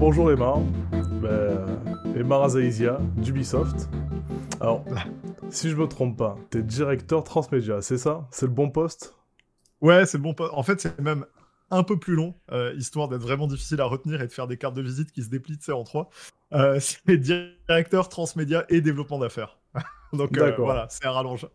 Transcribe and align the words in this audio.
bonjour 0.00 0.32
Emma. 0.32 0.54
Ben, 1.20 1.66
Emma 2.16 2.38
Razaizia, 2.38 2.98
d'Ubisoft. 3.16 3.90
Alors, 4.58 4.82
si 5.50 5.68
je 5.68 5.76
me 5.76 5.86
trompe 5.86 6.16
pas, 6.16 6.38
t'es 6.48 6.62
directeur 6.62 7.22
transmédia, 7.22 7.82
c'est 7.82 7.98
ça? 7.98 8.26
C'est 8.30 8.46
le 8.46 8.52
bon 8.52 8.70
poste? 8.70 9.14
Ouais, 9.82 10.06
c'est 10.06 10.16
le 10.16 10.22
bon 10.22 10.32
poste. 10.32 10.52
En 10.54 10.62
fait, 10.62 10.80
c'est 10.80 10.98
même 11.00 11.26
un 11.70 11.82
peu 11.82 11.98
plus 11.98 12.14
long, 12.14 12.34
euh, 12.50 12.74
histoire 12.78 13.08
d'être 13.08 13.20
vraiment 13.20 13.46
difficile 13.46 13.82
à 13.82 13.84
retenir 13.84 14.22
et 14.22 14.26
de 14.26 14.32
faire 14.32 14.46
des 14.46 14.56
cartes 14.56 14.74
de 14.74 14.80
visite 14.80 15.12
qui 15.12 15.22
se 15.22 15.28
déplient 15.28 15.58
en 15.70 15.84
trois. 15.84 16.08
Euh, 16.54 16.80
c'est 16.80 17.18
directeur 17.18 18.08
transmédia 18.08 18.64
et 18.70 18.80
développement 18.80 19.18
d'affaires. 19.18 19.58
Donc 20.14 20.36
euh, 20.38 20.54
voilà, 20.56 20.86
c'est 20.88 21.04
un 21.04 21.12
rallonge. 21.12 21.46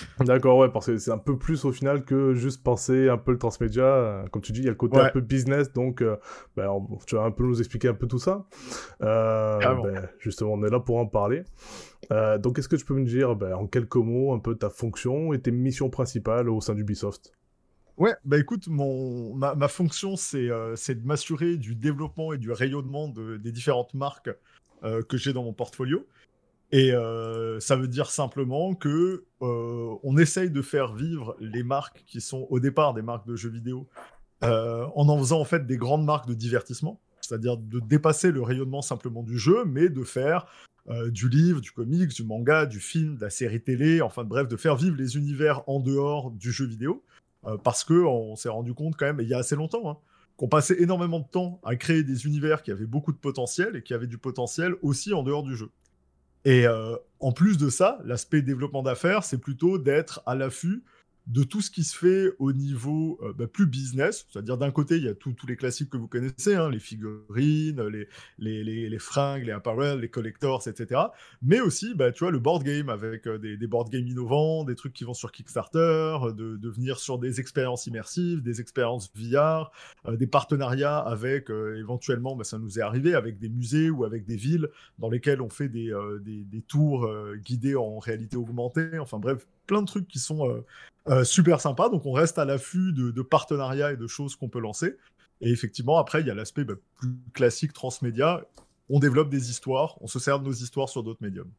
D'accord, 0.20 0.58
ouais, 0.58 0.68
parce 0.68 0.86
que 0.86 0.98
c'est 0.98 1.10
un 1.10 1.18
peu 1.18 1.38
plus 1.38 1.64
au 1.64 1.72
final 1.72 2.04
que 2.04 2.34
juste 2.34 2.62
penser 2.62 3.08
un 3.08 3.18
peu 3.18 3.32
le 3.32 3.38
transmédia. 3.38 4.24
Comme 4.30 4.42
tu 4.42 4.52
dis, 4.52 4.60
il 4.60 4.64
y 4.64 4.68
a 4.68 4.72
le 4.72 4.76
côté 4.76 4.98
un 4.98 5.10
peu 5.10 5.20
business, 5.20 5.72
donc 5.72 6.02
ben, 6.56 6.68
tu 7.06 7.16
vas 7.16 7.22
un 7.22 7.30
peu 7.30 7.44
nous 7.44 7.58
expliquer 7.58 7.88
un 7.88 7.94
peu 7.94 8.06
tout 8.06 8.18
ça. 8.18 8.46
Ben, 9.00 10.08
justement, 10.18 10.52
on 10.54 10.64
est 10.64 10.70
là 10.70 10.80
pour 10.80 10.98
en 10.98 11.06
parler. 11.06 11.44
donc, 12.10 12.58
est-ce 12.58 12.68
que 12.68 12.76
tu 12.76 12.84
peux 12.84 12.94
me 12.94 13.04
dire 13.04 13.36
ben, 13.36 13.54
en 13.54 13.66
quelques 13.66 13.96
mots 13.96 14.32
un 14.32 14.38
peu 14.38 14.54
ta 14.54 14.70
fonction 14.70 15.32
et 15.32 15.40
tes 15.40 15.50
missions 15.50 15.90
principales 15.90 16.48
au 16.48 16.60
sein 16.60 16.74
d'Ubisoft? 16.74 17.32
Ouais, 17.96 18.14
bah 18.26 18.38
écoute, 18.38 18.68
mon, 18.68 19.34
ma, 19.34 19.68
fonction, 19.68 20.14
euh, 20.34 20.76
c'est 20.76 20.94
de 20.94 21.06
m'assurer 21.06 21.56
du 21.56 21.74
développement 21.74 22.34
et 22.34 22.38
du 22.38 22.52
rayonnement 22.52 23.08
de, 23.08 23.38
des 23.38 23.52
différentes 23.52 23.94
marques 23.94 24.30
euh, 24.84 25.02
que 25.02 25.16
j'ai 25.16 25.32
dans 25.32 25.42
mon 25.42 25.54
portfolio. 25.54 26.06
Et 26.72 26.92
euh, 26.92 27.60
ça 27.60 27.76
veut 27.76 27.88
dire 27.88 28.10
simplement 28.10 28.74
que 28.74 29.24
on 29.40 30.16
essaye 30.18 30.50
de 30.50 30.62
faire 30.62 30.94
vivre 30.94 31.36
les 31.40 31.62
marques 31.62 32.04
qui 32.06 32.20
sont 32.20 32.46
au 32.50 32.58
départ 32.58 32.94
des 32.94 33.02
marques 33.02 33.26
de 33.26 33.36
jeux 33.36 33.50
vidéo 33.50 33.86
en 34.42 35.08
en 35.08 35.18
faisant 35.18 35.40
en 35.40 35.44
fait 35.44 35.66
des 35.66 35.76
grandes 35.76 36.04
marques 36.04 36.26
de 36.26 36.34
divertissement, 36.34 37.00
c'est-à-dire 37.20 37.56
de 37.56 37.80
dépasser 37.80 38.32
le 38.32 38.42
rayonnement 38.42 38.82
simplement 38.82 39.22
du 39.22 39.38
jeu, 39.38 39.64
mais 39.64 39.88
de 39.88 40.02
faire 40.02 40.46
du 41.08 41.28
livre, 41.28 41.60
du 41.60 41.70
comics, 41.70 42.12
du 42.12 42.24
manga, 42.24 42.66
du 42.66 42.80
film, 42.80 43.16
de 43.16 43.22
la 43.22 43.30
série 43.30 43.60
télé, 43.60 44.00
enfin 44.02 44.24
bref, 44.24 44.48
de 44.48 44.56
faire 44.56 44.76
vivre 44.76 44.96
les 44.96 45.16
univers 45.16 45.62
en 45.68 45.80
dehors 45.80 46.30
du 46.32 46.50
jeu 46.50 46.66
vidéo. 46.66 47.02
Euh, 47.46 47.56
parce 47.56 47.84
que 47.84 47.94
on 47.94 48.36
s'est 48.36 48.48
rendu 48.48 48.74
compte 48.74 48.96
quand 48.96 49.06
même, 49.06 49.20
il 49.20 49.28
y 49.28 49.34
a 49.34 49.38
assez 49.38 49.56
longtemps, 49.56 49.88
hein, 49.90 49.96
qu'on 50.36 50.48
passait 50.48 50.80
énormément 50.82 51.20
de 51.20 51.26
temps 51.26 51.60
à 51.64 51.76
créer 51.76 52.02
des 52.02 52.26
univers 52.26 52.62
qui 52.62 52.70
avaient 52.70 52.86
beaucoup 52.86 53.12
de 53.12 53.18
potentiel 53.18 53.76
et 53.76 53.82
qui 53.82 53.94
avaient 53.94 54.06
du 54.06 54.18
potentiel 54.18 54.74
aussi 54.82 55.14
en 55.14 55.22
dehors 55.22 55.42
du 55.42 55.56
jeu. 55.56 55.70
Et 56.46 56.64
euh, 56.64 56.94
en 57.18 57.32
plus 57.32 57.58
de 57.58 57.68
ça, 57.68 57.98
l'aspect 58.04 58.40
développement 58.40 58.84
d'affaires, 58.84 59.24
c'est 59.24 59.38
plutôt 59.38 59.78
d'être 59.78 60.22
à 60.26 60.36
l'affût 60.36 60.84
de 61.26 61.42
tout 61.42 61.60
ce 61.60 61.70
qui 61.70 61.82
se 61.82 61.96
fait 61.96 62.32
au 62.38 62.52
niveau 62.52 63.18
euh, 63.22 63.32
bah, 63.32 63.46
plus 63.48 63.66
business, 63.66 64.26
c'est-à-dire 64.30 64.56
d'un 64.58 64.70
côté, 64.70 64.96
il 64.96 65.04
y 65.04 65.08
a 65.08 65.14
tous 65.14 65.34
les 65.48 65.56
classiques 65.56 65.90
que 65.90 65.96
vous 65.96 66.06
connaissez, 66.06 66.54
hein, 66.54 66.70
les 66.70 66.78
figurines, 66.78 67.82
les, 67.88 68.08
les, 68.38 68.88
les, 68.88 68.98
fringues, 68.98 69.44
les 69.44 69.52
apparels, 69.52 70.00
les 70.00 70.08
collectors, 70.08 70.66
etc. 70.68 71.00
Mais 71.42 71.60
aussi, 71.60 71.94
bah, 71.94 72.12
tu 72.12 72.20
vois, 72.24 72.30
le 72.30 72.38
board 72.38 72.62
game 72.62 72.88
avec 72.88 73.26
euh, 73.26 73.38
des, 73.38 73.56
des, 73.56 73.66
board 73.66 73.90
games 73.90 74.06
innovants, 74.06 74.62
des 74.62 74.76
trucs 74.76 74.92
qui 74.92 75.02
vont 75.02 75.14
sur 75.14 75.32
Kickstarter, 75.32 76.18
de, 76.36 76.56
de 76.56 76.68
venir 76.68 76.98
sur 76.98 77.18
des 77.18 77.40
expériences 77.40 77.86
immersives, 77.86 78.40
des 78.42 78.60
expériences 78.60 79.10
VR, 79.16 79.72
euh, 80.06 80.16
des 80.16 80.28
partenariats 80.28 80.98
avec, 80.98 81.50
éventuellement, 81.50 82.36
bah, 82.36 82.44
ça 82.44 82.58
nous 82.58 82.78
est 82.78 82.82
arrivé, 82.82 83.14
avec 83.14 83.38
des 83.38 83.48
musées 83.48 83.90
ou 83.90 84.04
avec 84.04 84.26
des 84.26 84.36
villes 84.36 84.68
dans 84.98 85.10
lesquelles 85.10 85.42
on 85.42 85.50
fait 85.50 85.68
des, 85.68 85.92
des, 86.20 86.44
des 86.44 86.62
tours 86.62 87.10
guidés 87.44 87.74
en 87.74 87.98
réalité 87.98 88.36
augmentée, 88.36 88.98
enfin 88.98 89.18
bref, 89.18 89.46
plein 89.66 89.82
de 89.82 89.86
trucs 89.86 90.08
qui 90.08 90.18
sont 90.18 90.62
euh, 91.08 91.24
super 91.24 91.60
sympa. 91.60 91.88
Donc 91.88 92.06
on 92.06 92.12
reste 92.12 92.38
à 92.38 92.44
l'affût 92.44 92.92
de, 92.92 93.22
partenariats 93.22 93.92
et 93.92 93.96
de 93.96 94.06
choses 94.06 94.36
qu'on 94.36 94.48
peut 94.48 94.60
lancer. 94.60 94.96
Et 95.40 95.50
effectivement, 95.50 95.98
après, 95.98 96.20
il 96.20 96.26
y 96.26 96.30
a 96.30 96.34
l'aspect 96.34 96.64
bah, 96.64 96.74
plus 96.96 97.16
classique 97.32 97.72
transmédia. 97.72 98.44
On 98.88 98.98
développe 98.98 99.28
des 99.28 99.50
histoires, 99.50 99.96
on 100.00 100.06
se 100.06 100.18
sert 100.18 100.40
de 100.40 100.44
nos 100.44 100.52
histoires 100.52 100.88
sur 100.88 101.02
d'autres 101.02 101.22
médiums. 101.22 101.50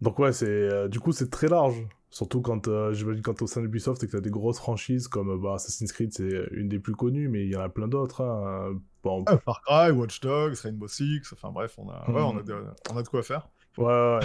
Donc 0.00 0.18
ouais, 0.18 0.32
c'est 0.32 0.46
euh, 0.46 0.88
du 0.88 1.00
coup 1.00 1.12
c'est 1.12 1.30
très 1.30 1.48
large. 1.48 1.86
Surtout 2.10 2.40
quand 2.40 2.68
euh, 2.68 2.92
j'imagine 2.92 3.22
quand 3.22 3.42
au 3.42 3.46
sein 3.46 3.60
d'Ubisoft 3.60 4.02
et 4.02 4.06
que 4.06 4.12
tu 4.12 4.16
as 4.16 4.20
des 4.20 4.30
grosses 4.30 4.58
franchises 4.58 5.08
comme 5.08 5.40
bah, 5.40 5.54
Assassin's 5.54 5.92
Creed, 5.92 6.12
c'est 6.12 6.48
une 6.52 6.68
des 6.68 6.78
plus 6.78 6.94
connues, 6.94 7.28
mais 7.28 7.44
il 7.44 7.50
y 7.50 7.56
en 7.56 7.60
a 7.60 7.68
plein 7.68 7.88
d'autres. 7.88 8.22
Hein. 8.22 8.78
Bon... 9.02 9.24
Far 9.44 9.62
Cry, 9.62 9.90
Watch 9.90 10.20
Dogs, 10.20 10.56
Rainbow 10.62 10.88
Six, 10.88 11.32
enfin 11.32 11.50
bref, 11.50 11.74
on 11.76 11.88
a, 11.90 12.10
ouais, 12.10 12.22
on, 12.22 12.38
a 12.38 12.42
de, 12.42 12.54
on 12.90 12.96
a 12.96 13.02
de 13.02 13.08
quoi 13.08 13.22
faire. 13.22 13.48
Ouais, 13.76 13.84
ouais. 13.86 14.20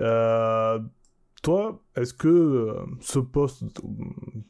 Euh, 0.00 0.78
toi, 1.44 1.82
est-ce 1.94 2.14
que 2.14 2.26
euh, 2.26 2.86
ce 3.00 3.18
poste 3.18 3.64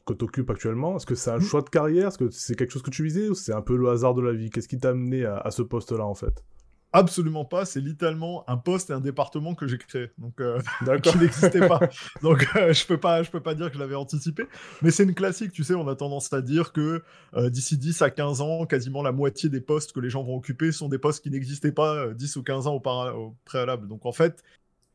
que 0.06 0.14
tu 0.14 0.24
occupes 0.24 0.48
actuellement, 0.48 0.96
est-ce 0.96 1.06
que 1.06 1.16
c'est 1.16 1.30
un 1.30 1.38
mmh. 1.38 1.42
choix 1.42 1.60
de 1.60 1.68
carrière? 1.68 2.08
Est-ce 2.08 2.18
que 2.18 2.30
c'est 2.30 2.54
quelque 2.54 2.70
chose 2.70 2.82
que 2.82 2.90
tu 2.90 3.02
visais 3.02 3.28
ou 3.28 3.34
c'est 3.34 3.52
un 3.52 3.62
peu 3.62 3.76
le 3.76 3.88
hasard 3.88 4.14
de 4.14 4.22
la 4.22 4.32
vie? 4.32 4.48
Qu'est-ce 4.48 4.68
qui 4.68 4.78
t'a 4.78 4.90
amené 4.90 5.24
à, 5.24 5.50
ce 5.50 5.62
poste-là 5.62 6.06
en 6.06 6.14
fait? 6.14 6.44
Absolument 6.92 7.44
pas, 7.44 7.64
c'est 7.64 7.80
littéralement 7.80 8.48
un 8.48 8.56
poste 8.56 8.90
et 8.90 8.92
un 8.92 9.00
département 9.00 9.56
que 9.56 9.66
j'ai 9.66 9.78
créé, 9.78 10.12
donc 10.18 10.40
euh, 10.40 10.60
qui 11.02 11.18
n'existait 11.18 11.66
pas. 11.66 11.80
Donc 12.22 12.46
euh, 12.54 12.72
je 12.72 12.86
peux 12.86 12.98
pas, 12.98 13.24
je 13.24 13.30
peux 13.32 13.40
pas 13.40 13.56
dire 13.56 13.66
que 13.66 13.74
je 13.74 13.80
l'avais 13.80 13.96
anticipé, 13.96 14.44
mais 14.80 14.92
c'est 14.92 15.02
une 15.02 15.14
classique, 15.14 15.50
tu 15.50 15.64
sais, 15.64 15.74
on 15.74 15.88
a 15.88 15.96
tendance 15.96 16.32
à 16.32 16.40
dire 16.40 16.72
que 16.72 17.02
d'ici 17.48 17.76
10 17.76 18.02
à 18.02 18.10
15 18.10 18.40
ans, 18.40 18.66
quasiment 18.66 19.02
la 19.02 19.10
moitié 19.10 19.48
des 19.48 19.60
postes 19.60 19.90
que 19.90 19.98
les 19.98 20.10
gens 20.10 20.22
vont 20.22 20.36
occuper 20.36 20.70
sont 20.70 20.88
des 20.88 20.98
postes 20.98 21.24
qui 21.24 21.30
n'existaient 21.32 21.72
pas 21.72 22.14
10 22.14 22.36
ou 22.36 22.44
15 22.44 22.68
ans 22.68 22.76
au, 22.76 22.88
au 22.88 23.34
préalable. 23.44 23.88
Donc 23.88 24.06
en 24.06 24.12
fait, 24.12 24.44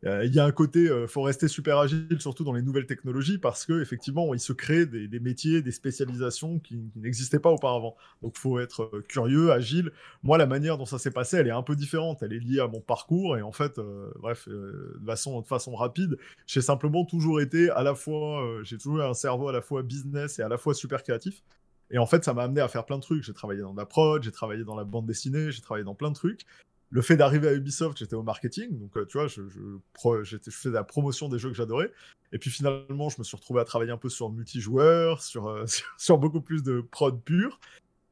il 0.04 0.34
y 0.34 0.40
a 0.40 0.46
un 0.46 0.52
côté, 0.52 0.84
il 0.84 0.90
euh, 0.90 1.08
faut 1.08 1.22
rester 1.24 1.50
super 1.50 1.78
agile, 1.78 2.20
surtout 2.20 2.46
dans 2.46 2.54
les 2.54 2.62
nouvelles 2.62 2.86
technologies, 2.86 3.38
parce 3.38 3.66
que 3.66 3.82
effectivement, 3.82 4.34
il 4.34 4.40
se 4.40 4.54
crée 4.54 4.86
des, 4.86 5.20
métiers, 5.20 5.62
des 5.62 5.72
spécialisations 5.72 6.60
qui, 6.60 6.90
n'existaient 6.96 7.40
pas 7.40 7.50
auparavant. 7.50 7.98
Donc, 8.22 8.38
faut 8.38 8.60
être 8.60 8.84
euh, 8.84 9.04
curieux, 9.10 9.52
agile. 9.52 9.92
Moi, 10.24 10.38
la 10.38 10.46
manière 10.46 10.78
dont 10.78 10.86
ça 10.86 11.00
s'est 11.00 11.12
passé, 11.12 11.38
elle 11.38 11.48
est 11.48 11.52
un 11.52 11.64
peu 11.64 11.76
différente. 11.76 12.24
Elle 12.24 12.32
est 12.32 12.40
liée 12.40 12.62
à 12.62 12.68
mon 12.68 12.80
parcours 12.80 13.38
et 13.38 13.42
en 13.42 13.52
fait, 13.52 13.80
bref, 14.20 14.48
de 14.48 15.06
façon, 15.06 15.42
de 15.42 15.48
façon 15.48 15.76
rapide, 15.76 16.18
j'ai 16.48 16.62
simplement 16.62 17.04
toujours 17.04 17.42
été 17.42 17.70
à 17.70 17.84
la 17.84 17.96
fois, 17.96 18.62
j'ai 18.64 18.78
toujours 18.78 19.00
eu 19.00 19.04
un 19.04 19.14
cerveau 19.14 19.50
à 19.50 19.54
la 19.54 19.62
fois 19.62 19.84
business 19.84 20.40
et 20.40 20.44
à 20.44 20.48
la 20.48 20.58
fois 20.58 20.74
super 20.74 21.04
créatif. 21.04 21.44
Et 21.92 21.98
en 21.98 22.06
fait, 22.06 22.24
ça 22.24 22.34
m'a 22.34 22.44
amené 22.44 22.62
à 22.62 22.68
faire 22.68 22.86
plein 22.86 22.98
de 22.98 23.02
trucs. 23.02 23.24
J'ai 23.24 23.34
travaillé 23.34 23.62
dans 23.62 23.74
la 23.74 23.86
prod, 23.86 24.22
j'ai 24.24 24.32
travaillé 24.32 24.64
dans 24.64 24.76
la 24.76 24.84
bande 24.84 25.06
dessinée, 25.06 25.52
j'ai 25.52 25.62
travaillé 25.62 25.84
dans 25.84 25.96
plein 25.96 26.10
de 26.10 26.16
trucs 26.16 26.46
le 26.92 27.02
fait 27.02 27.18
d'arriver 27.18 27.48
à 27.48 27.54
Ubisoft, 27.54 28.00
j'étais 28.00 28.16
au 28.16 28.24
marketing, 28.24 28.80
donc 28.80 28.98
euh, 28.98 29.06
tu 29.06 29.18
vois, 29.18 29.28
je, 29.28 29.48
je, 29.48 29.60
je, 30.24 30.38
faisais 30.50 30.74
la 30.74 30.84
promotion 30.84 31.30
des 31.30 31.38
jeux 31.38 31.50
que 31.50 31.56
j'adorais. 31.56 31.92
Et 32.32 32.40
puis 32.40 32.50
finalement, 32.50 33.10
je 33.10 33.20
me 33.20 33.24
suis 33.24 33.38
retrouvé 33.38 33.62
à 33.62 33.66
travailler 33.66 33.92
un 33.92 33.98
peu 33.98 34.10
sur 34.10 34.32
multijoueur, 34.32 35.22
sur, 35.22 35.48
euh, 35.48 35.66
sur, 35.98 36.18
beaucoup 36.18 36.42
plus 36.42 36.64
de 36.64 36.82
prod 36.82 37.22
pure. 37.22 37.60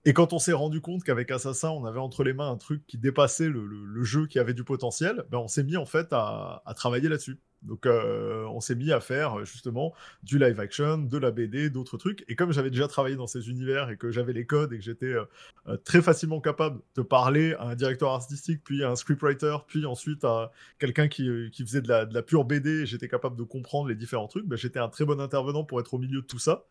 Et 0.05 0.13
quand 0.13 0.31
on 0.31 0.39
s'est 0.39 0.53
rendu 0.53 0.79
compte 0.79 1.03
qu'avec 1.03 1.31
Assassin, 1.31 1.69
on 1.69 1.85
avait 1.85 1.99
entre 1.99 2.23
les 2.23 2.33
mains 2.33 2.49
un 2.49 2.57
truc 2.57 2.85
qui 2.87 2.97
dépassait 2.97 3.49
le, 3.49 4.03
jeu 4.03 4.27
qui 4.27 4.39
avait 4.39 4.53
du 4.53 4.63
potentiel, 4.63 5.25
ben 5.31 5.39
on 5.39 5.47
s'est 5.47 5.63
mis 5.63 5.75
en 5.75 5.85
fait 5.85 6.07
à 6.11 6.61
travailler 6.75 7.09
là-dessus. 7.09 7.37
Donc 7.63 7.85
euh, 7.85 8.45
on 8.45 8.59
s'est 8.59 8.75
mis 8.75 8.91
à 8.91 8.99
faire 8.99 9.43
justement 9.45 9.93
du 10.23 10.37
live 10.37 10.59
action, 10.59 10.97
de 10.97 11.17
la 11.17 11.31
BD, 11.31 11.69
d'autres 11.69 11.97
trucs. 11.97 12.23
Et 12.27 12.35
comme 12.35 12.51
j'avais 12.51 12.69
déjà 12.69 12.87
travaillé 12.87 13.15
dans 13.15 13.27
ces 13.27 13.49
univers 13.49 13.89
et 13.89 13.97
que 13.97 14.11
j'avais 14.11 14.33
les 14.33 14.45
codes 14.45 14.73
et 14.73 14.77
que 14.77 14.83
j'étais 14.83 15.07
euh, 15.07 15.25
euh, 15.67 15.77
très 15.77 16.01
facilement 16.01 16.39
capable 16.39 16.79
de 16.95 17.01
parler 17.01 17.53
à 17.59 17.69
un 17.69 17.75
directeur 17.75 18.11
artistique, 18.11 18.61
puis 18.63 18.83
à 18.83 18.91
un 18.91 18.95
scriptwriter, 18.95 19.57
puis 19.67 19.85
ensuite 19.85 20.23
à 20.23 20.51
quelqu'un 20.79 21.07
qui, 21.07 21.51
faisait 21.57 21.81
de 21.81 21.89
la, 21.89 22.23
pure 22.23 22.45
BD, 22.45 22.85
j'étais 22.85 23.07
capable 23.07 23.35
de 23.35 23.43
comprendre 23.43 23.89
les 23.89 23.95
différents 23.95 24.27
trucs, 24.27 24.45
ben, 24.45 24.55
j'étais 24.55 24.79
un 24.79 24.89
très 24.89 25.05
bon 25.05 25.19
intervenant 25.19 25.63
pour 25.63 25.79
être 25.79 25.93
au 25.93 25.97
milieu 25.97 26.21
de 26.21 26.27
tout 26.27 26.39
ça. 26.39 26.65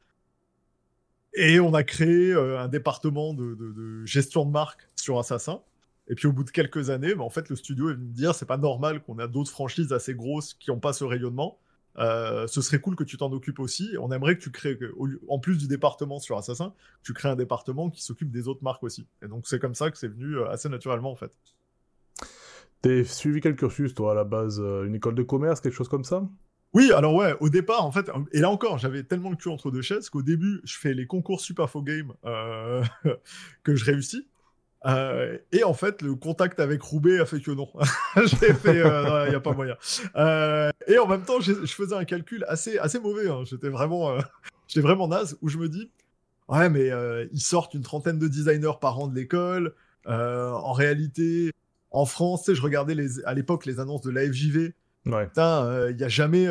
Et 1.34 1.60
on 1.60 1.74
a 1.74 1.82
créé 1.82 2.32
un 2.32 2.68
département 2.68 3.34
de 3.34 4.04
gestion 4.06 4.46
de 4.46 4.50
marque 4.50 4.88
sur 4.96 5.18
Assassin. 5.18 5.60
Et 6.08 6.14
puis 6.14 6.28
au 6.28 6.32
bout 6.32 6.44
de 6.44 6.50
quelques 6.50 6.90
années, 6.90 7.14
bah, 7.14 7.24
en 7.24 7.30
fait, 7.30 7.48
le 7.48 7.56
studio 7.56 7.90
est 7.90 7.94
venu 7.94 8.06
me 8.06 8.12
dire 8.12 8.34
c'est 8.34 8.46
pas 8.46 8.58
normal 8.58 9.02
qu'on 9.02 9.18
ait 9.18 9.28
d'autres 9.28 9.50
franchises 9.50 9.92
assez 9.92 10.14
grosses 10.14 10.54
qui 10.54 10.70
n'ont 10.70 10.80
pas 10.80 10.92
ce 10.92 11.04
rayonnement. 11.04 11.58
Euh, 11.98 12.46
ce 12.46 12.60
serait 12.60 12.78
cool 12.78 12.94
que 12.94 13.04
tu 13.04 13.16
t'en 13.16 13.32
occupes 13.32 13.58
aussi. 13.58 13.96
On 14.00 14.12
aimerait 14.12 14.36
que 14.36 14.42
tu 14.42 14.50
crées, 14.50 14.78
en 15.28 15.38
plus 15.38 15.56
du 15.56 15.66
département 15.66 16.18
sur 16.18 16.36
Assassin, 16.36 16.74
tu 17.02 17.12
crées 17.14 17.30
un 17.30 17.36
département 17.36 17.90
qui 17.90 18.02
s'occupe 18.02 18.30
des 18.30 18.48
autres 18.48 18.62
marques 18.62 18.82
aussi. 18.82 19.06
Et 19.22 19.28
donc 19.28 19.46
c'est 19.46 19.58
comme 19.58 19.74
ça 19.74 19.90
que 19.90 19.98
c'est 19.98 20.08
venu 20.08 20.36
euh, 20.36 20.50
assez 20.50 20.68
naturellement 20.68 21.10
en 21.10 21.16
fait. 21.16 21.32
T'as 22.82 23.04
suivi 23.04 23.40
quel 23.40 23.56
cursus 23.56 23.94
toi 23.94 24.12
à 24.12 24.14
la 24.14 24.24
base 24.24 24.60
euh, 24.60 24.84
Une 24.84 24.94
école 24.94 25.14
de 25.14 25.22
commerce, 25.22 25.60
quelque 25.60 25.74
chose 25.74 25.88
comme 25.88 26.04
ça? 26.04 26.28
Oui, 26.74 26.92
alors 26.92 27.14
ouais, 27.14 27.34
au 27.40 27.48
départ, 27.48 27.86
en 27.86 27.92
fait, 27.92 28.10
et 28.32 28.40
là 28.40 28.50
encore, 28.50 28.76
j'avais 28.76 29.02
tellement 29.02 29.30
le 29.30 29.36
cul 29.36 29.48
entre 29.48 29.70
deux 29.70 29.80
chaises 29.80 30.10
qu'au 30.10 30.20
début, 30.20 30.60
je 30.64 30.76
fais 30.76 30.92
les 30.92 31.06
concours 31.06 31.40
Superfo 31.40 31.80
Game 31.80 32.12
que 33.62 33.74
je 33.74 33.84
réussis. 33.84 34.28
Euh, 34.84 35.38
et 35.52 35.64
en 35.64 35.74
fait, 35.74 36.02
le 36.02 36.14
contact 36.14 36.60
avec 36.60 36.82
Roubaix 36.82 37.18
a 37.18 37.26
fait 37.26 37.40
que 37.40 37.50
non. 37.50 37.68
Fait, 38.26 38.66
euh, 38.66 39.24
il 39.26 39.30
n'y 39.30 39.34
a 39.34 39.40
pas 39.40 39.52
moyen. 39.52 39.76
Euh, 40.16 40.70
et 40.86 40.98
en 40.98 41.06
même 41.06 41.22
temps, 41.22 41.40
je 41.40 41.54
faisais 41.66 41.94
un 41.94 42.04
calcul 42.04 42.44
assez, 42.48 42.78
assez 42.78 43.00
mauvais. 43.00 43.28
Hein. 43.28 43.42
J'étais 43.44 43.68
vraiment, 43.68 44.16
j'étais 44.68 44.82
vraiment 44.82 45.08
naze 45.08 45.38
où 45.42 45.48
je 45.48 45.58
me 45.58 45.68
dis, 45.68 45.90
ouais, 46.48 46.68
mais 46.68 46.90
ils 47.32 47.40
sortent 47.40 47.74
une 47.74 47.82
trentaine 47.82 48.18
de 48.18 48.28
designers 48.28 48.78
par 48.80 48.98
an 48.98 49.08
de 49.08 49.14
l'école. 49.14 49.74
en 50.06 50.72
réalité, 50.72 51.52
en 51.90 52.04
France, 52.04 52.52
je 52.52 52.60
regardais 52.60 52.96
à 53.24 53.34
l'époque 53.34 53.66
les 53.66 53.80
annonces 53.80 54.02
de 54.02 54.10
la 54.10 54.24
Ouais. 55.06 55.28
Il 55.36 55.96
y 55.98 56.04
a 56.04 56.08
jamais, 56.08 56.48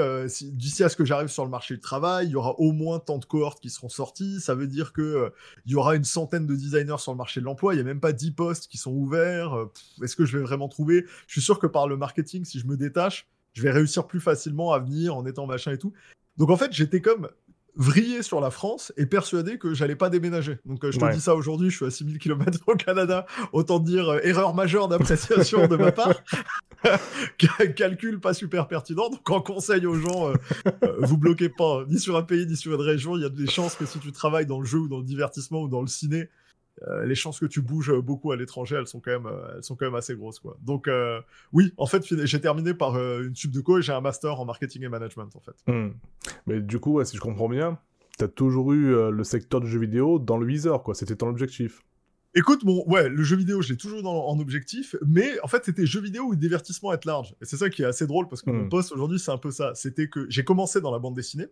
d'ici 0.51 0.83
à 0.83 0.89
ce 0.89 0.95
que 0.95 1.03
j'arrive 1.05 1.27
sur 1.27 1.43
le 1.43 1.51
marché 1.51 1.75
du 1.75 1.81
travail, 1.81 2.27
il 2.27 2.31
y 2.31 2.35
aura 2.35 2.57
au 2.59 2.71
moins 2.71 2.99
tant 2.99 3.17
de 3.17 3.25
cohortes 3.25 3.59
qui 3.59 3.69
seront 3.69 3.89
sorties. 3.89 4.39
Ça 4.39 4.55
veut 4.55 4.67
dire 4.67 4.93
que 4.93 5.31
il 5.65 5.73
y 5.73 5.75
aura 5.75 5.95
une 5.95 6.05
centaine 6.05 6.47
de 6.47 6.55
designers 6.55 6.97
sur 6.97 7.11
le 7.11 7.17
marché 7.17 7.41
de 7.41 7.45
l'emploi. 7.45 7.73
Il 7.73 7.77
y 7.77 7.81
a 7.81 7.83
même 7.83 7.99
pas 7.99 8.13
10 8.13 8.31
postes 8.31 8.67
qui 8.67 8.77
sont 8.77 8.93
ouverts. 8.93 9.53
Est-ce 10.01 10.15
que 10.15 10.25
je 10.25 10.37
vais 10.37 10.43
vraiment 10.43 10.69
trouver? 10.69 11.05
Je 11.27 11.33
suis 11.33 11.41
sûr 11.41 11.59
que 11.59 11.67
par 11.67 11.87
le 11.87 11.97
marketing, 11.97 12.45
si 12.45 12.59
je 12.59 12.67
me 12.67 12.77
détache, 12.77 13.27
je 13.53 13.61
vais 13.61 13.71
réussir 13.71 14.07
plus 14.07 14.21
facilement 14.21 14.71
à 14.71 14.79
venir 14.79 15.15
en 15.15 15.25
étant 15.25 15.45
machin 15.45 15.71
et 15.71 15.77
tout. 15.77 15.93
Donc 16.37 16.49
en 16.49 16.57
fait, 16.57 16.71
j'étais 16.71 17.01
comme 17.01 17.29
vrillé 17.75 18.23
sur 18.23 18.39
la 18.39 18.51
France 18.51 18.93
et 18.97 19.05
persuadé 19.05 19.57
que 19.57 19.73
j'allais 19.73 19.95
pas 19.95 20.09
déménager. 20.09 20.57
Donc 20.65 20.83
euh, 20.83 20.91
je 20.91 20.99
te 20.99 21.13
dis 21.13 21.21
ça 21.21 21.35
aujourd'hui, 21.35 21.69
je 21.69 21.75
suis 21.75 21.85
à 21.85 21.91
6000 21.91 22.19
km 22.19 22.59
au 22.67 22.75
Canada, 22.75 23.25
autant 23.53 23.79
dire 23.79 24.09
euh, 24.09 24.19
erreur 24.23 24.53
majeure 24.53 24.87
d'appréciation 24.87 25.67
de 25.67 25.75
ma 25.75 25.91
part. 25.91 26.13
Calcul 27.75 28.19
pas 28.19 28.33
super 28.33 28.67
pertinent. 28.67 29.09
Donc 29.09 29.29
en 29.29 29.41
conseil 29.41 29.85
aux 29.85 29.95
gens, 29.95 30.29
euh, 30.29 30.35
vous 30.99 31.17
bloquez 31.17 31.49
pas 31.49 31.83
ni 31.87 31.99
sur 31.99 32.15
un 32.15 32.23
pays 32.23 32.45
ni 32.45 32.55
sur 32.55 32.73
une 32.73 32.81
région. 32.81 33.17
Il 33.17 33.23
y 33.23 33.25
a 33.25 33.29
des 33.29 33.47
chances 33.47 33.75
que 33.75 33.85
si 33.85 33.99
tu 33.99 34.11
travailles 34.11 34.45
dans 34.45 34.59
le 34.59 34.65
jeu 34.65 34.79
ou 34.79 34.87
dans 34.87 34.99
le 34.99 35.05
divertissement 35.05 35.61
ou 35.61 35.67
dans 35.67 35.81
le 35.81 35.87
ciné, 35.87 36.29
euh, 36.83 37.05
les 37.05 37.15
chances 37.15 37.39
que 37.39 37.45
tu 37.45 37.61
bouges 37.61 37.93
beaucoup 37.93 38.31
à 38.31 38.35
l'étranger, 38.35 38.75
elles 38.75 38.87
sont 38.87 38.99
quand 38.99 39.11
même, 39.11 39.27
euh, 39.27 39.55
elles 39.55 39.63
sont 39.63 39.75
quand 39.75 39.85
même 39.85 39.95
assez 39.95 40.15
grosses, 40.15 40.39
quoi. 40.39 40.57
Donc, 40.61 40.87
euh, 40.87 41.21
oui, 41.53 41.73
en 41.77 41.85
fait, 41.85 42.03
j'ai 42.25 42.41
terminé 42.41 42.73
par 42.73 42.97
une 42.97 43.35
sub 43.35 43.51
de 43.51 43.61
co 43.61 43.79
et 43.79 43.81
j'ai 43.81 43.93
un 43.93 44.01
master 44.01 44.39
en 44.39 44.45
marketing 44.45 44.83
et 44.83 44.89
management, 44.89 45.29
en 45.35 45.39
fait. 45.39 45.55
Hmm. 45.67 45.91
Mais 46.47 46.61
du 46.61 46.79
coup, 46.79 47.03
si 47.05 47.15
je 47.15 47.21
comprends 47.21 47.49
bien, 47.49 47.79
tu 48.17 48.25
as 48.25 48.27
toujours 48.27 48.73
eu 48.73 49.11
le 49.11 49.23
secteur 49.23 49.61
du 49.61 49.69
jeu 49.69 49.79
vidéo 49.79 50.19
dans 50.19 50.37
le 50.37 50.45
viseur, 50.45 50.83
quoi. 50.83 50.95
C'était 50.95 51.15
ton 51.15 51.27
objectif. 51.27 51.81
Écoute, 52.37 52.65
bon, 52.65 52.83
ouais, 52.87 53.07
le 53.07 53.23
jeu 53.23 53.37
vidéo, 53.37 53.61
je 53.61 53.69
l'ai 53.69 53.77
toujours 53.77 54.03
dans, 54.03 54.27
en 54.27 54.37
objectif, 54.39 54.97
mais 55.07 55.39
en 55.41 55.47
fait, 55.47 55.63
c'était 55.63 55.85
jeu 55.85 56.01
vidéo 56.01 56.25
ou 56.25 56.35
divertissement 56.35 56.91
être 56.91 57.05
large. 57.05 57.33
Et 57.41 57.45
c'est 57.45 57.55
ça 57.55 57.69
qui 57.69 57.81
est 57.81 57.85
assez 57.85 58.05
drôle 58.07 58.27
parce 58.27 58.41
que 58.41 58.49
mon 58.49 58.65
hmm. 58.65 58.69
poste 58.69 58.91
aujourd'hui, 58.91 59.19
c'est 59.19 59.31
un 59.31 59.37
peu 59.37 59.51
ça. 59.51 59.73
C'était 59.75 60.09
que 60.09 60.25
j'ai 60.29 60.43
commencé 60.43 60.81
dans 60.81 60.91
la 60.91 60.99
bande 60.99 61.15
dessinée. 61.15 61.47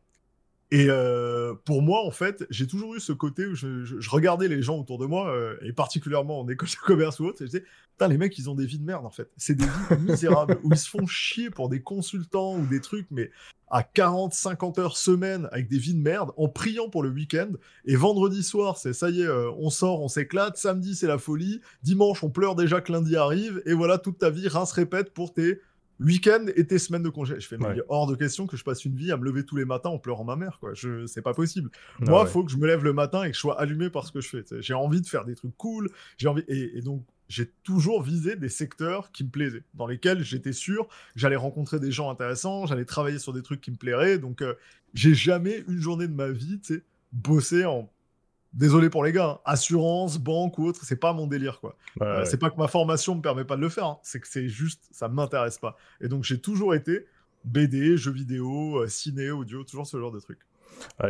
Et 0.73 0.87
euh, 0.89 1.53
pour 1.65 1.83
moi, 1.83 2.03
en 2.03 2.09
fait, 2.09 2.47
j'ai 2.49 2.65
toujours 2.65 2.95
eu 2.95 2.99
ce 2.99 3.13
côté 3.13 3.45
où 3.45 3.53
je, 3.53 4.09
regardais 4.09 4.47
les 4.47 4.63
gens 4.63 4.79
autour 4.79 4.97
de 4.97 5.05
moi, 5.05 5.31
euh, 5.31 5.55
et 5.61 5.71
particulièrement 5.71 6.39
en 6.39 6.49
école 6.49 6.67
de 6.67 6.75
commerce 6.83 7.19
ou 7.19 7.25
autre, 7.25 7.43
et 7.43 7.45
je 7.45 7.51
disais, 7.51 7.65
les 8.07 8.17
mecs, 8.17 8.35
ils 8.39 8.49
ont 8.49 8.55
des 8.55 8.65
vies 8.65 8.79
de 8.79 8.83
merde, 8.83 9.05
en 9.05 9.11
fait. 9.11 9.29
C'est 9.37 9.53
des 9.53 9.65
vies 9.65 10.01
misérables, 10.01 10.59
où 10.63 10.71
ils 10.71 10.77
se 10.77 10.89
font 10.89 11.05
chier 11.05 11.51
pour 11.51 11.69
des 11.69 11.83
consultants 11.83 12.57
ou 12.57 12.65
des 12.65 12.81
trucs, 12.81 13.05
mais 13.11 13.29
à 13.69 13.83
40, 13.83 14.33
50 14.33 14.79
heures 14.79 14.97
semaine, 14.97 15.47
avec 15.51 15.67
des 15.67 15.77
vies 15.77 15.93
de 15.93 16.01
merde, 16.01 16.31
en 16.37 16.47
priant 16.47 16.89
pour 16.89 17.03
le 17.03 17.09
week-end. 17.09 17.51
Et 17.85 17.95
vendredi 17.95 18.41
soir, 18.41 18.77
c'est 18.77 18.93
ça 18.93 19.11
y 19.11 19.21
est, 19.21 19.27
euh, 19.27 19.51
on 19.59 19.69
sort, 19.69 20.01
on 20.01 20.07
s'éclate. 20.07 20.57
Samedi, 20.57 20.95
c'est 20.95 21.07
la 21.07 21.19
folie. 21.19 21.61
Dimanche, 21.83 22.23
on 22.23 22.31
pleure 22.31 22.55
déjà 22.55 22.81
que 22.81 22.91
lundi 22.91 23.15
arrive. 23.15 23.61
Et 23.67 23.73
voilà, 23.73 23.99
toute 23.99 24.17
ta 24.17 24.31
vie, 24.31 24.47
rince 24.47 24.71
répète 24.71 25.13
pour 25.13 25.33
tes 25.33 25.59
week-end 25.99 26.45
et 26.55 26.65
tes 26.65 26.79
semaines 26.79 27.03
de 27.03 27.09
congé. 27.09 27.39
Je 27.39 27.47
fais, 27.47 27.57
mais 27.57 27.81
hors 27.87 28.07
de 28.07 28.15
question 28.15 28.47
que 28.47 28.57
je 28.57 28.63
passe 28.63 28.85
une 28.85 28.95
vie 28.95 29.11
à 29.11 29.17
me 29.17 29.25
lever 29.25 29.45
tous 29.45 29.55
les 29.55 29.65
matins 29.65 29.89
en 29.89 29.99
pleurant 29.99 30.23
ma 30.23 30.35
mère, 30.35 30.57
quoi. 30.59 30.73
Je, 30.73 31.05
c'est 31.05 31.21
pas 31.21 31.33
possible. 31.33 31.69
Moi, 31.99 32.23
il 32.25 32.31
faut 32.31 32.43
que 32.43 32.51
je 32.51 32.57
me 32.57 32.67
lève 32.67 32.83
le 32.83 32.93
matin 32.93 33.23
et 33.23 33.29
que 33.29 33.35
je 33.35 33.39
sois 33.39 33.59
allumé 33.59 33.89
par 33.89 34.05
ce 34.05 34.11
que 34.11 34.21
je 34.21 34.29
fais. 34.29 34.43
J'ai 34.61 34.73
envie 34.73 35.01
de 35.01 35.07
faire 35.07 35.25
des 35.25 35.35
trucs 35.35 35.55
cool. 35.57 35.89
J'ai 36.17 36.27
envie, 36.27 36.43
et, 36.47 36.81
donc, 36.81 37.05
j'ai 37.29 37.51
toujours 37.63 38.03
visé 38.03 38.35
des 38.35 38.49
secteurs 38.49 39.11
qui 39.11 39.23
me 39.23 39.29
plaisaient, 39.29 39.63
dans 39.73 39.87
lesquels 39.87 40.23
j'étais 40.23 40.53
sûr 40.53 40.87
que 40.87 40.93
j'allais 41.15 41.35
rencontrer 41.35 41.79
des 41.79 41.91
gens 41.91 42.11
intéressants, 42.11 42.65
j'allais 42.65 42.85
travailler 42.85 43.19
sur 43.19 43.33
des 43.33 43.41
trucs 43.41 43.61
qui 43.61 43.71
me 43.71 43.77
plairaient. 43.77 44.17
Donc, 44.17 44.41
euh, 44.41 44.53
j'ai 44.93 45.13
jamais 45.13 45.63
une 45.67 45.79
journée 45.79 46.07
de 46.07 46.13
ma 46.13 46.29
vie, 46.29 46.59
tu 46.59 46.75
sais, 46.75 46.83
bossé 47.11 47.65
en 47.65 47.89
désolé 48.53 48.89
pour 48.89 49.03
les 49.03 49.11
gars, 49.11 49.29
hein. 49.29 49.39
assurance, 49.45 50.19
banque 50.19 50.57
ou 50.59 50.67
autre, 50.67 50.81
c'est 50.83 50.99
pas 50.99 51.13
mon 51.13 51.27
délire 51.27 51.59
quoi. 51.59 51.75
Euh, 52.01 52.23
c'est 52.25 52.37
pas 52.37 52.49
que 52.49 52.57
ma 52.57 52.67
formation 52.67 53.15
me 53.15 53.21
permet 53.21 53.45
pas 53.45 53.55
de 53.55 53.61
le 53.61 53.69
faire, 53.69 53.85
hein. 53.85 53.99
c'est 54.03 54.19
que 54.19 54.27
c'est 54.27 54.47
juste, 54.47 54.87
ça 54.91 55.07
m'intéresse 55.07 55.57
pas. 55.57 55.75
Et 56.01 56.07
donc 56.07 56.23
j'ai 56.23 56.39
toujours 56.39 56.75
été 56.75 57.05
BD, 57.45 57.97
jeux 57.97 58.11
vidéo, 58.11 58.77
euh, 58.77 58.87
ciné, 58.87 59.31
audio, 59.31 59.63
toujours 59.63 59.87
ce 59.87 59.99
genre 59.99 60.11
de 60.11 60.19
trucs. 60.19 60.39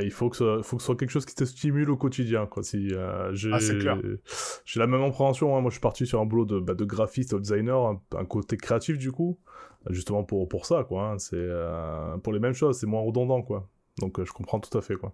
il 0.02 0.12
faut 0.12 0.30
que, 0.30 0.38
ce, 0.38 0.62
faut 0.64 0.78
que 0.78 0.82
ce 0.82 0.88
soit 0.88 0.96
quelque 0.96 1.12
chose 1.12 1.26
qui 1.26 1.36
te 1.36 1.44
stimule 1.44 1.90
au 1.90 1.98
quotidien. 1.98 2.46
Quoi. 2.46 2.64
Si, 2.64 2.94
euh, 2.94 3.34
j'ai, 3.34 3.52
ah, 3.54 3.60
j'ai 4.66 4.80
la 4.80 4.88
même 4.88 5.04
appréhension. 5.04 5.56
Hein. 5.56 5.62
Moi, 5.62 5.70
je 5.70 5.76
suis 5.76 5.82
parti 5.82 6.08
sur 6.08 6.22
un 6.22 6.26
boulot 6.26 6.46
de, 6.46 6.60
bah, 6.60 6.74
de 6.74 6.86
graphiste, 6.86 7.36
de 7.36 7.40
designer, 7.40 8.00
un, 8.18 8.26
côté 8.26 8.58
créatif 8.58 8.98
du 8.98 9.12
coup, 9.12 9.38
justement 9.90 10.24
pour, 10.24 10.48
pour 10.48 10.66
ça. 10.66 10.86
Quoi, 10.86 11.16
C'est 11.20 11.48
pour 12.24 12.34
les 12.34 12.40
mêmes 12.40 12.54
choses, 12.54 12.80
c'est 12.80 12.88
moins 12.88 13.02
redondant. 13.02 13.42
Quoi. 13.42 13.70
Donc, 14.00 14.24
je 14.24 14.32
comprends 14.32 14.60
tout 14.60 14.76
à 14.78 14.82
fait. 14.82 14.96
Quoi. 14.96 15.14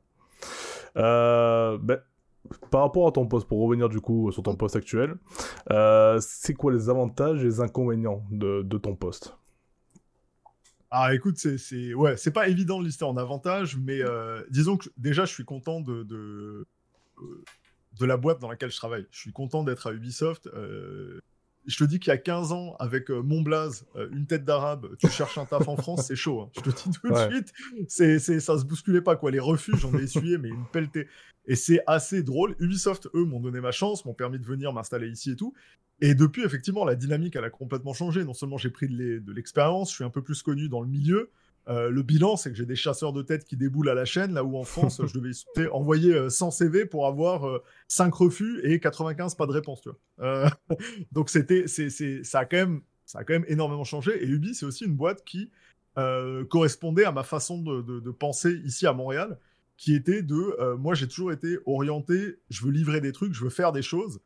Ben, 0.96 2.00
par 2.72 2.82
rapport 2.82 3.08
à 3.08 3.12
ton 3.12 3.28
poste, 3.28 3.48
pour 3.48 3.60
revenir 3.62 3.90
du 3.90 4.00
coup 4.00 4.32
sur 4.32 4.44
ton 4.44 4.56
poste 4.56 4.76
actuel, 4.76 5.16
euh, 5.72 6.20
c'est 6.22 6.54
quoi 6.54 6.72
les 6.72 6.90
avantages 6.90 7.42
et 7.42 7.46
les 7.46 7.60
inconvénients 7.60 8.24
de, 8.32 8.78
ton 8.78 8.96
poste? 8.96 9.36
Ah 10.92 11.14
écoute, 11.14 11.38
c'est 11.38 11.94
ouais, 11.94 12.18
c'est 12.18 12.32
pas 12.32 12.48
évident 12.48 12.80
de 12.80 12.86
lister 12.86 13.06
en 13.06 13.18
avantage, 13.18 13.78
mais 13.78 14.02
euh, 14.02 14.42
disons 14.50 14.78
que 14.78 14.90
déjà 14.98 15.26
je 15.26 15.34
suis 15.34 15.46
content 15.46 15.82
de, 15.82 16.02
de, 16.04 16.66
de 18.00 18.06
la 18.06 18.18
boîte 18.18 18.40
dans 18.40 18.50
laquelle 18.50 18.72
je 18.72 18.78
travaille. 18.78 19.06
Je 19.12 19.20
suis 19.20 19.32
content 19.32 19.64
d'être 19.64 19.88
à 19.88 19.94
Ubisoft. 19.94 20.48
Euh, 20.48 21.22
je 21.66 21.78
te 21.78 21.84
dis 21.84 22.00
qu'il 22.00 22.10
y 22.10 22.14
a 22.14 22.18
15 22.18 22.52
ans, 22.52 22.76
avec 22.80 23.12
euh, 23.12 23.22
mon 23.22 23.42
blaze, 23.42 23.86
euh, 23.96 24.10
une 24.12 24.26
tête 24.26 24.44
d'arabe, 24.44 24.96
tu 24.98 25.08
cherches 25.10 25.38
un 25.38 25.46
taf 25.46 25.68
en 25.68 25.76
France, 25.76 26.08
c'est 26.08 26.16
chaud. 26.16 26.42
Hein. 26.42 26.50
Je 26.56 26.62
te 26.62 26.70
dis 26.70 26.98
tout 26.98 27.10
de 27.10 27.30
suite, 27.30 27.54
c'est, 27.88 28.20
c'est, 28.20 28.40
ça 28.40 28.58
se 28.58 28.66
bousculait 28.66 29.02
pas. 29.02 29.16
quoi. 29.16 29.30
Les 29.30 29.40
refus, 29.40 29.74
j'en 29.78 29.94
ai 29.98 30.04
essuyé, 30.04 30.38
mais 30.38 30.50
une 30.50 30.66
pelletée. 30.72 31.08
Et 31.50 31.56
c'est 31.56 31.82
assez 31.86 32.24
drôle. 32.24 32.56
Ubisoft, 32.60 33.10
eux, 33.14 33.26
m'ont 33.26 33.42
donné 33.42 33.60
ma 33.60 33.72
chance, 33.72 34.06
m'ont 34.06 34.14
permis 34.14 34.40
de 34.40 34.46
venir 34.46 34.72
m'installer 34.72 35.10
ici 35.10 35.32
et 35.32 35.36
tout. 35.36 35.54
Et 36.00 36.16
depuis, 36.16 36.46
effectivement, 36.46 36.86
la 36.86 36.96
dynamique, 36.96 37.36
elle 37.36 37.44
a 37.44 37.50
complètement 37.50 37.94
changé. 37.94 38.24
Non 38.24 38.34
seulement 38.34 38.58
j'ai 38.58 38.70
pris 38.70 38.88
de 38.88 39.34
l'expérience, 39.34 39.90
je 39.90 39.96
suis 39.96 40.04
un 40.06 40.10
peu 40.10 40.22
plus 40.22 40.42
connu 40.42 40.70
dans 40.70 40.80
le 40.80 40.88
milieu, 40.88 41.30
euh, 41.70 41.90
le 41.90 42.02
bilan, 42.02 42.36
c'est 42.36 42.50
que 42.50 42.58
j'ai 42.58 42.66
des 42.66 42.76
chasseurs 42.76 43.14
de 43.14 43.22
tête 43.22 43.46
qui 43.46 43.56
déboulent 43.56 43.90
à 43.90 43.94
la 43.94 44.06
chaîne, 44.06 44.34
là 44.34 44.44
où 44.44 44.58
en 44.58 44.64
France, 44.64 45.02
je 45.06 45.14
devais 45.14 45.70
envoyer 45.70 46.30
100 46.30 46.48
euh, 46.48 46.52
CV 46.52 46.86
pour 46.86 47.06
avoir 47.06 47.62
5 47.88 48.08
euh, 48.08 48.16
refus 48.16 48.62
et 48.64 48.80
95 48.80 49.36
pas 49.36 49.46
de 49.46 49.52
réponse. 49.52 49.82
Tu 49.82 49.90
vois. 50.18 50.50
donc 51.12 51.30
c'était, 51.30 51.68
c'est, 51.68 51.90
ça 52.24 52.40
a 52.40 52.46
quand 52.46 52.58
même, 52.58 52.82
ça 53.06 53.20
a 53.20 53.24
quand 53.24 53.34
même 53.34 53.46
énormément 53.48 53.84
changé. 53.84 54.24
Et 54.24 54.28
Ubi, 54.28 54.56
c'est 54.56 54.66
aussi 54.66 54.86
une 54.86 54.96
boîte 54.96 55.24
qui 55.24 55.50
correspondait 56.48 57.04
à 57.04 57.12
ma 57.12 57.24
façon 57.24 57.62
de, 57.62 58.12
penser 58.12 58.62
ici 58.64 58.88
à 58.88 58.94
Montréal, 58.94 59.38
qui 59.80 59.96
était 59.96 60.22
de, 60.22 60.76
moi 60.76 60.94
j'ai 60.94 61.08
toujours 61.08 61.32
été 61.32 61.58
orienté, 61.66 62.36
je 62.50 62.66
veux 62.66 62.72
livrer 62.72 63.00
des 63.00 63.14
trucs, 63.14 63.34
je 63.34 63.44
veux 63.44 63.50
faire 63.50 63.72
des 63.72 63.82
choses. 63.82 64.20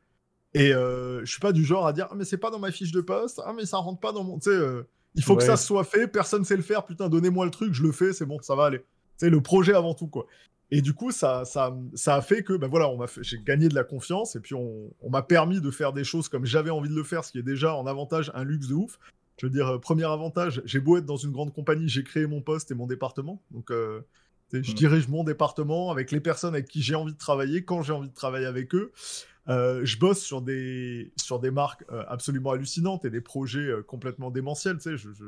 Et 0.56 0.72
je 0.72 1.26
suis 1.26 1.40
pas 1.40 1.52
du 1.52 1.64
genre 1.64 1.86
à 1.86 1.94
dire, 1.94 2.08
ah, 2.10 2.16
mais 2.16 2.26
c'est 2.26 2.38
pas 2.38 2.50
dans 2.50 2.60
ma 2.60 2.72
fiche 2.72 2.92
de 2.92 3.02
poste, 3.02 3.40
ah 3.46 3.54
mais 3.56 3.66
ça 3.66 3.78
rentre 3.78 4.00
pas 4.00 4.12
dans 4.12 4.24
mon, 4.24 4.40
tu 4.40 4.50
sais 4.50 4.84
il 5.16 5.24
faut 5.24 5.36
que 5.36 5.44
ça 5.44 5.58
soit 5.58 5.84
fait, 5.84 6.08
personne 6.08 6.44
sait 6.44 6.56
le 6.56 6.64
faire, 6.64 6.86
putain, 6.86 7.10
donnez-moi 7.10 7.46
le 7.46 7.52
truc, 7.52 7.74
je 7.74 7.84
le 7.84 7.92
fais, 7.92 8.14
c'est 8.14 8.26
bon, 8.26 8.40
ça 8.42 8.56
va 8.56 8.66
aller. 8.66 8.84
C'est 9.18 9.30
le 9.30 9.42
projet 9.42 9.74
avant 9.74 9.94
tout, 9.94 10.08
quoi. 10.08 10.26
Et 10.72 10.82
du 10.82 10.94
coup, 10.94 11.12
ça, 11.12 11.46
ça, 11.46 11.78
ça 11.94 12.16
a 12.16 12.22
fait 12.22 12.44
que, 12.44 12.54
ben 12.54 12.68
voilà, 12.68 12.90
j'ai 13.22 13.40
gagné 13.44 13.70
de 13.70 13.76
la 13.76 13.84
confiance 13.84 14.36
et 14.36 14.40
puis 14.40 14.56
on, 14.56 14.92
m'a 15.08 15.22
permis 15.22 15.62
de 15.62 15.70
faire 15.70 15.94
des 15.94 16.04
choses 16.04 16.30
comme 16.30 16.46
j'avais 16.46 16.72
envie 16.72 16.90
de 16.90 16.96
le 16.96 17.04
faire, 17.04 17.24
ce 17.24 17.32
qui 17.32 17.38
est 17.38 17.44
déjà 17.44 17.76
en 17.76 17.86
avantage 17.86 18.32
un 18.34 18.44
luxe 18.44 18.68
de 18.68 18.74
ouf. 18.74 18.98
Je 19.38 19.46
veux 19.46 19.52
dire, 19.52 19.68
euh, 19.68 19.80
premier 19.80 20.06
avantage, 20.06 20.62
j'ai 20.66 20.80
beau 20.80 20.98
être 20.98 21.06
dans 21.06 21.18
une 21.18 21.32
grande 21.32 21.54
compagnie, 21.54 21.90
j'ai 21.90 22.04
créé 22.04 22.26
mon 22.26 22.42
poste 22.42 22.72
et 22.72 22.76
mon 22.76 22.88
département. 22.88 23.42
Donc, 23.52 23.70
euh, 23.72 24.02
je 24.62 24.72
mm. 24.72 24.76
dirige 24.76 25.08
mon 25.08 25.24
département 25.24 25.92
avec 25.92 26.12
les 26.12 26.20
personnes 26.20 26.54
avec 26.54 26.68
qui 26.68 26.82
j'ai 26.82 26.96
envie 26.96 27.14
de 27.14 27.18
travailler, 27.18 27.64
quand 27.64 27.82
j'ai 27.82 27.94
envie 27.94 28.10
de 28.10 28.14
travailler 28.14 28.46
avec 28.46 28.76
eux. 28.76 28.92
Euh, 29.50 29.82
je 29.84 29.98
bosse 29.98 30.22
sur 30.22 30.42
des, 30.42 31.12
sur 31.18 31.40
des 31.40 31.52
marques 31.52 31.84
euh, 31.92 32.04
absolument 32.08 32.52
hallucinantes 32.52 33.04
et 33.06 33.10
des 33.10 33.22
projets 33.22 33.60
euh, 33.60 33.82
complètement 33.82 34.32
démentiels. 34.32 34.78
Tu 34.78 34.84
sais, 34.84 34.98
je, 34.98 35.10
je, 35.12 35.26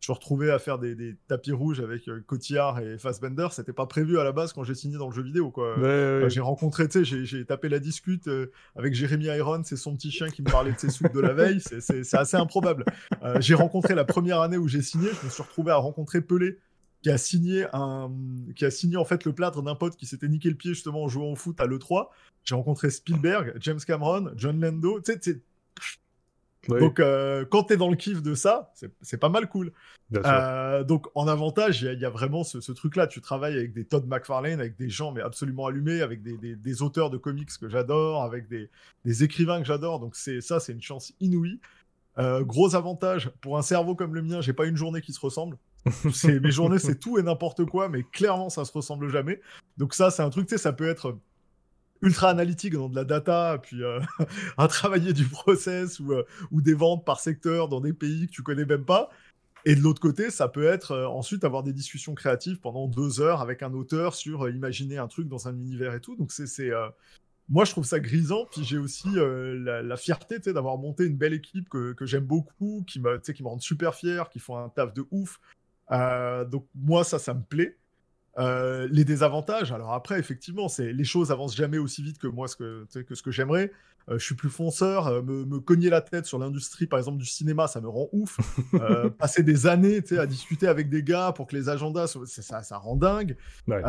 je, 0.00 0.10
me 0.10 0.14
retrouvais 0.14 0.50
à 0.50 0.58
faire 0.58 0.80
des, 0.80 0.96
des 0.96 1.14
tapis 1.28 1.52
rouges 1.52 1.78
avec 1.78 2.10
Cotillard 2.26 2.80
et 2.80 2.98
Fassbender. 2.98 3.46
C'était 3.52 3.72
pas 3.72 3.86
prévu 3.86 4.18
à 4.18 4.24
la 4.24 4.32
base 4.32 4.52
quand 4.52 4.64
j'ai 4.64 4.74
signé 4.74 4.98
dans 4.98 5.08
le 5.08 5.14
jeu 5.14 5.22
vidéo. 5.22 5.52
quoi. 5.52 5.76
J'ai 6.28 6.40
rencontré, 6.40 6.88
tu 6.88 7.04
sais, 7.04 7.24
j'ai 7.24 7.44
tapé 7.44 7.68
la 7.68 7.78
discute 7.78 8.28
avec 8.74 8.94
Jérémy 8.94 9.26
Iron, 9.26 9.62
c'est 9.64 9.76
son 9.76 9.94
petit 9.94 10.10
chien 10.10 10.30
qui 10.30 10.42
me 10.42 10.50
parlait 10.50 10.72
de 10.72 10.78
ses 10.78 10.90
soupes 10.90 11.12
de 11.12 11.20
la 11.20 11.32
veille. 11.34 11.60
C'est 11.60 12.14
assez 12.14 12.36
improbable. 12.36 12.84
j'ai 13.38 13.54
rencontré 13.54 13.94
la 13.94 14.04
première 14.04 14.40
année 14.40 14.56
où 14.56 14.66
j'ai 14.66 14.82
signé, 14.82 15.08
je 15.20 15.26
me 15.26 15.30
suis 15.30 15.42
retrouvé 15.42 15.70
à 15.70 15.76
rencontrer 15.76 16.20
Pelé 16.20 16.58
qui 17.02 17.10
a 17.10 17.18
signé 17.18 17.66
un 17.72 18.10
qui 18.56 18.64
a 18.64 18.70
signé 18.70 18.96
en 18.96 19.04
fait 19.04 19.24
le 19.24 19.32
plâtre 19.32 19.62
d'un 19.62 19.74
pote 19.74 19.96
qui 19.96 20.06
s'était 20.06 20.28
niqué 20.28 20.48
le 20.48 20.56
pied 20.56 20.74
justement 20.74 21.04
en 21.04 21.08
jouant 21.08 21.32
au 21.32 21.36
foot 21.36 21.60
à 21.60 21.66
l'E3. 21.66 22.08
J'ai 22.44 22.54
rencontré 22.54 22.90
Spielberg, 22.90 23.54
James 23.60 23.80
Cameron, 23.86 24.30
John 24.36 24.60
Lando. 24.60 25.00
Tu 25.00 25.12
sais, 25.20 25.40
Donc, 26.66 26.98
euh, 26.98 27.44
quand 27.44 27.64
tu 27.64 27.74
es 27.74 27.76
dans 27.76 27.90
le 27.90 27.96
kiff 27.96 28.22
de 28.22 28.34
ça, 28.34 28.72
c'est 29.02 29.18
pas 29.18 29.28
mal 29.28 29.48
cool. 29.48 29.72
Euh, 30.14 30.82
donc, 30.84 31.08
en 31.14 31.28
avantage, 31.28 31.82
il 31.82 32.00
y, 32.00 32.04
a 32.04 32.10
vraiment 32.10 32.42
ce, 32.42 32.72
truc-là. 32.72 33.06
Tu 33.06 33.20
travailles 33.20 33.56
avec 33.56 33.74
des 33.74 33.84
Todd 33.84 34.06
McFarlane, 34.06 34.60
avec 34.60 34.76
des 34.76 34.88
gens 34.88 35.12
mais 35.12 35.20
absolument 35.20 35.66
allumés, 35.66 36.00
avec 36.00 36.22
des, 36.22 36.56
des, 36.56 36.82
auteurs 36.82 37.10
de 37.10 37.18
comics 37.18 37.50
que 37.60 37.68
j'adore, 37.68 38.22
avec 38.22 38.48
des, 38.48 38.70
des, 39.04 39.24
écrivains 39.24 39.60
que 39.60 39.66
j'adore. 39.66 40.00
Donc, 40.00 40.16
c'est 40.16 40.40
ça, 40.40 40.58
c'est 40.58 40.72
une 40.72 40.82
chance 40.82 41.12
inouïe. 41.20 41.60
Euh, 42.18 42.42
gros 42.42 42.74
avantage, 42.74 43.30
pour 43.40 43.58
un 43.58 43.62
cerveau 43.62 43.94
comme 43.94 44.14
le 44.14 44.22
mien, 44.22 44.40
j'ai 44.40 44.52
pas 44.52 44.66
une 44.66 44.76
journée 44.76 45.00
qui 45.00 45.12
se 45.12 45.20
ressemble 45.20 45.56
mes 45.84 46.50
journées, 46.50 46.78
c'est 46.78 46.98
tout 46.98 47.18
et 47.18 47.22
n'importe 47.22 47.64
quoi, 47.64 47.88
mais 47.88 48.02
clairement, 48.02 48.50
ça 48.50 48.64
se 48.64 48.72
ressemble 48.72 49.08
jamais. 49.08 49.40
Donc 49.76 49.94
ça, 49.94 50.10
c'est 50.10 50.22
un 50.22 50.30
truc, 50.30 50.46
tu 50.46 50.56
sais, 50.56 50.62
ça 50.62 50.72
peut 50.72 50.88
être 50.88 51.18
ultra 52.00 52.30
analytique 52.30 52.74
dans 52.74 52.88
de 52.88 52.94
la 52.94 53.04
data, 53.04 53.58
puis 53.62 53.82
euh, 53.82 54.00
à 54.56 54.68
travailler 54.68 55.12
du 55.12 55.24
process 55.24 55.98
ou, 56.00 56.12
euh, 56.12 56.24
ou 56.50 56.60
des 56.60 56.74
ventes 56.74 57.04
par 57.04 57.20
secteur 57.20 57.68
dans 57.68 57.80
des 57.80 57.92
pays 57.92 58.26
que 58.26 58.32
tu 58.32 58.42
connais 58.42 58.64
même 58.64 58.84
pas. 58.84 59.10
Et 59.64 59.74
de 59.74 59.80
l'autre 59.80 60.00
côté, 60.00 60.30
ça 60.30 60.46
peut 60.48 60.66
être 60.66 60.96
ensuite 60.96 61.42
avoir 61.42 61.64
des 61.64 61.72
discussions 61.72 62.14
créatives 62.14 62.60
pendant 62.60 62.86
deux 62.86 63.20
heures 63.20 63.40
avec 63.40 63.62
un 63.64 63.74
auteur 63.74 64.14
sur 64.14 64.48
imaginer 64.48 64.98
un 64.98 65.08
truc 65.08 65.26
dans 65.26 65.48
un 65.48 65.56
univers 65.56 65.94
et 65.94 66.00
tout. 66.00 66.14
Donc 66.14 66.30
c'est 66.30 66.70
moi, 67.48 67.64
je 67.64 67.70
trouve 67.70 67.84
ça 67.84 67.98
grisant. 68.00 68.46
Puis 68.50 68.64
j'ai 68.64 68.78
aussi 68.78 69.08
euh, 69.16 69.82
la, 69.82 69.96
fierté 69.96 70.38
d'avoir 70.38 70.78
monté 70.78 71.04
une 71.04 71.16
belle 71.16 71.32
équipe 71.32 71.68
que, 71.68 71.94
j'aime 72.02 72.24
beaucoup, 72.24 72.84
qui 72.86 73.00
me, 73.00 73.18
qui 73.18 73.42
me 73.42 73.48
rendent 73.48 73.62
super 73.62 73.94
fier, 73.94 74.28
qui 74.28 74.38
font 74.38 74.56
un 74.56 74.68
taf 74.68 74.92
de 74.92 75.06
ouf. 75.10 75.40
Euh, 75.90 76.44
donc, 76.44 76.66
moi, 76.74 77.04
ça, 77.04 77.18
ça 77.18 77.34
me 77.34 77.42
plaît. 77.42 77.76
Euh, 78.38 78.86
les 78.92 79.04
désavantages, 79.04 79.72
alors 79.72 79.92
après, 79.92 80.18
effectivement, 80.20 80.68
c'est 80.68 80.92
les 80.92 81.04
choses 81.04 81.32
avancent 81.32 81.56
jamais 81.56 81.78
aussi 81.78 82.04
vite 82.04 82.18
que 82.18 82.28
moi, 82.28 82.46
ce 82.46 82.54
que, 82.54 82.86
que 83.02 83.14
ce 83.16 83.22
que 83.22 83.32
j'aimerais. 83.32 83.72
je 84.08 84.18
suis 84.18 84.36
plus 84.36 84.48
fonceur, 84.48 85.24
me, 85.24 85.58
cogner 85.58 85.90
la 85.90 86.00
tête 86.00 86.24
sur 86.24 86.38
l'industrie, 86.38 86.86
par 86.86 87.00
exemple, 87.00 87.18
du 87.18 87.26
cinéma, 87.26 87.66
ça 87.66 87.80
me 87.80 87.88
rend 87.88 88.08
ouf. 88.12 88.38
passer 89.18 89.42
des 89.42 89.66
années 89.66 90.00
à 90.16 90.26
discuter 90.26 90.68
avec 90.68 90.88
des 90.88 91.02
gars 91.02 91.32
pour 91.34 91.48
que 91.48 91.56
les 91.56 91.68
agendas, 91.68 92.16
ça, 92.26 92.62
ça 92.62 92.78
rend 92.78 92.94
dingue. 92.94 93.36
Ouais 93.66 93.82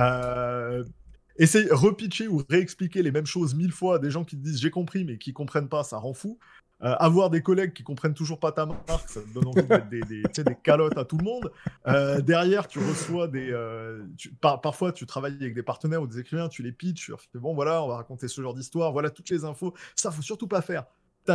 essayer 1.40 1.70
repitcher 1.72 2.28
ou 2.28 2.44
réexpliquer 2.50 3.02
les 3.02 3.12
mêmes 3.12 3.26
choses 3.26 3.56
mille 3.56 3.72
fois 3.72 3.96
à 3.96 4.00
des 4.00 4.12
gens 4.12 4.24
qui 4.26 4.38
te 4.38 4.44
disent 4.44 4.60
j'ai 4.60 4.70
compris 4.70 5.06
mais 5.06 5.18
qui 5.18 5.34
comprennent 5.34 5.70
pas, 5.70 5.84
ça 5.84 5.98
rend 5.98 6.14
fou. 6.14 6.38
Euh, 6.82 6.96
avoir 7.00 7.30
des 7.30 7.42
collègues 7.42 7.74
qui 7.74 7.84
comprennent 7.84 8.14
toujours 8.14 8.40
pas 8.40 8.52
ta 8.52 8.66
marque, 8.66 9.10
ça 9.10 9.22
te 9.22 9.34
donne 9.34 9.48
envie 9.48 10.00
des, 10.00 10.24
calottes 10.64 10.98
à 10.98 11.06
tout 11.06 11.18
le 11.18 11.26
monde. 11.26 11.52
Euh, 11.88 12.22
derrière, 12.22 12.68
tu 12.68 12.80
reçois 12.80 13.28
des. 13.28 13.52
Euh, 13.52 14.06
parfois, 14.42 14.92
tu 14.92 15.06
travailles 15.06 15.36
avec 15.36 15.54
des 15.54 15.64
partenaires 15.64 16.02
ou 16.02 16.08
des 16.08 16.20
écrivains, 16.20 16.48
tu 16.48 16.64
les 16.64 16.72
pitches, 16.72 17.08
tu 17.08 17.14
fais 17.34 17.40
bon, 17.40 17.54
voilà, 17.54 17.84
on 17.84 17.88
va 17.88 17.98
raconter 17.98 18.28
ce 18.28 18.42
genre 18.42 18.54
d'histoire, 18.54 18.92
voilà 18.94 19.10
toutes 19.10 19.30
les 19.30 19.44
infos. 19.44 19.74
Ça, 19.96 20.12
faut 20.12 20.22
surtout 20.22 20.48
pas 20.48 20.62
faire 20.62 20.86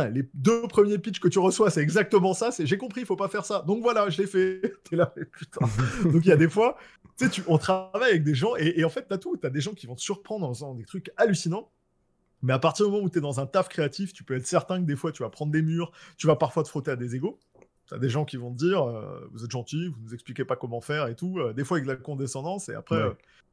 les 0.03 0.27
deux 0.33 0.67
premiers 0.67 0.97
pitchs 0.97 1.19
que 1.19 1.27
tu 1.27 1.39
reçois, 1.39 1.69
c'est 1.69 1.81
exactement 1.81 2.33
ça. 2.33 2.51
C'est 2.51 2.65
j'ai 2.65 2.77
compris, 2.77 3.01
il 3.01 3.07
faut 3.07 3.15
pas 3.15 3.29
faire 3.29 3.45
ça. 3.45 3.63
Donc 3.65 3.81
voilà, 3.81 4.09
je 4.09 4.21
l'ai 4.21 4.27
fait. 4.27 4.61
Donc 4.91 6.25
il 6.25 6.27
y 6.27 6.31
a 6.31 6.37
des 6.37 6.49
fois, 6.49 6.77
tu 7.17 7.27
sais, 7.27 7.41
on 7.47 7.57
travaille 7.57 8.11
avec 8.11 8.23
des 8.23 8.35
gens 8.35 8.55
et, 8.55 8.83
en 8.83 8.89
fait, 8.89 9.05
t'as 9.07 9.17
tout. 9.17 9.37
T'as 9.37 9.49
des 9.49 9.61
gens 9.61 9.73
qui 9.73 9.87
vont 9.87 9.95
te 9.95 10.01
surprendre 10.01 10.47
en 10.47 10.53
faisant 10.53 10.73
des 10.73 10.85
trucs 10.85 11.11
hallucinants. 11.17 11.71
Mais 12.41 12.53
à 12.53 12.59
partir 12.59 12.85
du 12.85 12.91
moment 12.91 13.03
où 13.03 13.09
tu 13.09 13.17
es 13.17 13.21
dans 13.21 13.39
un 13.39 13.45
taf 13.45 13.69
créatif, 13.69 14.13
tu 14.13 14.23
peux 14.23 14.35
être 14.35 14.47
certain 14.47 14.79
que 14.79 14.85
des 14.85 14.95
fois, 14.95 15.11
tu 15.11 15.23
vas 15.23 15.29
prendre 15.29 15.51
des 15.51 15.61
murs, 15.61 15.91
tu 16.17 16.27
vas 16.27 16.35
parfois 16.35 16.63
te 16.63 16.69
frotter 16.69 16.91
à 16.91 16.95
des 16.95 17.15
égaux. 17.15 17.39
T'as 17.87 17.99
des 17.99 18.09
gens 18.09 18.25
qui 18.25 18.37
vont 18.37 18.51
te 18.51 18.57
dire, 18.57 18.83
euh, 18.83 19.29
vous 19.31 19.43
êtes 19.43 19.51
gentil, 19.51 19.89
vous 19.89 19.99
nous 20.01 20.13
expliquez 20.13 20.43
pas 20.43 20.55
comment 20.55 20.81
faire 20.81 21.07
et 21.07 21.15
tout. 21.15 21.39
Euh, 21.39 21.53
des 21.53 21.63
fois 21.63 21.77
avec 21.77 21.87
la 21.87 21.95
condescendance 21.95 22.69
et 22.69 22.73
après, 22.73 22.95
euh, 22.95 23.11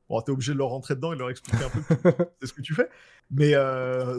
Bon, 0.08 0.20
t'es 0.20 0.32
obligé 0.32 0.52
de 0.52 0.58
leur 0.58 0.68
rentrer 0.68 0.94
dedans 0.94 1.12
et 1.12 1.14
de 1.14 1.20
leur 1.20 1.30
expliquer 1.30 1.64
un 1.64 1.70
peu 1.70 1.80
c'est 2.40 2.46
ce 2.46 2.52
que 2.52 2.60
tu 2.60 2.74
fais. 2.74 2.88
Mais 3.30 3.54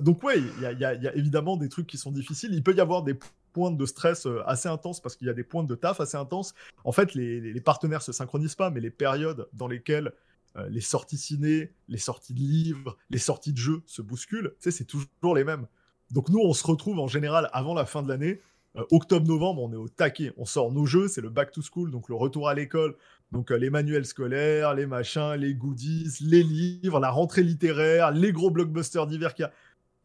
donc, 0.02 0.24
ouais, 0.24 0.40
il 0.40 0.80
y, 0.80 0.86
a, 0.86 1.16
évidemment 1.16 1.56
des 1.56 1.70
trucs 1.70 1.86
qui 1.86 1.98
sont 1.98 2.12
difficiles. 2.12 2.52
Il 2.54 2.64
peut 2.64 2.74
y 2.74 2.80
avoir 2.80 3.04
des 3.04 3.16
pointes 3.52 3.78
de 3.78 3.86
stress 3.86 4.28
assez 4.48 4.70
intenses 4.70 5.02
parce 5.02 5.16
qu'il 5.16 5.28
y 5.28 5.30
a 5.30 5.34
des 5.34 5.44
pointes 5.44 5.68
de 5.68 5.76
taf 5.76 6.00
assez 6.00 6.18
intenses. 6.18 6.56
En 6.84 6.94
fait, 6.94 7.14
les, 7.14 7.40
les, 7.42 7.62
partenaires 7.62 8.02
se 8.02 8.12
synchronisent 8.12 8.56
pas, 8.56 8.72
mais 8.72 8.80
les 8.80 8.90
périodes 8.90 9.48
dans 9.54 9.68
lesquelles 9.68 10.14
euh, 10.58 10.68
les 10.70 10.82
sorties 10.82 11.18
ciné, 11.18 11.72
les 11.88 11.98
sorties 11.98 12.34
de 12.34 12.40
livres, 12.40 12.98
les 13.10 13.18
sorties 13.18 13.54
de 13.54 13.58
jeux 13.58 13.82
se 13.86 14.02
bousculent, 14.02 14.54
tu 14.60 14.70
sais, 14.70 14.72
c'est 14.72 14.86
toujours 14.86 15.36
les 15.36 15.44
mêmes. 15.44 15.68
Donc, 16.12 16.30
nous, 16.30 16.40
on 16.40 16.54
se 16.54 16.66
retrouve 16.66 17.00
en 17.00 17.08
général 17.08 17.50
avant 17.54 17.74
la 17.74 17.86
fin 17.86 18.04
de 18.04 18.10
l'année. 18.10 18.40
Octobre-novembre, 18.92 19.62
on 19.62 19.72
est 19.72 19.78
au 19.78 19.88
taquet. 19.88 20.34
On 20.38 20.46
sort 20.46 20.72
nos 20.72 20.86
jeux, 20.86 21.08
c'est 21.08 21.22
le 21.22 21.30
back 21.30 21.52
to 21.52 21.62
school, 21.62 21.92
donc 21.92 22.10
le 22.10 22.16
retour 22.16 22.50
à 22.50 22.56
l'école. 22.56 22.96
Donc 23.32 23.52
euh, 23.52 23.56
les 23.56 23.70
manuels 23.70 24.06
scolaires, 24.06 24.74
les 24.74 24.86
machins, 24.86 25.34
les 25.34 25.54
goodies, 25.54 26.18
les 26.22 26.44
livres, 26.44 27.00
la 27.00 27.10
rentrée 27.10 27.44
littéraire, 27.44 28.12
les 28.12 28.32
gros 28.32 28.52
blockbusters 28.52 29.08
d'hiver 29.08 29.34
qu'il 29.34 29.44
y 29.44 29.46
a. 29.46 29.52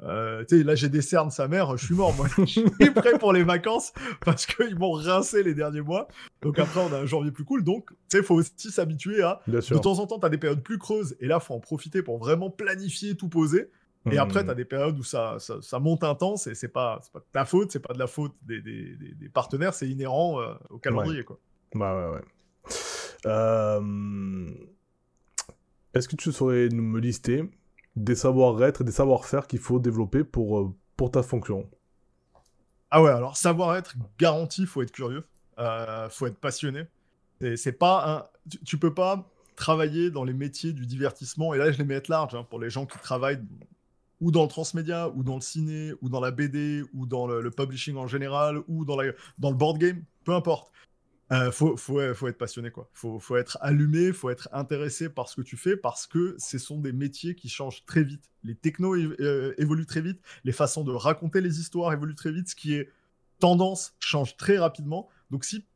Euh, 0.02 0.44
là, 0.50 0.74
j'ai 0.74 0.88
des 0.88 1.02
cernes, 1.02 1.30
sa 1.30 1.48
mère, 1.48 1.76
je 1.76 1.84
suis 1.84 1.94
mort, 1.94 2.14
moi. 2.14 2.26
je 2.38 2.44
suis 2.44 2.90
prêt 2.94 3.18
pour 3.18 3.32
les 3.32 3.42
vacances 3.42 3.92
parce 4.24 4.46
qu'ils 4.46 4.78
m'ont 4.78 4.92
rincé 4.92 5.42
les 5.42 5.54
derniers 5.54 5.80
mois. 5.80 6.08
Donc 6.42 6.58
après, 6.58 6.80
on 6.80 6.92
a 6.92 6.98
un 6.98 7.06
janvier 7.06 7.32
plus 7.32 7.44
cool. 7.44 7.64
Donc, 7.64 7.90
tu 7.90 7.96
sais, 8.08 8.18
il 8.18 8.24
faut 8.24 8.36
aussi 8.36 8.70
s'habituer 8.70 9.22
à. 9.22 9.40
de 9.46 9.78
temps 9.78 9.98
en 9.98 10.06
temps, 10.06 10.18
tu 10.18 10.26
as 10.26 10.30
des 10.30 10.38
périodes 10.38 10.62
plus 10.62 10.78
creuses 10.78 11.16
et 11.20 11.26
là, 11.26 11.40
faut 11.40 11.54
en 11.54 11.60
profiter 11.60 12.02
pour 12.02 12.18
vraiment 12.18 12.50
planifier, 12.50 13.16
tout 13.16 13.28
poser. 13.28 13.70
Et 14.06 14.14
mmh. 14.14 14.18
après, 14.18 14.44
tu 14.44 14.50
as 14.50 14.54
des 14.54 14.64
périodes 14.64 14.98
où 14.98 15.02
ça, 15.02 15.36
ça, 15.38 15.78
monte 15.80 16.04
intense 16.04 16.46
et 16.46 16.54
c'est 16.54 16.68
pas, 16.68 17.00
pas 17.12 17.18
de 17.18 17.24
ta 17.32 17.44
faute, 17.44 17.72
c'est 17.72 17.80
pas 17.80 17.92
de 17.92 17.98
la 17.98 18.06
faute 18.06 18.32
des, 18.42 18.62
des, 18.62 18.94
des, 18.96 19.28
partenaires, 19.28 19.74
c'est 19.74 19.88
inhérent 19.88 20.40
euh, 20.40 20.54
au 20.70 20.78
calendrier, 20.78 21.24
quoi. 21.24 21.38
Bah 21.74 21.94
ouais, 21.94 22.14
ouais. 22.14 22.24
Euh, 23.26 24.50
est-ce 25.92 26.08
que 26.08 26.16
tu 26.16 26.32
saurais 26.32 26.68
nous 26.68 26.82
me 26.82 27.00
lister 27.00 27.44
des 28.04 28.14
savoir-être 28.14 28.82
et 28.82 28.84
des 28.84 28.92
savoir-faire 28.92 29.46
qu'il 29.46 29.58
faut 29.58 29.78
développer 29.78 30.24
pour, 30.24 30.58
euh, 30.58 30.74
pour 30.96 31.10
ta 31.10 31.22
fonction 31.22 31.68
Ah 32.90 33.02
ouais, 33.02 33.10
alors 33.10 33.36
savoir-être 33.36 33.94
garanti, 34.18 34.66
faut 34.66 34.82
être 34.82 34.92
curieux, 34.92 35.24
euh, 35.58 36.08
faut 36.08 36.26
être 36.26 36.38
passionné. 36.38 36.84
C'est 37.56 37.78
pas 37.78 38.28
un... 38.48 38.58
tu, 38.64 38.78
peux 38.78 38.92
pas 38.92 39.24
travailler 39.54 40.10
dans 40.10 40.24
les 40.24 40.32
métiers 40.32 40.72
du 40.72 40.86
divertissement, 40.86 41.54
et 41.54 41.58
là 41.58 41.70
je 41.70 41.78
les 41.78 41.84
mets 41.84 41.96
à 41.96 42.00
large, 42.08 42.34
hein, 42.34 42.44
pour 42.48 42.58
les 42.58 42.68
gens 42.68 42.84
qui 42.84 42.98
travaillent 42.98 43.40
ou 44.20 44.32
dans 44.32 44.42
le 44.42 44.48
transmédia, 44.48 45.08
ou 45.10 45.22
dans 45.22 45.36
le 45.36 45.40
ciné, 45.40 45.92
ou 46.02 46.08
dans 46.08 46.20
la 46.20 46.32
BD, 46.32 46.82
ou 46.92 47.06
dans 47.06 47.26
le, 47.26 47.50
publishing 47.50 47.96
en 47.96 48.08
général, 48.08 48.58
ou 48.66 48.84
dans, 48.84 48.96
la, 48.96 49.12
dans 49.38 49.50
le 49.50 49.56
board 49.56 49.78
game, 49.78 50.02
peu 50.24 50.34
importe. 50.34 50.72
Euh, 51.30 51.52
faut, 51.52 51.76
faut, 51.76 52.00
être 52.00 52.38
passionné, 52.38 52.70
quoi. 52.70 52.88
Faut, 52.94 53.18
faut 53.18 53.36
être 53.36 53.58
allumé, 53.60 54.12
faut 54.12 54.30
être 54.30 54.48
intéressé 54.52 55.10
par 55.10 55.28
ce 55.28 55.36
que 55.36 55.42
tu 55.42 55.58
fais 55.58 55.76
parce 55.76 56.06
que 56.06 56.34
ce 56.38 56.56
sont 56.56 56.78
des 56.78 56.92
métiers 56.92 57.34
qui 57.34 57.50
changent 57.50 57.84
très 57.84 58.02
vite. 58.02 58.30
Les 58.44 58.54
technos 58.54 58.94
euh, 58.94 59.54
évoluent 59.58 59.86
très 59.86 60.00
vite, 60.00 60.20
les 60.44 60.52
façons 60.52 60.84
de 60.84 60.92
raconter 60.92 61.42
les 61.42 61.60
histoires 61.60 61.92
évoluent 61.92 62.14
très 62.14 62.32
vite, 62.32 62.48
ce 62.48 62.54
qui 62.56 62.74
est 62.74 62.90
tendance 63.40 63.94
change 63.98 64.38
très 64.38 64.56
rapidement. 64.56 65.08
Donc 65.30 65.44
si 65.44 65.66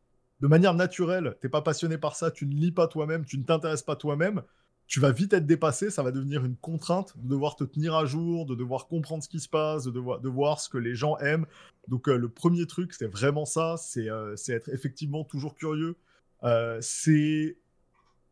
de 0.40 0.46
manière 0.46 0.74
naturelle, 0.74 1.36
t'es 1.40 1.50
pas 1.50 1.62
passionné 1.62 1.98
par 1.98 2.16
ça, 2.16 2.30
tu 2.30 2.46
ne 2.46 2.54
lis 2.54 2.72
pas 2.72 2.88
toi-même, 2.88 3.24
tu 3.26 3.38
ne 3.38 3.44
t'intéresses 3.44 3.82
pas 3.82 3.94
toi-même, 3.94 4.42
tu 4.86 5.00
vas 5.00 5.10
vite 5.10 5.32
être 5.32 5.46
dépassé, 5.46 5.90
ça 5.90 6.02
va 6.02 6.10
devenir 6.10 6.44
une 6.44 6.56
contrainte 6.56 7.16
de 7.16 7.28
devoir 7.28 7.56
te 7.56 7.64
tenir 7.64 7.94
à 7.94 8.04
jour, 8.04 8.46
de 8.46 8.54
devoir 8.54 8.88
comprendre 8.88 9.22
ce 9.22 9.28
qui 9.28 9.40
se 9.40 9.48
passe, 9.48 9.84
de, 9.84 9.90
devoir, 9.90 10.20
de 10.20 10.28
voir 10.28 10.60
ce 10.60 10.68
que 10.68 10.78
les 10.78 10.94
gens 10.94 11.16
aiment. 11.18 11.46
Donc 11.88 12.08
euh, 12.08 12.16
le 12.16 12.28
premier 12.28 12.66
truc, 12.66 12.92
c'est 12.92 13.06
vraiment 13.06 13.44
ça, 13.44 13.76
c'est 13.78 14.10
euh, 14.10 14.34
être 14.48 14.68
effectivement 14.68 15.24
toujours 15.24 15.54
curieux. 15.54 15.96
Euh, 16.42 16.78
c'est 16.82 17.56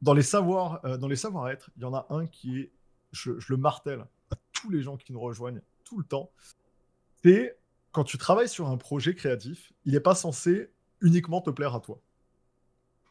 dans 0.02 0.14
les 0.14 0.22
savoirs, 0.22 0.80
dans 0.98 1.08
les 1.08 1.16
savoir-être, 1.16 1.70
il 1.76 1.82
y 1.82 1.84
en 1.84 1.94
a 1.94 2.06
un 2.10 2.26
qui 2.26 2.60
est, 2.60 2.72
je, 3.12 3.38
je, 3.38 3.52
le 3.52 3.58
martèle 3.58 4.00
à 4.30 4.36
tous 4.52 4.70
les 4.70 4.82
gens 4.82 4.96
qui 4.96 5.12
nous 5.12 5.20
rejoignent 5.20 5.60
tout 5.84 5.98
le 5.98 6.04
temps. 6.04 6.30
C'est 7.22 7.58
quand 7.92 8.04
tu 8.04 8.18
travailles 8.18 8.48
sur 8.48 8.68
un 8.68 8.76
projet 8.76 9.14
créatif, 9.14 9.72
il 9.84 9.92
n'est 9.92 10.00
pas 10.00 10.14
censé 10.14 10.70
uniquement 11.00 11.40
te 11.40 11.50
plaire 11.50 11.74
à 11.74 11.80
toi. 11.80 12.00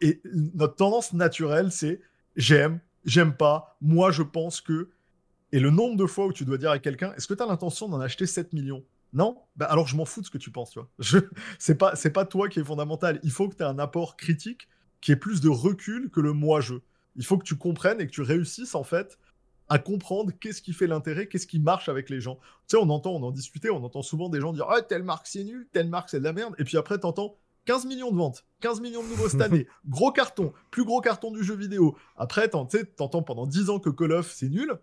Et 0.02 0.22
notre 0.34 0.76
tendance 0.76 1.14
naturelle, 1.14 1.72
c'est 1.72 2.02
j'aime, 2.36 2.80
j'aime 3.06 3.36
pas, 3.36 3.78
moi 3.82 4.12
je 4.12 4.24
pense 4.24 4.62
que. 4.62 4.90
Et 5.52 5.60
le 5.60 5.72
nombre 5.72 5.98
de 5.98 6.06
fois 6.06 6.28
où 6.28 6.34
tu 6.34 6.46
dois 6.46 6.58
dire 6.60 6.70
à 6.70 6.78
quelqu'un, 6.78 7.14
est-ce 7.18 7.28
que 7.28 7.34
tu 7.34 7.42
as 7.42 7.48
l'intention 7.48 7.90
d'en 7.90 8.00
acheter 8.00 8.28
7 8.28 8.54
millions? 8.54 8.84
Non? 9.14 9.40
Bah 9.56 9.66
Alors 9.66 9.88
je 9.88 9.96
m'en 9.96 10.06
fous 10.06 10.22
de 10.22 10.26
ce 10.26 10.32
que 10.32 10.38
tu 10.38 10.52
penses, 10.52 10.72
tu 10.72 10.80
vois. 10.80 10.90
C'est 11.60 11.76
pas, 11.76 11.94
pas 11.96 12.26
toi 12.26 12.50
qui 12.50 12.60
est 12.60 12.64
fondamental. 12.64 13.20
Il 13.24 13.32
faut 13.32 13.50
que 13.50 13.56
tu 13.56 13.64
aies 13.64 13.68
un 13.68 13.80
apport 13.80 14.16
critique 14.16 14.68
qui 15.02 15.12
ait 15.12 15.16
plus 15.16 15.42
de 15.42 15.50
recul 15.50 16.10
que 16.12 16.20
le 16.20 16.34
moi-je. 16.34 16.76
Il 17.16 17.26
faut 17.26 17.38
que 17.38 17.44
tu 17.44 17.58
comprennes 17.58 18.00
et 18.00 18.06
que 18.06 18.12
tu 18.12 18.22
réussisses 18.22 18.76
en 18.76 18.84
fait 18.84 19.18
à 19.70 19.80
comprendre 19.80 20.32
qu'est-ce 20.40 20.62
qui 20.62 20.74
fait 20.74 20.88
l'intérêt, 20.88 21.28
qu'est-ce 21.28 21.48
qui 21.48 21.60
marche 21.60 21.90
avec 21.90 22.10
les 22.10 22.20
gens. 22.20 22.36
Tu 22.68 22.76
sais, 22.76 22.78
on 22.78 22.90
entend, 22.90 23.12
on 23.12 23.24
en 23.24 23.32
discutait, 23.32 23.70
on 23.70 23.84
entend 23.84 24.02
souvent 24.02 24.30
des 24.30 24.42
gens 24.42 24.52
dire 24.52 24.68
Ah, 24.70 24.82
telle 24.82 25.04
marque 25.04 25.28
c'est 25.28 25.44
nul, 25.44 25.68
telle 25.72 25.90
marque 25.90 26.10
c'est 26.10 26.20
de 26.20 26.24
la 26.24 26.34
merde. 26.34 26.56
Et 26.58 26.64
puis 26.64 26.78
après, 26.78 26.98
t'entends 26.98 27.38
15 27.66 27.86
millions 27.86 28.12
de 28.12 28.18
ventes, 28.18 28.46
15 28.62 28.82
millions 28.82 29.04
de 29.04 29.08
nouveaux 29.08 29.30
cette 29.30 29.42
année, 29.42 29.68
gros 29.88 30.12
carton, 30.12 30.54
plus 30.72 30.84
gros 30.84 31.02
carton 31.02 31.32
du 31.32 31.44
jeu 31.44 31.56
vidéo. 31.56 31.96
Après, 32.18 32.50
t'entends 32.50 33.24
pendant 33.24 33.48
10 33.48 33.70
ans 33.70 33.80
que 33.80 33.90
Call 33.90 34.12
of 34.14 34.32
c'est 34.32 34.50
nul, 34.50 34.80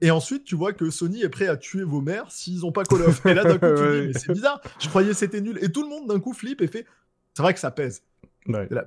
et 0.00 0.10
ensuite 0.10 0.44
tu 0.44 0.54
vois 0.54 0.72
que 0.72 0.90
Sony 0.90 1.22
est 1.22 1.28
prêt 1.28 1.48
à 1.48 1.56
tuer 1.56 1.82
vos 1.82 2.00
mères 2.00 2.30
s'ils 2.32 2.64
ont 2.64 2.72
pas 2.72 2.84
Call 2.84 3.02
of. 3.02 3.24
Et 3.26 3.34
là 3.34 3.44
d'un 3.44 3.58
coup 3.58 3.66
tu 3.76 4.00
dis, 4.00 4.06
mais 4.08 4.12
c'est 4.14 4.32
bizarre, 4.32 4.60
je 4.78 4.88
croyais 4.88 5.14
c'était 5.14 5.40
nul. 5.40 5.58
Et 5.62 5.70
tout 5.70 5.82
le 5.82 5.88
monde 5.88 6.08
d'un 6.08 6.20
coup 6.20 6.32
flippe 6.32 6.62
et 6.62 6.68
fait, 6.68 6.86
c'est 7.34 7.42
vrai 7.42 7.54
que 7.54 7.60
ça 7.60 7.70
pèse. 7.70 8.02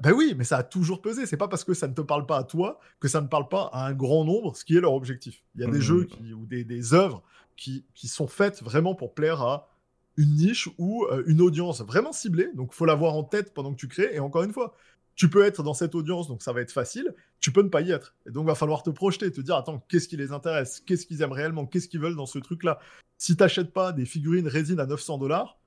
ben 0.01 0.13
oui, 0.13 0.33
mais 0.35 0.43
ça 0.43 0.57
a 0.57 0.63
toujours 0.63 1.01
pesé. 1.01 1.25
C'est 1.25 1.37
pas 1.37 1.47
parce 1.47 1.63
que 1.63 1.73
ça 1.73 1.87
ne 1.87 1.93
te 1.93 2.01
parle 2.01 2.25
pas 2.25 2.37
à 2.37 2.43
toi 2.43 2.79
que 2.99 3.07
ça 3.07 3.21
ne 3.21 3.27
parle 3.27 3.47
pas 3.47 3.69
à 3.71 3.85
un 3.87 3.93
grand 3.93 4.25
nombre, 4.25 4.55
ce 4.55 4.65
qui 4.65 4.75
est 4.75 4.81
leur 4.81 4.93
objectif. 4.93 5.43
Il 5.55 5.61
y 5.61 5.63
a 5.63 5.67
des 5.67 5.77
mmh. 5.77 5.81
jeux 5.81 6.07
ou 6.35 6.45
des, 6.45 6.63
des 6.63 6.93
œuvres 6.93 7.21
qui, 7.55 7.85
qui 7.93 8.07
sont 8.07 8.27
faites 8.27 8.63
vraiment 8.63 8.95
pour 8.95 9.13
plaire 9.13 9.41
à 9.41 9.69
une 10.17 10.35
niche 10.35 10.69
ou 10.77 11.05
euh, 11.05 11.23
une 11.27 11.41
audience 11.41 11.81
vraiment 11.81 12.11
ciblée. 12.11 12.49
Donc, 12.53 12.73
faut 12.73 12.85
l'avoir 12.85 13.13
en 13.13 13.23
tête 13.23 13.53
pendant 13.53 13.73
que 13.73 13.79
tu 13.79 13.87
crées. 13.87 14.09
Et 14.13 14.19
encore 14.19 14.43
une 14.43 14.53
fois, 14.53 14.75
tu 15.15 15.29
peux 15.29 15.43
être 15.43 15.63
dans 15.63 15.73
cette 15.73 15.95
audience, 15.95 16.27
donc 16.27 16.41
ça 16.41 16.53
va 16.53 16.61
être 16.61 16.71
facile. 16.71 17.13
Tu 17.39 17.51
peux 17.51 17.61
ne 17.61 17.69
pas 17.69 17.81
y 17.81 17.91
être. 17.91 18.15
Et 18.27 18.31
donc, 18.31 18.47
va 18.47 18.55
falloir 18.55 18.83
te 18.83 18.89
projeter, 18.89 19.31
te 19.31 19.41
dire, 19.41 19.55
attends, 19.55 19.85
qu'est-ce 19.89 20.07
qui 20.07 20.17
les 20.17 20.31
intéresse? 20.31 20.81
Qu'est-ce 20.85 21.05
qu'ils 21.05 21.21
aiment 21.21 21.31
réellement? 21.31 21.65
Qu'est-ce 21.65 21.87
qu'ils 21.87 21.99
veulent 21.99 22.15
dans 22.15 22.25
ce 22.25 22.39
truc-là? 22.39 22.79
Si 23.17 23.35
t'achètes 23.35 23.71
pas 23.73 23.91
des 23.91 24.05
figurines 24.05 24.47
résine 24.47 24.79
à 24.79 24.85
900 24.85 25.17
dollars, 25.17 25.59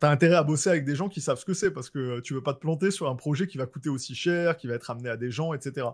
t'as 0.00 0.10
intérêt 0.10 0.34
à 0.34 0.42
bosser 0.42 0.70
avec 0.70 0.84
des 0.84 0.96
gens 0.96 1.08
qui 1.08 1.20
savent 1.20 1.38
ce 1.38 1.44
que 1.44 1.54
c'est 1.54 1.70
parce 1.70 1.90
que 1.90 2.20
tu 2.20 2.34
veux 2.34 2.42
pas 2.42 2.54
te 2.54 2.58
planter 2.58 2.90
sur 2.90 3.08
un 3.08 3.14
projet 3.14 3.46
qui 3.46 3.58
va 3.58 3.66
coûter 3.66 3.88
aussi 3.88 4.14
cher, 4.14 4.56
qui 4.56 4.66
va 4.66 4.74
être 4.74 4.90
amené 4.90 5.08
à 5.08 5.16
des 5.16 5.30
gens, 5.30 5.54
etc. 5.54 5.86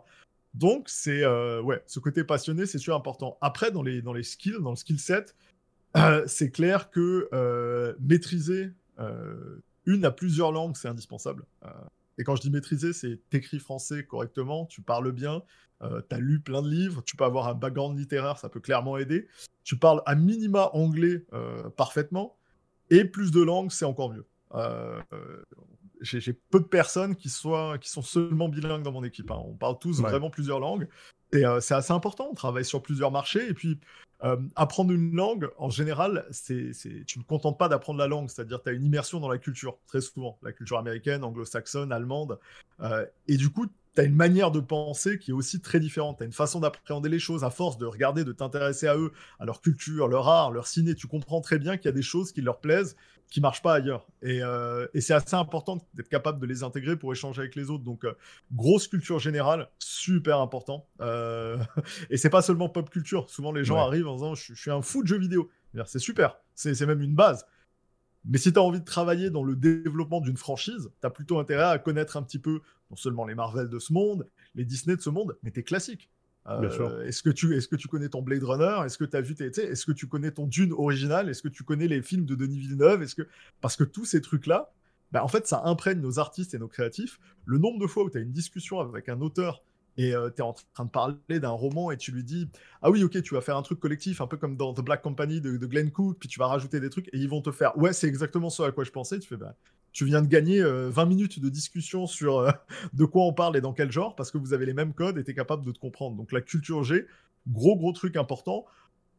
Donc, 0.54 0.88
c'est, 0.88 1.22
euh, 1.24 1.60
ouais, 1.60 1.82
ce 1.86 2.00
côté 2.00 2.24
passionné, 2.24 2.64
c'est 2.64 2.78
super 2.78 2.96
important. 2.96 3.36
Après, 3.40 3.70
dans 3.70 3.82
les, 3.82 4.00
dans 4.00 4.12
les 4.12 4.22
skills, 4.22 4.56
dans 4.60 4.70
le 4.70 4.76
skill 4.76 4.98
set, 4.98 5.36
euh, 5.96 6.24
c'est 6.26 6.50
clair 6.50 6.90
que 6.90 7.28
euh, 7.32 7.94
maîtriser 8.00 8.72
euh, 8.98 9.62
une 9.86 10.04
à 10.04 10.10
plusieurs 10.10 10.52
langues, 10.52 10.76
c'est 10.76 10.88
indispensable. 10.88 11.44
Et 12.18 12.24
quand 12.24 12.36
je 12.36 12.42
dis 12.42 12.50
maîtriser, 12.50 12.92
c'est 12.92 13.20
t'écris 13.30 13.58
français 13.58 14.04
correctement, 14.04 14.66
tu 14.66 14.82
parles 14.82 15.12
bien, 15.12 15.42
tu 15.80 16.14
as 16.14 16.18
lu 16.18 16.40
plein 16.40 16.62
de 16.62 16.68
livres, 16.68 17.02
tu 17.04 17.16
peux 17.16 17.24
avoir 17.24 17.48
un 17.48 17.54
background 17.54 17.96
littéraire, 17.98 18.38
ça 18.38 18.48
peut 18.48 18.60
clairement 18.60 18.98
aider. 18.98 19.28
Tu 19.64 19.78
parles 19.78 20.02
à 20.04 20.14
minima 20.14 20.70
anglais 20.74 21.24
parfaitement, 21.76 22.36
et 22.90 23.04
plus 23.04 23.30
de 23.30 23.40
langues, 23.40 23.70
c'est 23.70 23.84
encore 23.84 24.12
mieux. 24.12 24.26
J'ai 26.00 26.32
peu 26.32 26.60
de 26.60 26.66
personnes 26.66 27.14
qui, 27.16 27.28
soient, 27.28 27.78
qui 27.78 27.88
sont 27.88 28.02
seulement 28.02 28.48
bilingues 28.48 28.82
dans 28.82 28.92
mon 28.92 29.04
équipe. 29.04 29.30
Hein. 29.30 29.40
On 29.46 29.54
parle 29.54 29.78
tous 29.78 30.00
vraiment 30.02 30.28
plusieurs 30.28 30.60
langues. 30.60 30.88
Et 31.32 31.44
c'est 31.60 31.74
assez 31.74 31.92
important. 31.92 32.28
On 32.30 32.34
travaille 32.34 32.64
sur 32.64 32.82
plusieurs 32.82 33.12
marchés. 33.12 33.48
Et 33.48 33.54
puis, 33.54 33.78
apprendre 34.56 34.92
une 34.92 35.14
langue, 35.14 35.48
en 35.58 35.70
général, 35.70 36.26
c'est, 36.30 36.72
tu 37.06 37.18
ne 37.18 37.22
te 37.22 37.28
contentes 37.28 37.58
pas 37.58 37.68
d'apprendre 37.68 37.98
la 37.98 38.08
langue. 38.08 38.28
C'est-à-dire, 38.28 38.62
tu 38.62 38.68
as 38.68 38.72
une 38.72 38.84
immersion 38.84 39.20
dans 39.20 39.28
la 39.28 39.38
culture, 39.38 39.78
très 39.86 40.00
souvent. 40.00 40.38
La 40.42 40.52
culture 40.52 40.78
américaine, 40.78 41.24
anglo-saxonne, 41.24 41.92
allemande. 41.92 42.38
et 43.28 43.36
du 43.36 43.50
coup, 43.50 43.66
tu 43.98 44.02
as 44.02 44.06
une 44.06 44.14
manière 44.14 44.52
de 44.52 44.60
penser 44.60 45.18
qui 45.18 45.32
est 45.32 45.34
aussi 45.34 45.60
très 45.60 45.80
différente. 45.80 46.18
Tu 46.18 46.22
as 46.22 46.26
une 46.26 46.32
façon 46.32 46.60
d'appréhender 46.60 47.08
les 47.08 47.18
choses 47.18 47.42
à 47.42 47.50
force 47.50 47.78
de 47.78 47.86
regarder, 47.86 48.22
de 48.22 48.30
t'intéresser 48.30 48.86
à 48.86 48.96
eux, 48.96 49.12
à 49.40 49.44
leur 49.44 49.60
culture, 49.60 50.06
leur 50.06 50.28
art, 50.28 50.52
leur 50.52 50.68
ciné. 50.68 50.94
Tu 50.94 51.08
comprends 51.08 51.40
très 51.40 51.58
bien 51.58 51.76
qu'il 51.76 51.86
y 51.86 51.88
a 51.88 51.92
des 51.92 52.02
choses 52.02 52.30
qui 52.30 52.40
leur 52.40 52.60
plaisent, 52.60 52.94
qui 53.28 53.40
marchent 53.40 53.60
pas 53.60 53.74
ailleurs. 53.74 54.06
Et, 54.22 54.40
euh, 54.40 54.86
c'est 55.00 55.14
assez 55.14 55.34
important 55.34 55.84
d'être 55.94 56.08
capable 56.08 56.38
de 56.38 56.46
les 56.46 56.62
intégrer 56.62 56.94
pour 56.94 57.10
échanger 57.12 57.40
avec 57.40 57.56
les 57.56 57.70
autres. 57.70 57.82
Donc, 57.82 58.04
euh, 58.04 58.12
grosse 58.52 58.86
culture 58.86 59.18
générale, 59.18 59.68
super 59.80 60.38
important. 60.38 60.86
Euh... 61.00 61.58
et 62.10 62.18
c'est 62.18 62.30
pas 62.30 62.42
seulement 62.42 62.68
pop 62.68 62.88
culture. 62.90 63.28
Souvent, 63.28 63.50
les 63.50 63.64
gens 63.64 63.78
arrivent 63.78 64.06
en 64.06 64.14
disant 64.14 64.36
je, 64.36 64.54
suis 64.54 64.70
un 64.70 64.80
fou 64.80 65.02
de 65.02 65.08
jeux 65.08 65.18
vidéo. 65.18 65.50
C'est 65.86 65.98
super. 65.98 66.36
C'est 66.54 66.80
même 66.86 67.02
une 67.02 67.16
base. 67.16 67.44
Mais 68.24 68.38
si 68.38 68.52
tu 68.52 68.58
as 68.58 68.62
envie 68.62 68.80
de 68.80 68.84
travailler 68.84 69.30
dans 69.30 69.44
le 69.44 69.56
développement 69.56 70.20
d'une 70.20 70.36
franchise, 70.36 70.90
tu 71.00 71.06
as 71.06 71.10
plutôt 71.10 71.38
intérêt 71.38 71.64
à 71.64 71.78
connaître 71.78 72.16
un 72.16 72.22
petit 72.22 72.38
peu 72.38 72.60
non 72.90 72.96
seulement 72.96 73.24
les 73.26 73.34
Marvel 73.34 73.68
de 73.68 73.78
ce 73.78 73.92
monde, 73.92 74.26
les 74.54 74.64
Disney 74.64 74.96
de 74.96 75.00
ce 75.00 75.10
monde, 75.10 75.36
mais 75.42 75.50
tes 75.50 75.62
classiques. 75.62 76.10
Euh, 76.46 77.04
est-ce 77.04 77.22
que 77.22 77.28
tu 77.28 77.54
est-ce 77.56 77.68
que 77.68 77.76
tu 77.76 77.88
connais 77.88 78.08
ton 78.08 78.22
Blade 78.22 78.42
Runner? 78.42 78.80
Est-ce 78.86 78.96
que 78.96 79.04
tu 79.04 79.16
as 79.16 79.20
vu 79.20 79.34
tes 79.34 79.46
est-ce 79.46 79.84
que 79.84 79.92
tu 79.92 80.06
connais 80.06 80.30
ton 80.30 80.46
Dune 80.46 80.72
original? 80.72 81.28
Est-ce 81.28 81.42
que 81.42 81.48
tu 81.48 81.62
connais 81.62 81.88
les 81.88 82.00
films 82.00 82.24
de 82.24 82.34
Denis 82.34 82.58
Villeneuve? 82.58 83.02
Est-ce 83.02 83.14
que 83.14 83.28
parce 83.60 83.76
que 83.76 83.84
tous 83.84 84.06
ces 84.06 84.22
trucs 84.22 84.46
là, 84.46 84.72
bah, 85.12 85.22
en 85.22 85.28
fait 85.28 85.46
ça 85.46 85.62
imprègne 85.64 86.00
nos 86.00 86.18
artistes 86.18 86.54
et 86.54 86.58
nos 86.58 86.68
créatifs. 86.68 87.20
Le 87.44 87.58
nombre 87.58 87.78
de 87.78 87.86
fois 87.86 88.04
où 88.04 88.10
tu 88.10 88.16
as 88.16 88.22
une 88.22 88.32
discussion 88.32 88.80
avec 88.80 89.10
un 89.10 89.20
auteur 89.20 89.62
et 89.98 90.14
euh, 90.14 90.30
tu 90.30 90.36
es 90.36 90.42
en 90.42 90.54
train 90.74 90.84
de 90.84 90.90
parler 90.90 91.16
d'un 91.28 91.50
roman 91.50 91.90
et 91.90 91.96
tu 91.96 92.12
lui 92.12 92.22
dis 92.22 92.48
Ah 92.82 92.90
oui, 92.90 93.02
ok, 93.02 93.20
tu 93.20 93.34
vas 93.34 93.40
faire 93.40 93.56
un 93.56 93.62
truc 93.62 93.80
collectif, 93.80 94.20
un 94.20 94.28
peu 94.28 94.36
comme 94.36 94.56
dans 94.56 94.72
The 94.72 94.80
Black 94.80 95.02
Company 95.02 95.40
de, 95.40 95.56
de 95.56 95.66
Glenn 95.66 95.90
Cook, 95.90 96.18
puis 96.20 96.28
tu 96.28 96.38
vas 96.38 96.46
rajouter 96.46 96.78
des 96.78 96.88
trucs 96.88 97.08
et 97.08 97.18
ils 97.18 97.28
vont 97.28 97.42
te 97.42 97.50
faire 97.50 97.76
Ouais, 97.76 97.92
c'est 97.92 98.06
exactement 98.06 98.48
ça 98.48 98.66
à 98.66 98.72
quoi 98.72 98.84
je 98.84 98.92
pensais. 98.92 99.18
Tu 99.18 99.28
fais 99.28 99.36
bah, 99.36 99.56
Tu 99.92 100.04
viens 100.04 100.22
de 100.22 100.28
gagner 100.28 100.62
20 100.62 100.66
euh, 100.68 101.06
minutes 101.06 101.40
de 101.40 101.48
discussion 101.48 102.06
sur 102.06 102.38
euh, 102.38 102.52
de 102.92 103.04
quoi 103.04 103.24
on 103.24 103.32
parle 103.32 103.56
et 103.56 103.60
dans 103.60 103.72
quel 103.72 103.90
genre 103.90 104.14
parce 104.14 104.30
que 104.30 104.38
vous 104.38 104.52
avez 104.52 104.66
les 104.66 104.74
mêmes 104.74 104.94
codes 104.94 105.18
et 105.18 105.24
tu 105.24 105.32
es 105.32 105.34
capable 105.34 105.66
de 105.66 105.72
te 105.72 105.80
comprendre. 105.80 106.16
Donc 106.16 106.30
la 106.30 106.42
culture 106.42 106.84
G, 106.84 107.04
gros, 107.48 107.76
gros 107.76 107.92
truc 107.92 108.16
important. 108.16 108.66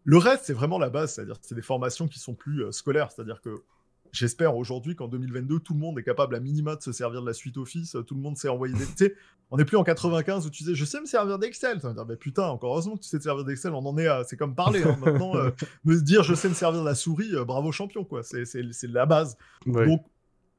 Le 0.06 0.18
reste, 0.18 0.46
c'est 0.46 0.54
vraiment 0.54 0.80
la 0.80 0.90
base, 0.90 1.14
c'est-à-dire 1.14 1.36
c'est 1.42 1.56
des 1.56 1.62
formations 1.62 2.08
qui 2.08 2.20
sont 2.20 2.34
plus 2.34 2.72
scolaires, 2.72 3.12
c'est-à-dire 3.12 3.42
que 3.42 3.64
J'espère 4.12 4.56
aujourd'hui 4.56 4.96
qu'en 4.96 5.08
2022, 5.08 5.60
tout 5.60 5.74
le 5.74 5.80
monde 5.80 6.00
est 6.00 6.04
capable 6.04 6.36
à 6.36 6.40
minima 6.40 6.76
de 6.76 6.82
se 6.82 6.92
servir 6.92 7.22
de 7.22 7.28
la 7.28 7.34
suite 7.34 7.58
Office, 7.58 7.96
tout 8.08 8.16
le 8.16 8.22
monde 8.22 8.38
sait 8.38 8.50
envoyer 8.50 8.74
des. 8.74 8.86
tu 8.98 9.16
on 9.52 9.58
n'est 9.58 9.66
plus 9.66 9.78
en 9.78 9.84
95 9.84 10.46
où 10.46 10.50
tu 10.50 10.64
disais 10.64 10.76
je 10.76 10.86
sais 10.86 11.02
me 11.02 11.06
servir 11.06 11.40
d'Excel. 11.40 11.82
Ça 11.82 11.94
dire, 11.94 12.06
mais 12.06 12.16
putain, 12.16 12.44
encore 12.44 12.74
heureusement 12.74 12.96
que 12.96 13.02
tu 13.02 13.10
sais 13.10 13.18
te 13.18 13.24
servir 13.24 13.46
d'Excel, 13.46 13.74
on 13.74 13.86
en 13.86 13.98
est 13.98 14.08
à. 14.08 14.24
C'est 14.24 14.38
comme 14.38 14.56
parler. 14.56 14.84
Hein. 14.84 14.98
Maintenant, 15.02 15.36
euh, 15.36 15.50
me 15.86 16.00
dire 16.00 16.24
je 16.24 16.36
sais 16.36 16.50
me 16.50 16.54
servir 16.54 16.82
de 16.82 16.86
la 16.86 16.96
souris, 16.96 17.34
euh, 17.34 17.46
bravo 17.46 17.72
champion, 17.72 18.04
quoi. 18.04 18.22
C'est 18.24 18.62
la 18.84 19.06
base. 19.06 19.38
Donc, 19.66 20.06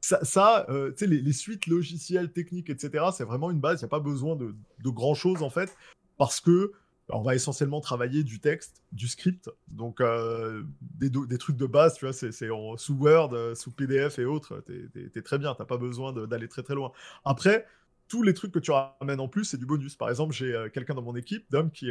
ça, 0.00 0.66
euh, 0.70 0.90
tu 0.90 1.04
sais, 1.04 1.06
les, 1.06 1.32
suites 1.32 1.66
logicielles, 1.66 2.32
techniques, 2.32 2.70
etc., 2.70 3.04
c'est 3.12 3.24
vraiment 3.24 3.50
une 3.50 3.60
base. 3.60 3.80
Il 3.80 3.84
n'y 3.84 3.88
a 3.88 3.90
pas 3.90 4.00
besoin 4.00 4.34
de, 4.34 4.56
de 4.82 4.90
grand 4.90 5.14
chose, 5.14 5.42
en 5.42 5.50
fait, 5.50 5.76
parce 6.16 6.40
que 6.40 6.72
on 7.12 7.22
va 7.22 7.34
essentiellement 7.34 7.80
travailler 7.80 8.24
du 8.24 8.40
texte, 8.40 8.82
du 8.92 9.08
script, 9.08 9.50
donc 9.68 10.00
euh, 10.00 10.62
des, 10.80 11.38
trucs 11.38 11.56
de 11.56 11.66
base, 11.66 11.94
tu 11.94 12.04
vois, 12.04 12.12
c'est 12.12 12.32
sous 12.32 12.94
Word, 12.94 13.30
euh, 13.32 13.54
sous 13.54 13.70
PDF 13.70 14.18
et 14.18 14.24
autres, 14.24 14.62
t'es 14.66 14.88
es, 15.14 15.22
très 15.22 15.38
bien, 15.38 15.54
t'as 15.54 15.64
pas 15.64 15.76
besoin 15.76 16.12
d'aller 16.12 16.48
très 16.48 16.62
très 16.62 16.74
loin. 16.74 16.92
Après, 17.24 17.66
tous 18.08 18.22
les 18.22 18.34
trucs 18.34 18.52
que 18.52 18.58
tu 18.58 18.70
ramènes 18.70 19.20
en 19.20 19.28
plus, 19.28 19.44
c'est 19.44 19.56
du 19.56 19.66
bonus. 19.66 19.96
Par 19.96 20.10
exemple, 20.10 20.34
j'ai 20.34 20.54
euh, 20.54 20.68
quelqu'un 20.68 20.94
dans 20.94 21.02
mon 21.02 21.16
équipe, 21.16 21.46
Dom, 21.50 21.70
qui 21.70 21.90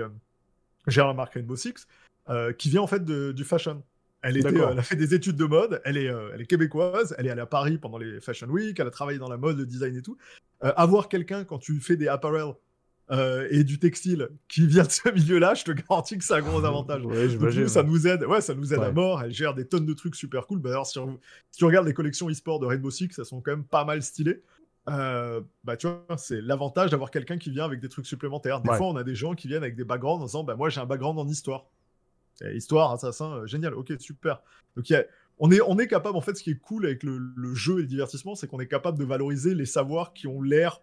gère 0.87 1.07
la 1.07 1.13
marque 1.13 1.33
Rainbow 1.33 1.55
Six, 1.55 1.87
qui 2.57 2.69
vient 2.69 2.81
en 2.81 2.87
fait 2.87 3.03
du 3.05 3.43
fashion. 3.43 3.83
Elle, 4.21 4.35
était, 4.35 4.49
elle, 4.49 4.77
a 4.77 4.83
fait 4.83 4.97
des 4.97 5.13
études 5.13 5.37
de 5.37 5.45
mode, 5.45 5.81
elle 5.85 5.95
est, 5.95 6.11
elle 6.33 6.41
est 6.41 6.45
québécoise, 6.45 7.15
elle 7.17 7.27
est 7.27 7.29
allée 7.29 7.41
à 7.41 7.45
Paris 7.45 7.77
pendant 7.77 7.97
les 7.97 8.19
Fashion 8.19 8.47
Week, 8.47 8.77
elle 8.77 8.87
a 8.87 8.91
travaillé 8.91 9.17
dans 9.17 9.29
la 9.29 9.37
mode, 9.37 9.57
le 9.57 9.65
design 9.65 9.95
et 9.95 10.01
tout. 10.01 10.17
avoir 10.59 11.07
quelqu'un, 11.07 11.45
quand 11.45 11.57
tu 11.57 11.79
fais 11.79 11.95
des 11.95 12.09
apparel, 12.09 12.53
euh, 13.11 13.47
et 13.49 13.63
du 13.63 13.79
textile 13.79 14.29
qui 14.47 14.67
vient 14.67 14.83
de 14.83 14.91
ce 14.91 15.09
milieu-là, 15.09 15.55
je 15.55 15.63
te 15.63 15.71
garantis 15.71 16.17
que 16.17 16.23
c'est 16.23 16.35
un 16.35 16.41
gros 16.41 16.63
avantage. 16.63 17.03
ouais, 17.05 17.67
ça 17.67 17.81
nous 17.81 18.07
aide, 18.07 18.23
ouais, 18.23 18.41
ça 18.41 18.53
nous 18.53 18.71
aide 18.73 18.81
à 18.81 18.91
mort. 18.91 19.23
Elle 19.23 19.33
gère 19.33 19.55
des 19.55 19.65
tonnes 19.65 19.85
de 19.85 19.93
trucs 19.93 20.15
super 20.15 20.45
cool. 20.45 20.59
Bah, 20.59 20.83
si, 20.85 20.99
tu 21.57 21.65
regardes 21.65 21.87
les 21.87 21.93
collections 21.93 22.29
e-sport 22.29 22.59
de 22.59 22.67
Rainbow 22.67 22.91
Six, 22.91 23.09
elles 23.17 23.25
sont 23.25 23.41
quand 23.41 23.51
même 23.51 23.63
pas 23.63 23.83
mal 23.83 24.03
stylées. 24.03 24.43
Euh, 24.87 25.41
bah 25.63 25.75
tu 25.77 25.87
vois, 25.87 26.17
c'est 26.17 26.41
l'avantage 26.41 26.91
d'avoir 26.91 27.11
quelqu'un 27.11 27.37
qui 27.37 27.51
vient 27.51 27.65
avec 27.65 27.79
des 27.79 27.89
trucs 27.89 28.05
supplémentaires. 28.05 28.61
Des 28.61 28.73
fois, 28.73 28.87
on 28.87 28.95
a 28.95 29.03
des 29.03 29.15
gens 29.15 29.33
qui 29.33 29.47
viennent 29.47 29.63
avec 29.63 29.75
des 29.75 29.83
backgrounds 29.83 30.21
en 30.21 30.25
disant, 30.25 30.43
bah 30.43 30.55
moi 30.55 30.69
j'ai 30.69 30.79
un 30.79 30.85
background 30.85 31.17
en 31.19 31.27
histoire. 31.27 31.65
histoire, 32.53 32.91
assassin, 32.91 33.37
euh, 33.37 33.47
génial, 33.47 33.73
ok, 33.73 33.93
super. 33.99 34.41
Donc 34.75 34.85
on 35.39 35.51
est, 35.51 35.61
on 35.61 35.79
est 35.79 35.87
capable, 35.87 36.17
en 36.17 36.21
fait, 36.21 36.35
ce 36.35 36.43
qui 36.43 36.51
est 36.51 36.59
cool 36.59 36.85
avec 36.85 37.03
le, 37.03 37.17
le 37.17 37.55
jeu 37.55 37.79
et 37.79 37.81
le 37.81 37.87
divertissement, 37.87 38.35
c'est 38.35 38.47
qu'on 38.47 38.59
est 38.59 38.67
capable 38.67 38.99
de 38.99 39.05
valoriser 39.05 39.55
les 39.55 39.65
savoirs 39.65 40.13
qui 40.13 40.27
ont 40.27 40.41
l'air 40.41 40.81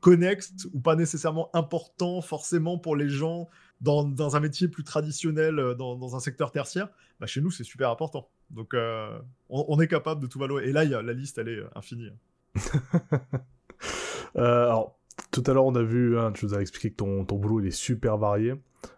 connexe 0.00 0.52
ou 0.72 0.80
pas 0.80 0.96
nécessairement 0.96 1.50
important 1.54 2.20
forcément 2.20 2.78
pour 2.78 2.96
les 2.96 3.08
gens 3.08 3.48
dans, 3.80 4.36
un 4.36 4.40
métier 4.40 4.68
plus 4.68 4.84
traditionnel, 4.84 5.58
euh, 5.58 5.74
dans, 5.74 6.16
un 6.16 6.20
secteur 6.20 6.50
tertiaire, 6.50 6.88
bah 7.20 7.26
chez 7.26 7.40
nous, 7.40 7.50
c'est 7.50 7.64
super 7.64 7.90
important. 7.90 8.28
Donc, 8.50 8.74
euh, 8.74 9.18
on, 9.48 9.80
est 9.80 9.88
capable 9.88 10.22
de 10.22 10.26
tout 10.26 10.38
valoriser. 10.38 10.70
Et 10.70 10.72
là, 10.72 10.84
y 10.84 10.94
a, 10.94 11.02
la 11.02 11.12
liste, 11.12 11.38
elle 11.38 11.48
est 11.48 11.58
euh, 11.58 11.68
infinie. 11.74 12.10
alors, 14.34 14.98
tout 15.30 15.42
à 15.46 15.52
l'heure, 15.52 15.66
on 15.66 15.74
a 15.74 15.82
vu, 15.82 16.18
hein, 16.18 16.32
tu 16.32 16.46
nous 16.46 16.54
as 16.54 16.60
expliqué 16.60 16.90
que 16.90 16.96
ton, 16.96 17.24
ton 17.24 17.36
boulot, 17.36 17.60
il 17.60 17.66
est 17.66 17.70
super 17.70 18.16
varié. 18.16 18.54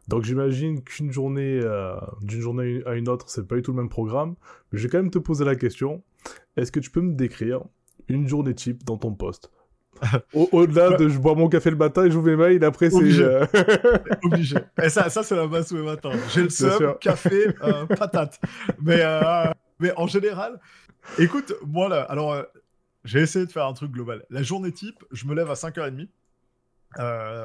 Donc, 0.08 0.24
j'imagine 0.24 0.82
qu'une 0.82 1.10
journée, 1.10 1.60
d'une 2.20 2.40
journée 2.40 2.82
à 2.84 2.94
une 2.94 3.08
autre, 3.08 3.30
c'est 3.30 3.46
pas 3.46 3.56
du 3.56 3.62
tout 3.62 3.72
le 3.72 3.78
même 3.78 3.88
programme. 3.88 4.36
Mais 4.70 4.78
je 4.78 4.84
vais 4.84 4.90
quand 4.90 4.98
même 4.98 5.10
te 5.10 5.18
poser 5.18 5.44
la 5.44 5.56
question. 5.56 6.02
Est-ce 6.56 6.70
que 6.70 6.80
tu 6.80 6.90
peux 6.90 7.00
me 7.00 7.14
décrire 7.14 7.62
une 8.08 8.28
journée 8.28 8.54
type 8.54 8.84
dans 8.84 8.98
ton 8.98 9.14
poste? 9.14 9.50
au-delà 10.34 10.96
de 10.96 11.08
je 11.08 11.18
bois 11.18 11.34
mon 11.34 11.48
café 11.48 11.70
le 11.70 11.76
matin 11.76 12.04
et 12.04 12.10
j'ouvre 12.10 12.26
mes 12.26 12.36
mails, 12.36 12.64
après 12.64 12.90
c'est. 12.90 12.96
Obligé. 12.96 13.24
Euh, 13.24 13.46
Obligé. 14.22 14.56
Et 14.82 14.88
ça, 14.88 15.10
ça 15.10 15.22
c'est 15.22 15.36
la 15.36 15.46
base 15.46 15.68
tous 15.68 15.76
les 15.76 15.82
matins. 15.82 16.10
J'ai 16.32 16.42
le 16.42 16.50
seum, 16.50 16.96
café, 17.00 17.48
euh, 17.62 17.86
patate. 17.86 18.40
Mais, 18.82 19.00
euh, 19.00 19.44
mais 19.78 19.92
en 19.96 20.06
général, 20.06 20.60
écoute, 21.18 21.52
moi 21.66 21.88
là, 21.88 22.02
alors 22.02 22.36
j'ai 23.04 23.20
essayé 23.20 23.46
de 23.46 23.52
faire 23.52 23.66
un 23.66 23.72
truc 23.72 23.92
global. 23.92 24.24
La 24.30 24.42
journée 24.42 24.72
type, 24.72 25.04
je 25.10 25.26
me 25.26 25.34
lève 25.34 25.50
à 25.50 25.54
5h30. 25.54 26.08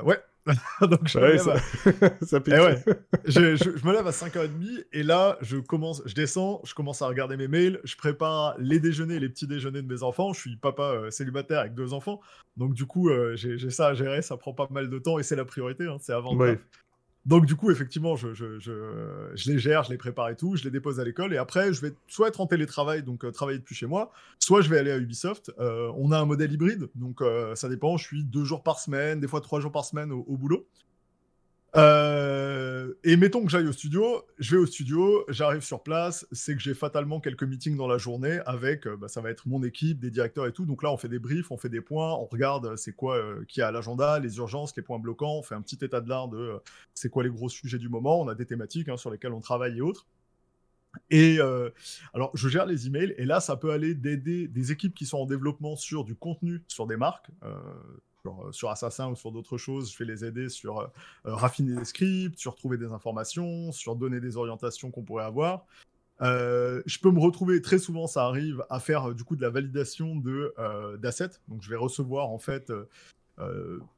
ouais, 0.04 0.20
Donc 0.82 1.08
je 1.08 1.18
me 1.18 1.32
lève 1.32 1.50
à... 1.50 1.56
Eh 1.86 3.26
je, 3.26 3.86
me 3.86 3.94
lève 3.94 4.06
à 4.06 4.12
5h30 4.12 4.86
et 4.94 5.04
là 5.04 5.38
je 5.42 5.58
commence, 5.58 6.04
je 6.06 6.14
descends, 6.14 6.62
je 6.64 6.74
commence 6.74 7.02
à 7.02 7.08
regarder 7.08 7.36
mes 7.36 7.48
mails, 7.48 7.80
je 7.84 7.96
prépare 7.96 8.56
les 8.60 8.80
déjeuners, 8.80 9.20
les 9.20 9.30
petits 9.30 9.48
déjeuners 9.48 9.82
de 9.82 9.88
mes 9.88 10.04
enfants. 10.04 10.34
Je 10.34 10.42
suis 10.42 10.56
papa 10.58 10.84
euh, 10.84 11.10
célibataire 11.10 11.60
avec 11.62 11.74
deux 11.74 11.94
enfants, 11.94 12.20
donc 12.58 12.74
du 12.74 12.86
coup 12.86 13.10
euh, 13.10 13.36
j'ai 13.36 13.70
ça 13.70 13.88
à 13.88 13.94
gérer, 13.96 14.22
ça 14.22 14.38
prend 14.38 14.54
pas 14.54 14.68
mal 14.70 14.90
de 14.90 15.00
temps 15.00 15.18
et 15.18 15.24
c'est 15.24 15.36
la 15.36 15.46
priorité, 15.46 15.86
hein, 15.86 15.98
c'est 16.00 16.14
avant. 16.14 16.36
Ouais. 16.36 16.60
Donc 17.26 17.46
du 17.46 17.56
coup, 17.56 17.72
effectivement, 17.72 18.16
je, 18.16 18.28
les 19.50 19.58
gère, 19.58 19.84
je 19.84 19.90
les 19.90 19.98
prépare 19.98 20.30
et 20.30 20.36
tout, 20.36 20.56
je 20.56 20.64
les 20.64 20.70
dépose 20.70 21.00
à 21.00 21.04
l'école 21.04 21.34
et 21.34 21.38
après, 21.38 21.74
je 21.74 21.82
vais 21.82 21.94
soit 22.08 22.28
être 22.28 22.40
en 22.40 22.46
télétravail, 22.46 23.02
donc 23.02 23.26
euh, 23.26 23.32
travailler 23.32 23.58
depuis 23.58 23.74
chez 23.74 23.88
moi, 23.88 24.12
soit 24.38 24.62
je 24.62 24.70
vais 24.70 24.78
aller 24.78 24.92
à 24.92 24.98
Ubisoft. 24.98 25.52
Euh, 25.60 25.92
on 25.98 26.12
a 26.12 26.20
un 26.20 26.26
modèle 26.26 26.52
hybride, 26.52 26.90
donc 26.94 27.22
euh, 27.22 27.56
ça 27.56 27.68
dépend. 27.68 27.98
Je 27.98 28.06
suis 28.06 28.24
deux 28.24 28.44
jours 28.44 28.62
par 28.62 28.80
semaine, 28.80 29.20
des 29.20 29.28
fois 29.28 29.42
trois 29.42 29.60
jours 29.60 29.72
par 29.72 29.86
semaine 29.86 30.12
au 30.12 30.38
boulot. 30.38 30.68
Euh, 31.76 32.94
et 33.04 33.18
mettons 33.18 33.44
que 33.44 33.52
j'aille 33.52 33.68
au 33.68 33.74
studio, 33.74 34.24
je 34.40 34.56
vais 34.56 34.62
au 34.62 34.66
studio, 34.66 35.26
j'arrive 35.28 35.62
sur 35.62 35.84
place, 35.84 36.26
c'est 36.32 36.56
que 36.56 36.62
j'ai 36.62 36.74
fatalement 36.74 37.20
quelques 37.20 37.44
meetings 37.44 37.76
dans 37.76 37.88
la 37.88 37.98
journée 37.98 38.40
avec, 38.46 38.88
euh, 38.88 38.96
bah, 38.96 39.10
ça 39.10 39.20
va 39.20 39.30
être 39.30 39.48
mon 39.48 39.62
équipe, 39.62 40.00
des 40.00 40.10
directeurs 40.10 40.46
et 40.48 40.54
tout. 40.54 40.66
Donc 40.66 40.84
là, 40.84 40.92
on 40.92 40.98
fait 40.98 41.10
des 41.10 41.20
briefs, 41.20 41.52
on 41.52 41.58
fait 41.58 41.70
des 41.70 41.82
points, 41.82 42.14
on 42.14 42.26
regarde 42.26 42.66
euh, 42.66 42.76
c'est 42.78 42.94
quoi 42.94 43.22
qui 43.48 43.62
a 43.62 43.68
à 43.68 43.72
l'agenda, 43.72 44.20
les 44.20 44.38
urgences, 44.38 44.76
les 44.78 44.84
points 44.84 45.00
bloquants, 45.00 45.40
on 45.40 45.44
fait 45.44 45.56
un 45.56 45.62
petit 45.62 45.84
état 45.84 46.00
de 46.00 46.08
l'art 46.08 46.30
de 46.30 46.54
c'est 46.94 47.10
quoi 47.10 47.24
les 47.24 47.30
gros 47.30 47.50
sujets 47.50 47.78
du 47.78 47.90
moment. 47.90 48.22
On 48.22 48.28
a 48.30 48.36
des 48.36 48.46
thématiques 48.46 48.88
hein, 48.88 48.98
sur 48.98 49.12
lesquelles 49.12 49.34
on 49.34 49.42
travaille 49.42 49.78
et 49.78 49.82
autres. 49.82 50.08
Et 51.10 51.40
alors, 52.14 52.32
je 52.36 52.48
gère 52.48 52.66
les 52.66 52.88
emails, 52.88 53.14
et 53.18 53.26
là, 53.26 53.42
ça 53.42 53.58
peut 53.58 53.72
aller 53.72 53.96
d'aider 53.96 54.48
des 54.48 54.72
équipes 54.72 54.96
qui 54.96 55.06
sont 55.06 55.18
en 55.18 55.26
développement 55.26 55.76
sur 55.76 56.06
du 56.06 56.16
contenu, 56.16 56.64
sur 56.70 56.88
des 56.88 56.96
marques. 56.96 57.30
Sur 58.52 58.70
Assassin 58.70 59.10
ou 59.10 59.16
sur 59.16 59.32
d'autres 59.32 59.58
choses, 59.58 59.92
je 59.92 59.98
vais 59.98 60.06
les 60.06 60.26
aider 60.26 60.50
sur 60.50 60.80
euh, 60.80 60.88
euh, 61.26 61.36
raffiner 61.36 61.76
des 61.76 61.86
scripts, 61.86 62.40
sur 62.40 62.56
trouver 62.56 62.78
des 62.78 62.92
informations, 62.92 63.72
sur 63.72 63.96
donner 63.96 64.20
des 64.20 64.38
orientations 64.38 64.92
qu'on 64.92 65.04
pourrait 65.04 65.26
avoir. 65.26 65.66
je 66.22 67.00
peux 67.00 67.12
me 67.12 67.20
retrouver 67.20 67.62
très 67.62 67.80
souvent, 67.80 68.08
ça 68.08 68.26
arrive 68.26 68.64
à 68.70 68.80
faire 68.80 69.14
du 69.14 69.24
coup 69.24 69.36
de 69.36 69.42
la 69.42 69.50
validation 69.50 70.16
de 70.16 70.54
d'assets. 70.98 71.40
Donc 71.48 71.62
je 71.62 71.70
vais 71.70 71.76
recevoir 71.76 72.30
en 72.30 72.40
fait 72.40 72.72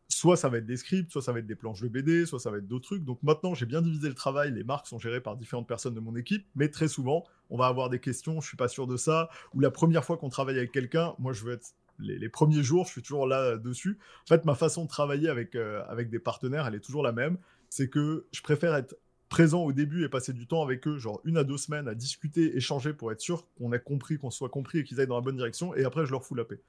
soit 0.10 0.38
ça 0.38 0.50
va 0.50 0.58
être 0.58 0.66
des 0.66 0.78
scripts, 0.78 1.12
soit 1.12 1.22
ça 1.22 1.32
va 1.32 1.40
être 1.40 1.48
des 1.48 1.56
planches 1.56 1.82
de 1.82 1.88
BD, 1.88 2.26
soit 2.26 2.40
ça 2.40 2.50
va 2.50 2.58
être 2.58 2.68
d'autres 2.68 2.86
trucs. 2.86 3.04
Donc 3.04 3.22
maintenant, 3.24 3.54
j'ai 3.54 3.66
bien 3.66 3.82
divisé 3.82 4.08
le 4.08 4.16
travail. 4.16 4.52
Les 4.52 4.64
marques 4.64 4.88
sont 4.88 5.00
gérées 5.00 5.22
par 5.22 5.36
différentes 5.38 5.68
personnes 5.68 5.94
de 5.94 6.00
mon 6.00 6.16
équipe, 6.16 6.46
mais 6.56 6.70
très 6.70 6.88
souvent, 6.88 7.24
on 7.50 7.58
va 7.58 7.68
avoir 7.68 7.90
des 7.90 8.00
questions. 8.00 8.42
Je 8.42 8.48
suis 8.48 8.58
pas 8.58 8.68
sûr 8.68 8.88
de 8.88 8.98
ça. 8.98 9.30
Ou 9.54 9.60
la 9.60 9.72
première 9.72 10.04
fois 10.04 10.18
qu'on 10.18 10.30
travaille 10.30 10.58
avec 10.58 10.72
quelqu'un, 10.72 11.14
moi, 11.20 11.34
je 11.34 11.44
veux 11.44 11.54
être 11.54 11.74
les, 12.00 12.30
premiers 12.30 12.64
jours, 12.64 12.86
je 12.86 12.92
suis 12.92 13.02
toujours 13.02 13.28
là 13.28 13.58
dessus. 13.58 13.98
En 14.26 14.28
fait, 14.28 14.46
ma 14.46 14.56
façon 14.56 14.84
de 14.84 14.90
travailler 14.90 15.30
avec 15.30 15.56
euh, 15.56 15.84
avec 15.88 16.10
des 16.10 16.20
partenaires, 16.20 16.68
elle 16.68 16.76
est 16.76 16.80
toujours 16.80 17.04
la 17.04 17.12
même. 17.12 17.38
C'est 17.70 17.90
que 17.90 18.26
je 18.32 18.42
préfère 18.42 18.76
être 18.76 18.96
présent 19.30 19.64
au 19.64 19.74
début 19.74 20.06
et 20.06 20.10
passer 20.10 20.34
du 20.34 20.48
temps 20.48 20.62
avec 20.64 20.88
eux, 20.88 20.98
genre 20.98 21.20
une 21.26 21.38
à 21.38 21.44
deux 21.44 21.58
semaines 21.58 21.88
à 21.88 21.96
discuter, 21.96 22.56
échanger 22.56 22.94
pour 22.94 23.12
être 23.12 23.20
sûr 23.20 23.46
qu'on 23.58 23.72
a 23.72 23.80
compris, 23.80 24.18
qu'on 24.18 24.32
soit 24.32 24.50
compris 24.50 24.80
et 24.80 24.84
qu'ils 24.84 25.00
aillent 25.02 25.08
dans 25.08 25.16
la 25.16 25.22
bonne 25.22 25.36
direction. 25.36 25.76
Et 25.76 25.84
après, 25.84 26.06
je 26.06 26.12
leur 26.12 26.24
fous 26.24 26.36
la 26.36 26.46
paix. 26.46 26.62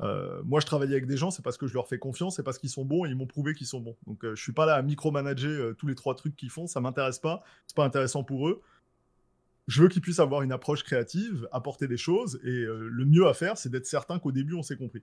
Euh, 0.00 0.42
moi, 0.44 0.60
je 0.60 0.66
travaille 0.66 0.90
avec 0.90 1.06
des 1.06 1.16
gens, 1.16 1.30
c'est 1.30 1.42
parce 1.42 1.56
que 1.56 1.66
je 1.66 1.74
leur 1.74 1.88
fais 1.88 1.98
confiance, 1.98 2.36
c'est 2.36 2.42
parce 2.42 2.58
qu'ils 2.58 2.70
sont 2.70 2.84
bons 2.84 3.06
et 3.06 3.08
ils 3.08 3.16
m'ont 3.16 3.26
prouvé 3.26 3.54
qu'ils 3.54 3.66
sont 3.66 3.80
bons. 3.80 3.96
Donc, 4.06 4.24
euh, 4.24 4.34
je 4.34 4.42
suis 4.42 4.52
pas 4.52 4.66
là 4.66 4.74
à 4.74 4.82
micromanager 4.82 5.48
euh, 5.48 5.74
tous 5.74 5.86
les 5.86 5.94
trois 5.94 6.14
trucs 6.14 6.36
qu'ils 6.36 6.50
font, 6.50 6.66
ça 6.66 6.80
m'intéresse 6.80 7.18
pas, 7.18 7.42
c'est 7.66 7.76
pas 7.76 7.84
intéressant 7.84 8.22
pour 8.22 8.48
eux. 8.48 8.60
Je 9.66 9.82
veux 9.82 9.88
qu'ils 9.88 10.02
puissent 10.02 10.20
avoir 10.20 10.42
une 10.42 10.52
approche 10.52 10.84
créative, 10.84 11.48
apporter 11.52 11.88
des 11.88 11.96
choses, 11.96 12.40
et 12.44 12.64
le 12.66 13.04
mieux 13.04 13.26
à 13.26 13.34
faire, 13.34 13.58
c'est 13.58 13.68
d'être 13.68 13.86
certain 13.86 14.20
qu'au 14.20 14.30
début, 14.30 14.54
on 14.54 14.62
s'est 14.62 14.76
compris. 14.76 15.02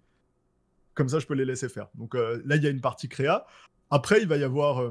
Comme 0.94 1.10
ça, 1.10 1.20
je 1.20 1.26
peux 1.26 1.34
les 1.34 1.44
laisser 1.44 1.68
faire. 1.68 1.90
Donc 1.96 2.14
là, 2.14 2.56
il 2.56 2.64
y 2.64 2.68
a 2.68 2.70
une 2.70 2.80
partie 2.80 3.10
créa. 3.10 3.46
Après, 3.92 4.22
il 4.22 4.28
va 4.28 4.38
y 4.38 4.44
avoir 4.44 4.90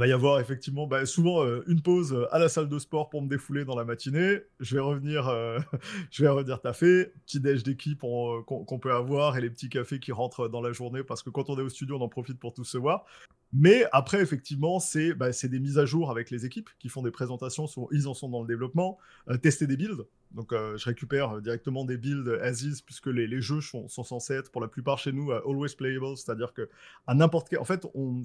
avoir 0.00 0.40
effectivement 0.40 0.86
bah, 0.86 1.04
souvent 1.06 1.44
euh, 1.44 1.62
une 1.66 1.82
pause 1.82 2.12
euh, 2.12 2.34
à 2.34 2.38
la 2.38 2.48
salle 2.48 2.68
de 2.68 2.78
sport 2.78 3.10
pour 3.10 3.22
me 3.22 3.28
défouler 3.28 3.64
dans 3.64 3.76
la 3.76 3.84
matinée. 3.84 4.40
Je 4.60 4.76
vais 4.76 4.80
revenir, 4.80 5.28
euh, 5.28 5.58
je 6.10 6.22
vais 6.22 6.28
revenir 6.28 6.60
taffer, 6.60 7.12
petit 7.26 7.40
déj 7.40 7.62
d'équipe 7.62 8.00
qu'on 8.00 8.78
peut 8.80 8.92
avoir 8.92 9.36
et 9.36 9.40
les 9.40 9.50
petits 9.50 9.68
cafés 9.68 10.00
qui 10.00 10.12
rentrent 10.12 10.48
dans 10.48 10.60
la 10.60 10.72
journée 10.72 11.02
parce 11.02 11.22
que 11.22 11.30
quand 11.30 11.50
on 11.50 11.58
est 11.58 11.62
au 11.62 11.68
studio, 11.68 11.96
on 11.98 12.00
en 12.00 12.08
profite 12.08 12.38
pour 12.38 12.54
tous 12.54 12.64
se 12.64 12.78
voir. 12.78 13.04
Mais 13.52 13.84
après, 13.92 14.20
effectivement, 14.20 14.80
c'est 14.80 15.12
bah, 15.14 15.30
des 15.30 15.60
mises 15.60 15.78
à 15.78 15.84
jour 15.84 16.10
avec 16.10 16.30
les 16.30 16.46
équipes 16.46 16.70
qui 16.78 16.88
font 16.88 17.02
des 17.02 17.10
présentations. 17.10 17.66
ils 17.90 18.08
en 18.08 18.14
sont 18.14 18.28
dans 18.28 18.40
le 18.40 18.46
développement, 18.46 18.98
tester 19.42 19.66
des 19.66 19.76
builds. 19.76 20.06
Donc, 20.30 20.52
je 20.52 20.84
récupère 20.86 21.42
directement 21.42 21.84
des 21.84 21.98
builds 21.98 22.40
as 22.42 22.62
is 22.62 22.82
puisque 22.84 23.08
les, 23.08 23.42
jeux 23.42 23.60
sont, 23.60 23.88
censés 23.88 24.34
être 24.34 24.50
pour 24.50 24.62
la 24.62 24.68
plupart 24.68 24.98
chez 24.98 25.12
nous 25.12 25.32
always 25.32 25.74
playable, 25.76 26.16
c'est-à-dire 26.16 26.54
que 26.54 26.70
à 27.06 27.14
n'importe 27.14 27.50
quel, 27.50 27.58
en 27.58 27.64
fait, 27.64 27.86
on 27.94 28.22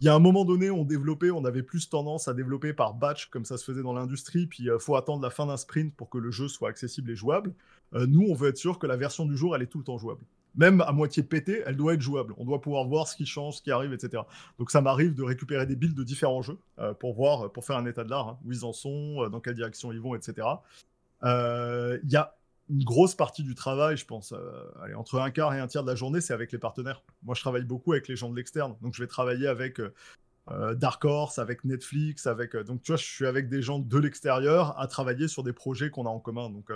il 0.00 0.06
y 0.06 0.10
a 0.10 0.14
un 0.14 0.18
moment 0.18 0.44
donné, 0.44 0.70
on 0.70 0.84
développait, 0.84 1.30
on 1.30 1.44
avait 1.44 1.62
plus 1.62 1.88
tendance 1.88 2.26
à 2.26 2.34
développer 2.34 2.72
par 2.72 2.94
batch, 2.94 3.30
comme 3.30 3.44
ça 3.44 3.56
se 3.56 3.64
faisait 3.64 3.82
dans 3.82 3.92
l'industrie, 3.92 4.46
puis 4.46 4.64
il 4.64 4.70
euh, 4.70 4.78
faut 4.78 4.96
attendre 4.96 5.22
la 5.22 5.30
fin 5.30 5.46
d'un 5.46 5.56
sprint 5.56 5.94
pour 5.94 6.10
que 6.10 6.18
le 6.18 6.30
jeu 6.30 6.48
soit 6.48 6.68
accessible 6.68 7.10
et 7.10 7.16
jouable. 7.16 7.54
Euh, 7.94 8.06
nous, 8.06 8.26
on 8.28 8.34
veut 8.34 8.48
être 8.48 8.58
sûr 8.58 8.78
que 8.78 8.86
la 8.86 8.96
version 8.96 9.26
du 9.26 9.36
jour, 9.36 9.54
elle 9.54 9.62
est 9.62 9.66
tout 9.66 9.78
le 9.78 9.84
temps 9.84 9.98
jouable. 9.98 10.24
Même 10.56 10.80
à 10.82 10.92
moitié 10.92 11.22
pétée, 11.22 11.62
elle 11.66 11.76
doit 11.76 11.94
être 11.94 12.00
jouable. 12.00 12.34
On 12.36 12.44
doit 12.44 12.60
pouvoir 12.60 12.84
voir 12.84 13.08
ce 13.08 13.16
qui 13.16 13.26
change, 13.26 13.56
ce 13.56 13.62
qui 13.62 13.72
arrive, 13.72 13.92
etc. 13.92 14.22
Donc 14.58 14.70
ça 14.70 14.80
m'arrive 14.80 15.14
de 15.14 15.22
récupérer 15.22 15.66
des 15.66 15.74
builds 15.74 15.96
de 15.96 16.04
différents 16.04 16.42
jeux 16.42 16.58
euh, 16.78 16.94
pour 16.94 17.14
voir, 17.14 17.50
pour 17.50 17.64
faire 17.64 17.76
un 17.76 17.86
état 17.86 18.04
de 18.04 18.10
l'art, 18.10 18.28
hein, 18.28 18.38
où 18.44 18.52
ils 18.52 18.64
en 18.64 18.72
sont, 18.72 19.28
dans 19.28 19.40
quelle 19.40 19.54
direction 19.54 19.90
ils 19.90 20.00
vont, 20.00 20.14
etc. 20.14 20.46
Il 21.24 22.10
y 22.10 22.16
a 22.16 22.34
une 22.70 22.84
grosse 22.84 23.14
partie 23.14 23.42
du 23.42 23.54
travail, 23.54 23.96
je 23.96 24.06
pense, 24.06 24.32
euh, 24.32 24.94
entre 24.96 25.20
un 25.20 25.30
quart 25.30 25.54
et 25.54 25.60
un 25.60 25.66
tiers 25.66 25.82
de 25.82 25.88
la 25.88 25.94
journée, 25.94 26.20
c'est 26.20 26.32
avec 26.32 26.52
les 26.52 26.58
partenaires. 26.58 27.02
Moi, 27.22 27.34
je 27.34 27.40
travaille 27.40 27.64
beaucoup 27.64 27.92
avec 27.92 28.08
les 28.08 28.16
gens 28.16 28.30
de 28.30 28.36
l'externe. 28.36 28.74
Donc, 28.80 28.94
je 28.94 29.02
vais 29.02 29.06
travailler 29.06 29.46
avec 29.46 29.80
euh, 29.80 29.92
euh, 30.50 30.74
Dark 30.74 31.04
Horse, 31.04 31.38
avec 31.38 31.64
Netflix, 31.64 32.26
avec. 32.26 32.56
donc, 32.56 32.82
tu 32.82 32.92
vois, 32.92 32.96
je 32.96 33.04
suis 33.04 33.26
avec 33.26 33.48
des 33.48 33.60
gens 33.62 33.78
de 33.78 33.98
l'extérieur 33.98 34.78
à 34.78 34.86
travailler 34.86 35.28
sur 35.28 35.42
des 35.42 35.52
projets 35.52 35.90
qu'on 35.90 36.06
a 36.06 36.10
en 36.10 36.20
commun. 36.20 36.50
Donc, 36.50 36.70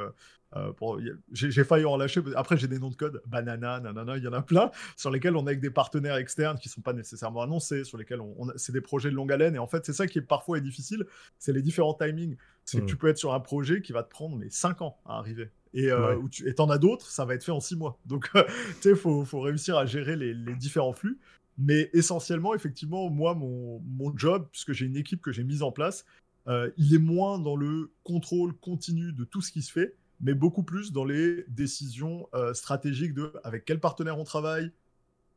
j'ai 1.33 1.65
failli 1.65 1.85
en 1.85 1.97
lâcher. 1.97 2.23
Après, 2.37 2.57
j'ai 2.57 2.69
des 2.69 2.79
noms 2.79 2.91
de 2.91 2.97
code, 2.97 3.23
Banana, 3.27 3.81
nanana, 3.81 4.17
il 4.17 4.25
y 4.25 4.29
en 4.29 4.33
a 4.33 4.43
plein, 4.43 4.71
sur 4.97 5.11
lesquels 5.11 5.37
on 5.37 5.47
est 5.47 5.51
avec 5.51 5.61
des 5.61 5.71
partenaires 5.71 6.17
externes 6.17 6.59
qui 6.59 6.69
sont 6.69 6.81
pas 6.81 6.93
nécessairement 6.93 7.43
annoncés, 7.43 7.85
sur 7.85 7.99
lesquels 7.99 8.21
on, 8.21 8.49
c'est 8.57 8.73
des 8.73 8.81
projets 8.81 9.11
de 9.11 9.15
longue 9.15 9.33
haleine. 9.33 9.55
Et 9.55 9.59
en 9.59 9.67
fait, 9.67 9.85
c'est 9.85 9.93
ça 9.93 10.07
qui 10.07 10.19
est 10.19 10.23
parfois 10.23 10.61
difficile, 10.61 11.05
c'est 11.39 11.53
les 11.53 11.63
différents 11.63 11.95
timings. 11.95 12.37
C'est 12.65 12.79
que 12.79 12.85
hmm. 12.85 12.87
tu 12.87 12.97
peux 12.97 13.09
être 13.09 13.19
sur 13.19 13.35
un 13.35 13.41
projet 13.41 13.81
qui 13.83 13.93
va 13.93 14.03
te 14.03 14.11
prendre 14.11 14.37
mais 14.37 14.51
5 14.51 14.83
ans 14.83 14.99
à 15.07 15.19
arriver. 15.19 15.51
Et 15.75 15.91
euh, 15.91 16.17
tu 16.31 16.55
en 16.59 16.71
as 16.71 16.79
d'autres, 16.79 17.11
ça 17.11 17.25
va 17.25 17.35
être 17.35 17.45
fait 17.45 17.53
en 17.53 17.61
six 17.61 17.77
mois. 17.77 17.99
Donc, 18.07 18.31
tu 18.33 18.41
sais, 18.81 18.91
il 18.91 18.97
faut, 18.97 19.25
faut, 19.25 19.41
réussir 19.41 19.77
à 19.77 19.87
gérer 19.87 20.17
les, 20.17 20.35
différents 20.55 20.93
flux. 20.93 21.19
Mais 21.59 21.91
essentiellement, 21.93 22.55
effectivement, 22.55 23.11
moi, 23.11 23.35
mon, 23.35 23.81
mon 23.81 24.17
job, 24.17 24.49
puisque 24.51 24.73
j'ai 24.73 24.87
une 24.87 24.97
équipe 24.97 25.21
que 25.21 25.33
j'ai 25.33 25.45
mise 25.45 25.63
en 25.63 25.73
place, 25.73 26.05
euh, 26.47 26.71
il 26.77 26.95
est 26.95 26.99
moins 26.99 27.39
dans 27.39 27.57
le 27.57 27.93
contrôle 28.05 28.55
continu 28.55 29.13
de 29.13 29.25
tout 29.25 29.43
ce 29.43 29.53
qui 29.53 29.63
se 29.63 29.73
fait, 29.73 29.95
mais 30.21 30.35
beaucoup 30.35 30.63
plus 30.63 30.93
dans 30.93 31.05
les 31.05 31.45
décisions 31.49 32.29
euh, 32.35 32.55
stratégiques 32.55 33.15
de 33.15 33.33
avec 33.45 33.65
quel 33.65 33.81
partenaire 33.81 34.19
on 34.19 34.25
travaille, 34.25 34.73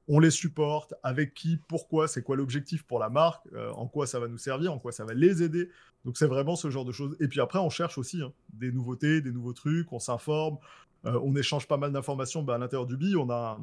on 0.08 0.20
les 0.20 0.32
supporte, 0.32 0.94
avec 1.04 1.34
qui, 1.34 1.58
pourquoi, 1.68 2.08
c'est 2.08 2.24
quoi 2.24 2.36
l'objectif 2.36 2.84
pour 2.84 3.00
la 3.00 3.10
marque, 3.10 3.46
euh, 3.54 3.72
en 3.72 3.88
quoi 3.88 4.08
ça 4.08 4.20
va 4.20 4.28
nous 4.28 4.40
servir, 4.40 4.74
en 4.74 4.80
quoi 4.80 4.92
ça 4.92 5.06
va 5.06 5.14
les 5.14 5.44
aider. 5.44 5.70
Donc 6.04 6.18
c'est 6.18 6.26
vraiment 6.26 6.56
ce 6.56 6.70
genre 6.70 6.86
de 6.86 6.92
choses. 6.92 7.16
Et 7.20 7.28
puis 7.28 7.40
après, 7.40 7.60
on 7.60 7.70
cherche 7.70 7.98
aussi 7.98 8.22
hein, 8.22 8.34
des 8.54 8.72
nouveautés, 8.72 9.22
des 9.22 9.32
nouveaux 9.32 9.54
trucs, 9.54 9.94
on 9.94 10.00
s'informe, 10.00 10.58
euh, 11.06 11.20
on 11.24 11.36
échange 11.36 11.68
pas 11.68 11.78
mal 11.78 11.92
d'informations 11.92 12.42
bah, 12.42 12.56
à 12.56 12.58
l'intérieur 12.58 12.88
du 12.88 12.98
BI. 12.98 13.16
On 13.16 13.30
a, 13.30 13.60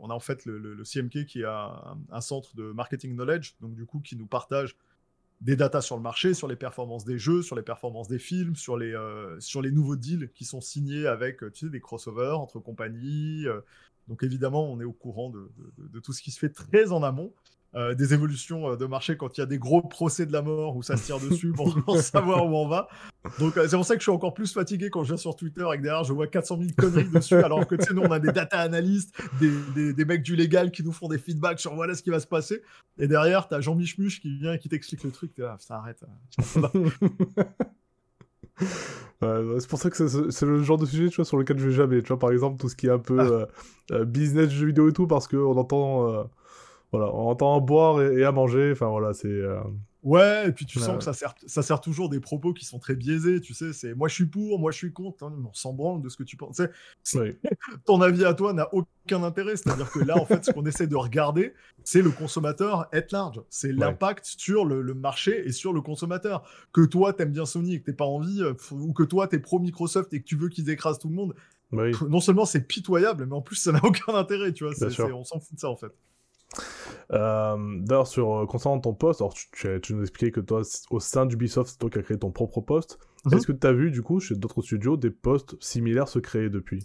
on 0.00 0.10
a 0.10 0.14
en 0.14 0.20
fait 0.20 0.44
le, 0.44 0.82
CMK 0.84 1.24
qui 1.26 1.42
est 1.42 1.44
un, 1.44 2.20
centre 2.20 2.54
de 2.56 2.72
marketing 2.72 3.14
knowledge, 3.14 3.54
donc 3.60 3.74
du 3.74 3.86
coup 3.86 4.00
qui 4.00 4.16
nous 4.16 4.26
partage 4.26 4.76
des 5.40 5.56
datas 5.56 5.80
sur 5.80 5.96
le 5.96 6.02
marché, 6.02 6.34
sur 6.34 6.48
les 6.48 6.56
performances 6.56 7.04
des 7.04 7.18
jeux, 7.18 7.42
sur 7.42 7.56
les 7.56 7.62
performances 7.62 8.08
des 8.08 8.18
films, 8.18 8.56
sur 8.56 8.76
les, 8.76 8.94
sur 9.38 9.62
les 9.62 9.70
nouveaux 9.70 9.96
deals 9.96 10.30
qui 10.34 10.44
sont 10.44 10.60
signés 10.60 11.06
avec 11.06 11.38
tu 11.52 11.66
sais, 11.66 11.70
des 11.70 11.80
crossovers 11.80 12.38
entre 12.38 12.58
compagnies, 12.58 13.46
donc 14.10 14.24
évidemment, 14.24 14.68
on 14.70 14.80
est 14.80 14.84
au 14.84 14.92
courant 14.92 15.30
de, 15.30 16.00
tout 16.00 16.12
ce 16.12 16.20
qui 16.20 16.32
se 16.32 16.38
fait 16.40 16.50
très 16.50 16.90
en 16.90 17.04
amont. 17.04 17.32
Euh, 17.76 17.94
des 17.94 18.14
évolutions 18.14 18.72
euh, 18.72 18.76
de 18.76 18.84
marché 18.84 19.16
quand 19.16 19.38
il 19.38 19.42
y 19.42 19.44
a 19.44 19.46
des 19.46 19.60
gros 19.60 19.80
procès 19.80 20.26
de 20.26 20.32
la 20.32 20.42
mort 20.42 20.76
où 20.76 20.82
ça 20.82 20.96
se 20.96 21.06
tire 21.06 21.20
dessus 21.30 21.52
pour, 21.52 21.96
savoir 21.98 22.44
où 22.44 22.56
on 22.56 22.66
va. 22.66 22.88
Donc 23.38 23.56
euh, 23.56 23.68
c'est 23.68 23.76
pour 23.76 23.86
ça 23.86 23.94
que 23.94 24.00
je 24.00 24.06
suis 24.06 24.10
encore 24.10 24.34
plus 24.34 24.52
fatigué 24.52 24.90
quand 24.90 25.04
je 25.04 25.10
viens 25.10 25.16
sur 25.16 25.36
Twitter 25.36 25.64
et 25.72 25.76
que 25.76 25.82
derrière 25.82 26.02
je 26.02 26.12
vois 26.12 26.26
400 26.26 26.58
000 26.58 26.70
conneries 26.76 27.08
dessus 27.14 27.36
alors 27.36 27.68
que 27.68 27.76
tu 27.76 27.84
sais 27.84 27.94
nous 27.94 28.02
on 28.02 28.10
a 28.10 28.18
des 28.18 28.32
data 28.32 28.58
analystes, 28.58 29.14
des, 29.38 30.04
mecs 30.04 30.24
du 30.24 30.34
légal 30.34 30.72
qui 30.72 30.82
nous 30.82 30.90
font 30.90 31.06
des 31.06 31.18
feedbacks 31.18 31.60
sur 31.60 31.72
voilà 31.76 31.94
ce 31.94 32.02
qui 32.02 32.10
va 32.10 32.18
se 32.18 32.26
passer 32.26 32.60
et 32.98 33.06
derrière 33.06 33.46
tu 33.46 33.54
as 33.54 33.60
Jean 33.60 33.76
Michmuche 33.76 34.20
qui 34.20 34.36
vient 34.36 34.54
et 34.54 34.58
qui 34.58 34.68
t'explique 34.68 35.04
le 35.04 35.12
truc, 35.12 35.38
là, 35.38 35.56
ça 35.60 35.76
arrête. 35.76 36.02
c'est 39.20 39.68
pour 39.68 39.78
ça 39.78 39.90
que 39.90 40.30
c'est 40.30 40.46
le 40.46 40.64
genre 40.64 40.78
de 40.78 40.86
sujet 40.86 41.08
tu 41.08 41.16
vois, 41.16 41.24
sur 41.24 41.36
lequel 41.36 41.58
je 41.58 41.68
vais 41.68 41.74
jamais. 41.74 42.02
Tu 42.02 42.08
vois, 42.08 42.18
par 42.18 42.32
exemple, 42.32 42.60
tout 42.60 42.68
ce 42.68 42.74
qui 42.74 42.88
est 42.88 42.90
un 42.90 42.98
peu 42.98 43.20
ah. 43.20 43.46
euh, 43.94 44.04
business, 44.04 44.50
jeux 44.50 44.66
vidéo 44.66 44.88
et 44.88 44.92
tout, 44.92 45.06
parce 45.06 45.28
qu'on 45.28 45.56
entend, 45.56 46.28
voilà, 46.92 47.12
on 47.14 47.28
entend 47.28 47.56
à 47.56 47.60
boire 47.60 48.02
et, 48.02 48.24
à 48.24 48.32
manger. 48.32 48.72
Enfin, 48.72 48.88
voilà, 48.88 49.12
c'est. 49.12 49.42
Ouais, 50.02 50.48
et 50.48 50.52
puis 50.52 50.64
tu 50.64 50.78
sens 50.78 50.96
que 50.96 51.04
ça 51.04 51.12
sert, 51.12 51.34
ça 51.46 51.60
sert 51.60 51.80
toujours 51.80 52.08
des 52.08 52.20
propos 52.20 52.54
qui 52.54 52.64
sont 52.64 52.78
très 52.78 52.94
biaisés, 52.94 53.38
tu 53.40 53.52
sais, 53.52 53.74
c'est 53.74 53.92
moi 53.94 54.08
je 54.08 54.14
suis 54.14 54.24
pour, 54.24 54.58
moi 54.58 54.70
je 54.70 54.78
suis 54.78 54.92
contre, 54.94 55.24
hein, 55.24 55.34
on 55.46 55.52
s'en 55.52 55.74
branle 55.74 56.00
de 56.00 56.08
ce 56.08 56.16
que 56.16 56.22
tu 56.22 56.38
penses. 56.38 56.62
Ton 57.84 58.00
avis 58.00 58.24
à 58.24 58.32
toi 58.32 58.54
n'a 58.54 58.72
aucun 58.72 59.22
intérêt, 59.22 59.56
c'est-à-dire 59.56 59.90
que 59.90 59.98
là, 59.98 60.16
en 60.16 60.24
fait, 60.24 60.42
ce 60.46 60.52
qu'on 60.52 60.64
essaie 60.64 60.86
de 60.86 60.96
regarder, 60.96 61.52
c'est 61.84 62.00
le 62.00 62.10
consommateur 62.10 62.88
at 62.92 63.02
large, 63.12 63.42
c'est 63.50 63.72
l'impact 63.72 64.24
sur 64.24 64.64
le, 64.64 64.94
marché 64.94 65.46
et 65.46 65.52
sur 65.52 65.74
le 65.74 65.82
consommateur. 65.82 66.44
Que 66.72 66.86
toi, 66.86 67.12
t'aimes 67.12 67.32
bien 67.32 67.44
Sony 67.44 67.74
et 67.74 67.80
que 67.80 67.84
t'es 67.84 67.92
pas 67.92 68.06
envie, 68.06 68.40
euh, 68.40 68.54
ou 68.72 68.94
que 68.94 69.02
toi, 69.02 69.28
t'es 69.28 69.38
pro 69.38 69.58
Microsoft 69.58 70.14
et 70.14 70.20
que 70.20 70.24
tu 70.24 70.36
veux 70.36 70.48
qu'ils 70.48 70.70
écrasent 70.70 70.98
tout 70.98 71.10
le 71.10 71.14
monde, 71.14 71.34
non 72.08 72.20
seulement 72.20 72.46
c'est 72.46 72.66
pitoyable, 72.66 73.26
mais 73.26 73.34
en 73.34 73.42
plus, 73.42 73.56
ça 73.56 73.72
n'a 73.72 73.80
aucun 73.84 74.14
intérêt, 74.14 74.54
tu 74.54 74.64
vois, 74.64 74.72
on 75.12 75.24
s'en 75.24 75.40
fout 75.40 75.56
de 75.56 75.60
ça, 75.60 75.68
en 75.68 75.76
fait. 75.76 75.92
Euh, 77.12 77.56
D'ailleurs, 77.80 78.06
sur 78.06 78.42
euh, 78.42 78.46
concernant 78.46 78.80
ton 78.80 78.94
poste, 78.94 79.20
alors 79.20 79.34
tu, 79.34 79.48
tu, 79.80 79.94
nous 79.94 80.02
expliquais 80.02 80.30
que 80.30 80.40
toi, 80.40 80.62
au 80.90 81.00
sein 81.00 81.26
d'Ubisoft, 81.26 81.70
c'est 81.70 81.78
toi 81.78 81.90
qui 81.90 81.98
as 81.98 82.02
créé 82.02 82.18
ton 82.18 82.30
propre 82.30 82.60
poste. 82.60 82.98
Mhm. 83.24 83.34
Est-ce 83.34 83.46
que 83.46 83.52
tu 83.52 83.66
as 83.66 83.72
vu, 83.72 83.90
du 83.90 84.02
coup, 84.02 84.20
chez 84.20 84.34
d'autres 84.34 84.62
studios, 84.62 84.96
des 84.96 85.10
postes 85.10 85.56
similaires 85.60 86.08
se 86.08 86.18
créer 86.18 86.48
depuis? 86.48 86.82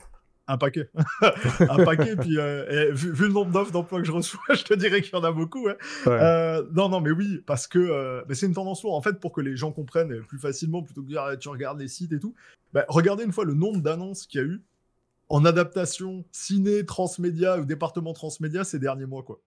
Un 0.48 0.60
paquet. 0.60 0.92
un 1.60 1.84
paquet, 1.84 2.16
puis 2.16 2.38
euh, 2.38 2.92
vu, 2.94 3.14
le 3.26 3.34
nombre 3.34 3.52
d'offres 3.52 3.72
d'emploi 3.72 4.00
que 4.00 4.06
je 4.06 4.12
reçois, 4.12 4.42
je 4.54 4.64
te 4.64 4.76
dirais 4.76 5.02
qu'il 5.02 5.14
y 5.14 5.18
en 5.18 5.24
a 5.24 5.32
beaucoup. 5.32 5.68
Hein. 5.68 5.76
Euh, 6.06 6.64
non, 6.72 6.88
non, 6.88 7.02
mais 7.02 7.10
oui, 7.10 7.42
parce 7.48 7.66
que 7.66 8.24
c'est 8.32 8.46
une 8.46 8.54
tendance 8.54 8.84
lourde. 8.84 8.96
En 8.96 9.02
fait, 9.02 9.20
pour 9.20 9.32
que 9.32 9.42
les 9.42 9.56
gens 9.56 9.72
comprennent 9.72 10.22
plus 10.22 10.38
facilement, 10.38 10.84
plutôt 10.84 11.02
que 11.02 11.08
de 11.08 11.12
dire 11.14 11.24
ah, 11.24 11.36
tu 11.36 11.50
regardes 11.50 11.80
les 11.80 11.88
sites 11.88 12.12
et 12.14 12.20
tout, 12.20 12.36
bah, 12.74 12.86
regardez 12.90 13.24
une 13.24 13.32
fois 13.32 13.46
le 13.46 13.56
nombre 13.56 13.82
d'annonces 13.82 14.28
qu'il 14.28 14.42
y 14.42 14.44
a 14.44 14.48
eu 14.48 14.62
en 15.30 15.46
adaptation 15.46 16.24
ciné, 16.32 16.86
transmédia 16.86 17.60
ou 17.60 17.66
département 17.66 18.14
transmédia 18.14 18.64
ces 18.64 18.80
derniers 18.80 19.06
mois. 19.06 19.24
quoi. 19.24 19.42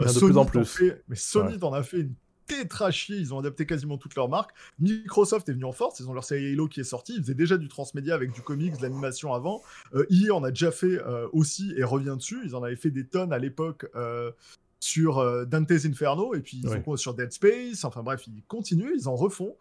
Euh, 0.00 0.12
de 0.12 0.18
plus 0.18 0.36
en 0.36 0.44
plus. 0.44 0.82
mais 1.08 1.16
Sony 1.16 1.58
en 1.62 1.72
a 1.72 1.82
fait 1.82 2.00
une 2.00 2.14
tétrachier, 2.50 3.16
ils 3.16 3.32
ont 3.32 3.38
adapté 3.38 3.64
quasiment 3.64 3.96
toutes 3.96 4.16
leurs 4.16 4.28
marques. 4.28 4.50
Microsoft 4.80 5.48
est 5.48 5.52
venu 5.52 5.64
en 5.64 5.72
force, 5.72 6.00
ils 6.00 6.08
ont 6.08 6.12
leur 6.12 6.24
série 6.24 6.52
Halo 6.52 6.66
qui 6.66 6.80
est 6.80 6.84
sortie, 6.84 7.14
ils 7.16 7.22
faisaient 7.22 7.34
déjà 7.34 7.56
du 7.56 7.68
transmédia 7.68 8.14
avec 8.14 8.32
du 8.32 8.42
comics, 8.42 8.76
de 8.76 8.82
l'animation 8.82 9.32
avant. 9.32 9.62
Euh, 9.94 10.04
EA 10.10 10.34
en 10.34 10.42
a 10.42 10.50
déjà 10.50 10.72
fait 10.72 11.00
euh, 11.00 11.28
aussi 11.32 11.72
et 11.76 11.84
revient 11.84 12.16
dessus, 12.16 12.40
ils 12.44 12.56
en 12.56 12.62
avaient 12.62 12.76
fait 12.76 12.90
des 12.90 13.06
tonnes 13.06 13.32
à 13.32 13.38
l'époque 13.38 13.86
euh, 13.94 14.32
sur 14.80 15.46
Dante's 15.46 15.84
Inferno 15.84 16.34
et 16.34 16.40
puis 16.40 16.62
ils 16.64 16.68
sont 16.68 16.96
sur 16.96 17.14
Dead 17.14 17.30
Space, 17.32 17.84
enfin 17.84 18.02
bref, 18.02 18.26
ils 18.26 18.42
continuent, 18.48 18.94
ils 18.96 19.08
en 19.08 19.14
refont. 19.14 19.54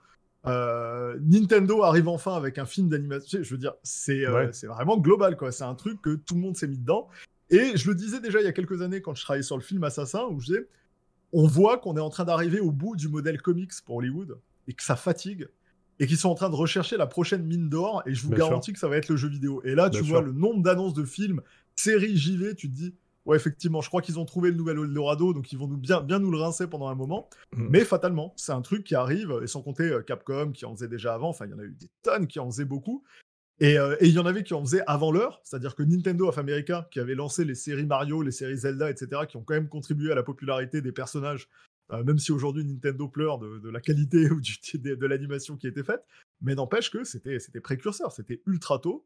Nintendo 0.46 1.84
arrive 1.84 2.08
enfin 2.08 2.36
avec 2.36 2.58
un 2.58 2.66
film 2.66 2.88
d'animation. 2.88 3.40
Je 3.44 3.52
veux 3.52 3.58
dire, 3.58 3.74
c'est 3.84 4.24
c'est 4.54 4.68
vraiment 4.68 4.98
global, 4.98 5.36
quoi. 5.36 5.52
C'est 5.52 5.66
un 5.66 5.76
truc 5.76 6.02
que 6.02 6.16
tout 6.16 6.36
le 6.36 6.42
monde 6.42 6.56
s'est 6.56 6.68
mis 6.68 6.78
dedans. 6.78 7.10
Et 7.50 7.76
je 7.76 7.88
le 7.88 7.96
disais 7.96 8.20
déjà 8.20 8.40
il 8.40 8.46
y 8.46 8.48
a 8.48 8.52
quelques 8.52 8.82
années 8.82 9.02
quand 9.02 9.16
je 9.16 9.24
travaillais 9.24 9.44
sur 9.44 9.58
le 9.58 9.64
film 9.64 9.84
Assassin, 9.84 10.26
où 10.30 10.40
je 10.40 10.46
disais, 10.48 10.68
on 11.32 11.48
voit 11.48 11.78
qu'on 11.78 11.98
est 11.98 12.02
en 12.02 12.10
train 12.10 12.26
d'arriver 12.26 12.60
au 12.60 12.72
bout 12.72 12.96
du 12.96 13.08
modèle 13.08 13.42
comics 13.42 13.72
pour 13.86 13.98
Hollywood 13.98 14.40
et 14.68 14.74
que 14.74 14.84
ça 14.84 14.96
fatigue 14.96 15.48
et 16.00 16.08
qu'ils 16.08 16.18
sont 16.18 16.30
en 16.30 16.36
train 16.36 16.50
de 16.50 16.56
rechercher 16.56 16.98
la 16.98 17.08
prochaine 17.08 17.44
mine 17.44 17.70
d'or 17.70 18.04
et 18.06 18.14
je 18.14 18.24
vous 18.24 18.32
garantis 18.32 18.72
que 18.72 18.80
ça 18.80 18.88
va 18.88 18.98
être 18.98 19.10
le 19.10 19.18
jeu 19.18 19.28
vidéo. 19.28 19.62
Et 19.66 19.76
là, 19.76 19.90
tu 19.90 20.02
vois 20.02 20.22
le 20.22 20.32
nombre 20.32 20.62
d'annonces 20.64 20.94
de 20.94 21.04
films, 21.04 21.42
séries, 21.76 22.16
JV, 22.16 22.56
tu 22.56 22.70
te 22.70 22.76
dis, 22.76 22.96
ouais, 23.26 23.36
effectivement, 23.36 23.82
je 23.82 23.90
crois 23.90 24.02
qu'ils 24.02 24.18
ont 24.18 24.26
trouvé 24.26 24.50
le 24.50 24.56
nouvel 24.56 24.78
Eldorado, 24.80 25.34
donc 25.34 25.52
ils 25.52 25.58
vont 25.58 25.68
nous 25.68 25.78
bien, 25.78 26.02
bien 26.02 26.20
nous 26.20 26.32
le 26.32 26.38
rincer 26.38 26.68
pendant 26.68 26.88
un 26.88 26.96
moment. 26.96 27.30
Mm. 27.56 27.68
Mais 27.70 27.84
fatalement, 27.84 28.34
c'est 28.38 28.54
un 28.54 28.62
truc 28.62 28.84
qui 28.84 28.96
arrive, 28.96 29.40
et 29.44 29.48
sans 29.48 29.62
compter 29.62 29.84
euh, 29.84 30.02
Capcom 30.02 30.52
qui 30.52 30.66
en 30.66 30.74
faisait 30.74 30.88
déjà 30.88 31.14
avant, 31.14 31.30
enfin, 31.30 31.46
il 31.46 31.52
y 31.52 31.54
en 31.54 31.60
a 31.60 31.64
eu 31.64 31.76
des 31.78 31.90
tonnes 32.02 32.28
qui 32.28 32.40
en 32.40 32.50
faisaient 32.50 32.66
beaucoup. 32.66 33.04
Euh, 33.62 33.98
et 34.00 34.08
il 34.08 34.14
y 34.14 34.20
en 34.20 34.26
avait 34.26 34.44
qui 34.44 34.54
en 34.54 34.62
faisaient 34.62 34.84
avant 34.88 35.12
l'heure, 35.12 35.42
c'est-à-dire 35.44 35.76
que 35.76 35.84
Nintendo 35.84 36.28
of 36.28 36.38
America, 36.38 36.88
qui 36.92 37.00
avait 37.00 37.16
lancé 37.16 37.44
les 37.44 37.56
séries 37.56 37.86
Mario, 37.86 38.22
les 38.22 38.32
séries 38.32 38.58
Zelda, 38.58 38.90
etc., 38.90 39.24
qui 39.28 39.38
ont 39.38 39.44
quand 39.44 39.54
même 39.54 39.68
contribué 39.68 40.12
à 40.12 40.16
la 40.16 40.24
popularité 40.24 40.82
des 40.82 40.94
personnages, 40.94 41.50
euh, 41.92 42.04
même 42.04 42.20
si 42.20 42.32
aujourd'hui 42.32 42.64
Nintendo 42.64 43.08
pleure 43.10 43.38
de, 43.38 43.70
la 43.70 43.82
qualité 43.82 44.30
ou 44.32 44.40
de, 44.40 45.06
l'animation 45.06 45.58
qui 45.58 45.68
été 45.68 45.84
faite, 45.84 46.04
mais 46.42 46.56
n'empêche 46.56 46.90
que 46.90 47.04
c'était 47.04 47.60
précurseur, 47.62 48.12
c'était 48.12 48.42
ultra 48.46 48.80
tôt. 48.80 49.06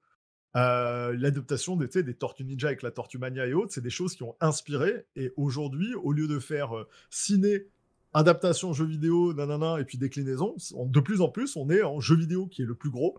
Euh, 0.56 1.16
l'adaptation 1.18 1.76
des, 1.76 2.04
des 2.04 2.14
Tortues 2.14 2.44
Ninja 2.44 2.68
avec 2.68 2.84
la 2.84 2.92
Tortue 2.92 3.18
Mania 3.18 3.48
et 3.48 3.56
autres, 3.56 3.74
c'est 3.74 3.82
des 3.82 3.90
choses 3.90 4.16
qui 4.16 4.22
ont 4.22 4.36
inspiré. 4.40 5.08
Et 5.16 5.34
aujourd'hui, 5.36 5.96
au 5.96 6.12
lieu 6.12 6.28
de 6.28 6.38
faire 6.38 6.70
ciné, 7.10 7.66
adaptation 8.14 8.72
jeu 8.72 8.86
vidéo, 8.86 9.34
nanana, 9.34 9.80
et 9.80 9.84
puis 9.84 9.98
déclinaison, 9.98 10.56
de 10.76 11.00
plus 11.00 11.22
en 11.22 11.30
plus, 11.30 11.56
on 11.56 11.72
est 11.72 11.82
en 11.82 12.00
jeu 12.00 12.16
vidéo 12.16 12.46
qui 12.46 12.62
est 12.62 12.66
le 12.66 12.76
plus 12.76 12.92
gros 12.92 13.18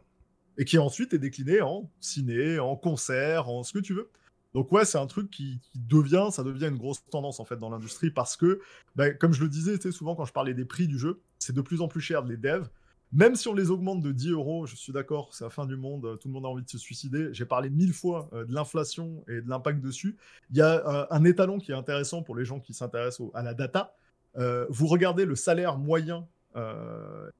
et 0.59 0.65
qui 0.65 0.79
ensuite 0.79 1.15
est 1.15 1.19
décliné 1.19 1.61
en 1.61 1.91
ciné, 2.01 2.59
en 2.59 2.77
concert, 2.77 3.49
en 3.49 3.63
ce 3.63 3.73
que 3.73 3.79
tu 3.79 3.95
veux. 3.95 4.11
Donc 4.55 4.71
ouais, 4.71 4.85
c'est 4.85 4.99
un 4.99 5.07
truc 5.07 5.31
qui, 5.31 5.61
devient, 5.75 6.29
ça 6.31 6.45
devient 6.45 6.67
une 6.67 6.79
grosse 6.79 7.05
tendance 7.11 7.41
en 7.41 7.45
fait 7.45 7.57
dans 7.57 7.71
l'industrie 7.71 8.11
parce 8.11 8.37
que, 8.37 8.61
ben, 8.95 9.17
comme 9.17 9.33
je 9.33 9.43
le 9.43 9.49
disais, 9.49 9.79
souvent 9.91 10.15
quand 10.15 10.25
je 10.25 10.33
parlais 10.33 10.55
des 10.55 10.65
prix 10.65 10.87
du 10.87 10.99
jeu, 10.99 11.21
c'est 11.39 11.55
de 11.55 11.61
plus 11.61 11.81
en 11.81 11.89
plus 11.89 12.01
cher 12.01 12.25
les 12.25 12.37
devs. 12.37 12.69
Même 13.13 13.37
si 13.37 13.47
on 13.47 13.55
les 13.55 13.71
augmente 13.71 14.01
de 14.01 14.11
10 14.11 14.31
euros, 14.31 14.67
je 14.67 14.75
suis 14.75 14.93
d'accord, 14.93 15.29
c'est 15.33 15.45
la 15.45 15.51
fin 15.51 15.67
du 15.67 15.77
monde, 15.77 16.19
tout 16.21 16.27
le 16.27 16.35
monde 16.35 16.47
a 16.47 16.49
envie 16.49 16.65
de 16.65 16.69
se 16.69 16.79
suicider. 16.79 17.29
J'ai 17.33 17.45
parlé 17.45 17.71
mille 17.71 17.93
fois 17.93 18.29
euh, 18.33 18.45
de 18.45 18.53
l'inflation 18.53 19.25
et 19.29 19.41
de 19.41 19.49
l'impact 19.49 19.81
dessus. 19.81 20.17
Il 20.51 20.57
y 20.57 20.63
a 20.63 20.87
euh, 20.87 21.07
un 21.11 21.25
étalon 21.25 21.59
qui 21.59 21.71
est 21.71 21.77
intéressant 21.77 22.23
pour 22.23 22.35
les 22.35 22.45
gens 22.45 22.59
qui 22.59 22.75
s'intéressent 22.75 23.29
à 23.35 23.43
la 23.43 23.55
data. 23.55 23.95
Euh, 24.37 24.67
vous 24.69 24.89
regardez 24.89 25.27
le 25.27 25.37
salaire 25.37 25.79
moyen 25.79 26.27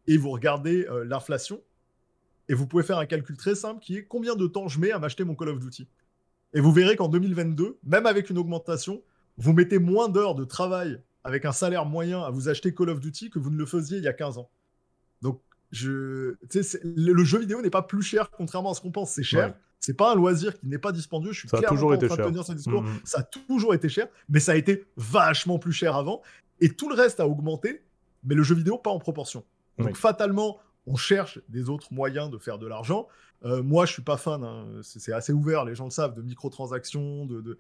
et 0.09 0.17
vous 0.17 0.31
regardez 0.31 0.89
l'inflation 1.05 1.61
et 2.49 2.55
vous 2.55 2.67
pouvez 2.67 2.83
faire 2.83 2.99
un 2.99 3.07
calcul 3.07 3.37
très 3.37 3.55
simple 3.55 3.81
qui 3.81 3.97
est 3.97 4.05
combien 4.05 4.37
de 4.37 4.47
temps 4.47 4.69
je 4.69 4.79
mets 4.79 4.93
à 4.93 4.99
m'acheter 4.99 5.25
mon 5.25 5.35
Call 5.35 5.49
of 5.49 5.61
Duty. 5.61 5.89
Et 6.53 6.61
vous 6.61 6.73
verrez 6.73 6.97
qu'en 6.97 7.09
2022, 7.09 7.79
même 7.85 8.07
avec 8.07 8.31
une 8.31 8.39
augmentation, 8.39 9.03
vous 9.37 9.53
mettez 9.53 9.79
moins 9.79 10.09
d'heures 10.09 10.35
de 10.35 10.45
travail 10.45 11.01
avec 11.25 11.45
un 11.45 11.53
salaire 11.53 11.87
moyen 11.87 12.23
à 12.23 12.31
vous 12.31 12.49
acheter 12.49 12.75
Call 12.75 12.91
of 12.91 13.01
Duty 13.01 13.31
que 13.31 13.39
vous 13.39 13.51
ne 13.51 13.57
le 13.57 13.67
faisiez 13.67 13.99
il 13.99 14.05
y 14.05 14.09
a 14.09 14.13
15 14.13 14.39
ans. 14.39 14.51
Donc, 15.23 15.41
je, 15.73 16.37
le, 16.85 17.25
jeu 17.25 17.39
vidéo 17.39 17.61
n'est 17.61 17.71
pas 17.71 17.83
plus 17.83 18.03
cher 18.03 18.31
contrairement 18.31 18.71
à 18.71 18.75
ce 18.75 18.81
qu'on 18.81 18.93
pense. 18.93 19.11
C'est 19.11 19.25
cher. 19.25 19.55
C'est 19.81 19.95
pas 19.95 20.13
un 20.13 20.15
loisir 20.15 20.59
qui 20.59 20.67
n'est 20.67 20.79
pas 20.79 20.93
dispendieux. 20.93 21.33
Je 21.33 21.41
suis 21.41 21.49
ça 21.49 21.59
a 21.59 21.63
toujours 21.63 21.93
été 21.95 22.09
cher. 22.09 22.25
tenir 22.25 22.45
ce 22.45 22.53
discours. 22.53 22.85
Mm-hmm. 22.85 23.01
Ça 23.05 23.19
a 23.21 23.23
toujours 23.23 23.75
été 23.75 23.89
cher, 23.89 24.07
mais 24.29 24.41
ça 24.41 24.53
a 24.53 24.55
été 24.55 24.85
vachement 24.97 25.59
plus 25.59 25.73
cher 25.73 25.97
avant. 25.97 26.23
Et 26.61 26.71
tout 26.71 26.89
le 26.89 26.95
reste 26.95 27.21
a 27.21 27.27
augmenté, 27.27 27.83
mais 28.23 28.35
le 28.35 28.43
jeu 28.43 28.55
vidéo 28.55 28.79
pas 28.79 28.91
en 28.91 28.99
proportion. 28.99 29.45
Donc 29.79 29.97
fatalement, 29.97 30.59
on 30.87 30.97
cherche 30.97 31.41
des 31.49 31.69
autres 31.69 31.93
moyens 31.93 32.31
de 32.31 32.39
faire 32.39 32.59
de 32.59 32.67
l'argent. 32.67 33.09
Euh, 33.45 33.63
moi, 33.63 33.87
je 33.87 33.93
suis 33.93 34.03
pas 34.03 34.17
fan, 34.17 34.43
hein. 34.43 34.67
c'est 34.83 35.13
assez 35.13 35.33
ouvert, 35.33 35.65
les 35.65 35.75
gens 35.75 35.85
le 35.85 35.91
savent, 35.91 36.15
de 36.15 36.23
microtransactions, 36.23 37.27
de, 37.27 37.41
de 37.41 37.59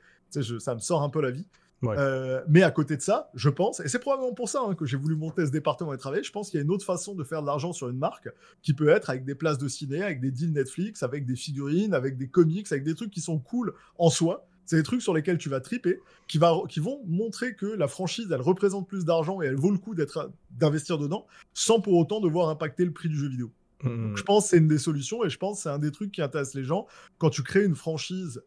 ça 0.58 0.74
me 0.74 0.80
sort 0.80 1.02
un 1.02 1.10
peu 1.10 1.20
la 1.20 1.30
vie. 1.30 1.46
Euh, 1.92 2.42
mais 2.48 2.62
à 2.62 2.70
côté 2.70 2.96
de 2.96 3.02
ça, 3.02 3.30
je 3.34 3.48
pense, 3.48 3.80
et 3.80 3.88
c'est 3.88 3.98
probablement 3.98 4.32
pour 4.32 4.48
ça 4.48 4.62
hein, 4.66 4.74
que 4.74 4.87
j'ai 4.87 4.96
voulu 4.96 5.16
monter 5.16 5.44
ce 5.46 5.50
département 5.50 5.92
et 5.92 5.98
travailler, 5.98 6.22
je 6.22 6.32
pense 6.32 6.50
qu'il 6.50 6.58
y 6.58 6.62
a 6.62 6.64
une 6.64 6.70
autre 6.70 6.84
façon 6.84 7.14
de 7.14 7.24
faire 7.24 7.42
de 7.42 7.46
l'argent 7.46 7.72
sur 7.72 7.88
une 7.88 7.98
marque 7.98 8.28
qui 8.62 8.72
peut 8.72 8.88
être 8.88 9.10
avec 9.10 9.24
des 9.24 9.34
places 9.34 9.58
de 9.58 9.68
ciné, 9.68 10.02
avec 10.02 10.20
des 10.20 10.30
deals 10.30 10.52
Netflix, 10.52 11.02
avec 11.02 11.26
des 11.26 11.37
figurines, 11.37 11.94
avec 11.94 12.16
des 12.16 12.28
comics, 12.28 12.70
avec 12.72 12.84
des 12.84 12.94
trucs 12.94 13.10
qui 13.10 13.20
sont 13.20 13.38
cool 13.38 13.74
en 13.98 14.08
soi, 14.10 14.46
c'est 14.66 14.77
des 14.77 14.83
trucs 14.83 15.03
sur 15.03 15.14
lesquels 15.14 15.38
tu 15.38 15.48
vas 15.48 15.61
triper, 15.61 16.00
qui, 16.27 16.38
va, 16.38 16.55
qui 16.68 16.81
vont 16.81 17.03
montrer 17.07 17.55
que 17.55 17.66
la 17.66 17.88
franchise, 17.88 18.29
elle 18.31 18.40
représente 18.40 18.88
plus 18.88 19.05
d'argent 19.05 19.42
et 19.42 19.46
elle 19.46 19.57
vaut 19.57 19.70
le 19.70 19.79
coup 19.79 19.94
d'être, 19.94 20.31
d'investir 20.50 20.98
dedans, 20.98 21.27
sans 21.53 21.81
pour 21.81 21.94
autant 21.94 22.20
devoir 22.20 22.48
impacter 22.48 22.85
le 22.85 22.92
prix 22.92 23.09
du 23.09 23.16
jeu 23.16 23.29
vidéo. 23.29 23.53
Mmh. 23.83 24.16
je 24.16 24.22
pense 24.22 24.44
que 24.44 24.50
c'est 24.50 24.59
une 24.59 24.68
des 24.68 24.79
solutions 24.79 25.24
et 25.24 25.29
je 25.29 25.37
pense 25.37 25.59
que 25.59 25.62
c'est 25.64 25.68
un 25.68 25.79
des 25.79 25.90
trucs 25.90 26.11
qui 26.11 26.22
intéresse 26.22 26.55
les 26.55 26.64
gens. 26.64 26.87
Quand 27.18 27.29
tu 27.29 27.42
crées 27.42 27.64
une 27.64 27.74
franchise, 27.74 28.42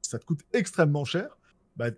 ça 0.00 0.18
te 0.18 0.24
coûte 0.24 0.40
extrêmement 0.52 1.04
cher. 1.04 1.38
Bah, 1.76 1.90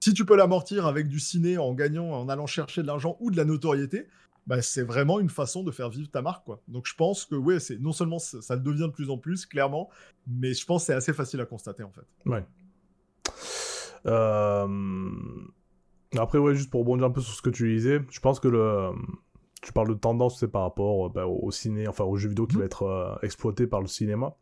si 0.00 0.14
tu 0.14 0.24
peux 0.24 0.36
l'amortir 0.36 0.86
avec 0.86 1.08
du 1.08 1.18
ciné 1.18 1.58
en 1.58 1.74
gagnant, 1.74 2.10
en 2.12 2.28
allant 2.28 2.46
chercher 2.46 2.82
de 2.82 2.86
l'argent 2.86 3.16
ou 3.20 3.30
de 3.30 3.36
la 3.36 3.44
notoriété, 3.44 4.06
bah, 4.48 4.62
c'est 4.62 4.82
vraiment 4.82 5.20
une 5.20 5.28
façon 5.28 5.62
de 5.62 5.70
faire 5.70 5.90
vivre 5.90 6.10
ta 6.10 6.22
marque. 6.22 6.44
Quoi. 6.44 6.62
Donc 6.68 6.86
je 6.86 6.94
pense 6.94 7.26
que 7.26 7.34
ouais, 7.34 7.60
c'est 7.60 7.78
non 7.78 7.92
seulement 7.92 8.18
ça, 8.18 8.54
le 8.54 8.62
devient 8.62 8.86
de 8.86 8.92
plus 8.92 9.10
en 9.10 9.18
plus, 9.18 9.44
clairement, 9.44 9.90
mais 10.26 10.54
je 10.54 10.64
pense 10.64 10.82
que 10.82 10.86
c'est 10.86 10.94
assez 10.94 11.12
facile 11.12 11.40
à 11.40 11.46
constater 11.46 11.82
en 11.82 11.90
fait. 11.90 12.06
Ouais. 12.24 12.44
Euh, 14.06 14.66
après, 16.16 16.38
ouais, 16.38 16.54
juste 16.54 16.70
pour 16.70 16.80
rebondir 16.80 17.06
un 17.06 17.10
peu 17.10 17.20
sur 17.20 17.34
ce 17.34 17.42
que 17.42 17.50
tu 17.50 17.74
disais, 17.74 18.00
je 18.10 18.20
pense 18.20 18.40
que 18.40 18.48
le. 18.48 18.90
Tu 19.60 19.72
parles 19.72 19.88
de 19.88 19.94
tendance, 19.94 20.38
c'est 20.38 20.48
par 20.48 20.62
rapport 20.62 21.06
euh, 21.06 21.08
bah, 21.12 21.26
au 21.26 21.50
ciné, 21.50 21.88
enfin 21.88 22.04
au 22.04 22.16
jeu 22.16 22.28
vidéo 22.28 22.46
qui 22.46 22.54
mhm. 22.54 22.60
va 22.60 22.66
être 22.66 22.82
euh, 22.84 23.16
exploité 23.22 23.66
par 23.66 23.80
le 23.80 23.88
cinéma. 23.88 24.36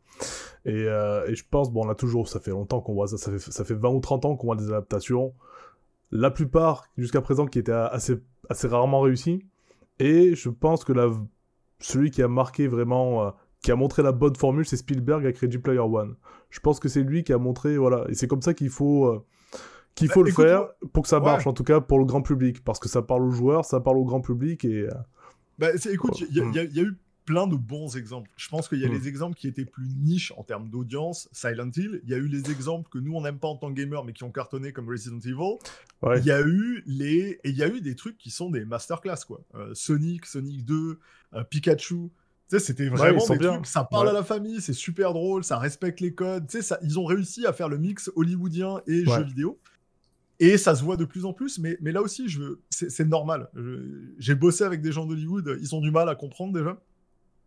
Et, 0.65 0.83
et, 0.83 1.35
je 1.35 1.43
pense, 1.49 1.71
bon, 1.71 1.85
on 1.85 1.89
a 1.89 1.95
toujours, 1.95 2.27
ça 2.27 2.39
fait 2.39 2.51
longtemps 2.51 2.81
qu'on 2.81 2.93
voit 2.93 3.07
ça, 3.07 3.17
ça 3.17 3.31
fait, 3.31 3.39
ça 3.39 3.63
fait 3.63 3.73
20 3.73 3.89
ou 3.89 3.99
30 3.99 4.25
ans 4.25 4.35
qu'on 4.35 4.47
voit 4.47 4.55
des 4.55 4.67
adaptations. 4.67 5.33
La 6.11 6.29
plupart, 6.29 6.85
jusqu'à 6.97 7.21
présent, 7.21 7.45
qui 7.45 7.59
étaient 7.59 7.71
assez, 7.71 8.17
assez 8.49 8.67
rarement 8.67 9.01
réussies. 9.01 9.43
Et 9.99 10.35
je 10.35 10.49
pense 10.49 10.83
que 10.83 10.93
la, 10.93 11.09
celui 11.79 12.11
qui 12.11 12.21
a 12.21 12.27
marqué 12.27 12.67
vraiment, 12.67 13.33
qui 13.63 13.71
a 13.71 13.75
montré 13.75 14.03
la 14.03 14.11
bonne 14.11 14.35
formule, 14.35 14.65
c'est 14.65 14.77
Spielberg 14.77 15.23
avec 15.23 15.37
Ready 15.39 15.57
Player 15.57 15.79
One. 15.79 16.15
Je 16.49 16.59
pense 16.59 16.79
que 16.79 16.89
c'est 16.89 17.01
lui 17.01 17.23
qui 17.23 17.33
a 17.33 17.37
montré, 17.37 17.77
voilà, 17.77 18.05
et 18.09 18.13
c'est 18.13 18.27
comme 18.27 18.41
ça 18.41 18.53
qu'il 18.53 18.69
faut, 18.69 19.25
qu'il 19.97 20.09
faut 20.09 20.23
bah, 20.23 20.29
le 20.29 20.35
faire 20.35 20.67
pour 20.93 21.03
que 21.03 21.09
ça 21.09 21.19
marche, 21.19 21.47
en 21.47 21.53
tout 21.53 21.63
cas 21.63 21.81
pour 21.81 21.99
le 21.99 22.05
grand 22.05 22.21
public, 22.21 22.63
parce 22.63 22.79
que 22.79 22.87
ça 22.87 23.01
parle 23.01 23.23
aux 23.23 23.31
joueurs, 23.31 23.65
ça 23.65 23.79
parle 23.79 23.97
au 23.97 24.05
grand 24.05 24.21
public 24.21 24.63
et. 24.63 24.83
Euh, 24.83 24.91
bah, 25.57 25.69
écoute, 25.91 26.21
il 26.29 26.35
y, 26.35 26.59
a 26.59 26.83
eu 26.83 26.97
plein 27.25 27.47
de 27.47 27.55
bons 27.55 27.97
exemples. 27.97 28.29
Je 28.37 28.47
pense 28.47 28.69
qu'il 28.69 28.79
y 28.79 28.85
a 28.85 28.87
mm. 28.87 28.93
les 28.93 29.07
exemples 29.07 29.35
qui 29.35 29.47
étaient 29.47 29.65
plus 29.65 29.89
niches 29.95 30.31
en 30.37 30.43
termes 30.43 30.69
d'audience, 30.69 31.27
Silent 31.31 31.71
Hill. 31.75 31.99
Il 32.03 32.09
y 32.09 32.13
a 32.13 32.17
eu 32.17 32.27
les 32.27 32.51
exemples 32.51 32.89
que 32.89 32.99
nous 32.99 33.13
on 33.15 33.21
n'aime 33.21 33.39
pas 33.39 33.47
en 33.47 33.55
tant 33.55 33.69
que 33.69 33.73
gamer, 33.73 34.03
mais 34.03 34.13
qui 34.13 34.23
ont 34.23 34.31
cartonné 34.31 34.71
comme 34.71 34.87
Resident 34.87 35.19
Evil. 35.19 35.57
Il 36.15 36.25
y 36.25 36.31
a 36.31 36.41
eu 36.41 36.83
les 36.85 37.39
et 37.43 37.49
il 37.49 37.57
y 37.57 37.63
a 37.63 37.67
eu 37.67 37.81
des 37.81 37.95
trucs 37.95 38.19
qui 38.19 38.29
sont 38.29 38.51
des 38.51 38.65
masterclass 38.65 39.25
quoi. 39.27 39.41
Euh, 39.55 39.71
Sonic, 39.73 40.27
Sonic 40.27 40.63
2, 40.63 40.99
euh, 41.33 41.43
Pikachu. 41.43 42.11
Tu 42.49 42.59
sais, 42.59 42.63
c'était 42.63 42.87
vraiment 42.87 43.25
des 43.27 43.39
trucs, 43.39 43.65
ça 43.65 43.83
parle 43.83 44.07
à 44.07 44.13
la 44.13 44.23
famille, 44.23 44.61
c'est 44.61 44.71
super 44.71 45.11
drôle, 45.11 45.43
ça 45.43 45.57
respecte 45.57 45.99
les 45.99 46.13
codes. 46.13 46.47
Tu 46.47 46.57
sais, 46.57 46.63
ça, 46.63 46.79
ils 46.81 46.97
ont 46.97 47.03
réussi 47.03 47.45
à 47.45 47.51
faire 47.51 47.67
le 47.67 47.77
mix 47.77 48.09
hollywoodien 48.15 48.81
et 48.87 49.03
jeu 49.03 49.23
vidéo. 49.23 49.59
Et 50.39 50.57
ça 50.57 50.75
se 50.75 50.83
voit 50.83 50.97
de 50.97 51.05
plus 51.05 51.25
en 51.25 51.33
plus, 51.33 51.57
mais, 51.57 51.77
mais 51.81 51.91
là 51.91 52.01
aussi, 52.01 52.29
je, 52.29 52.59
c'est, 52.69 53.05
normal. 53.05 53.49
j'ai 54.19 54.35
bossé 54.35 54.63
avec 54.63 54.81
des 54.81 54.91
gens 54.91 55.05
d'Hollywood, 55.05 55.57
ils 55.61 55.75
ont 55.75 55.81
du 55.81 55.89
mal 55.89 56.09
à 56.09 56.15
comprendre 56.15 56.53
déjà. 56.53 56.79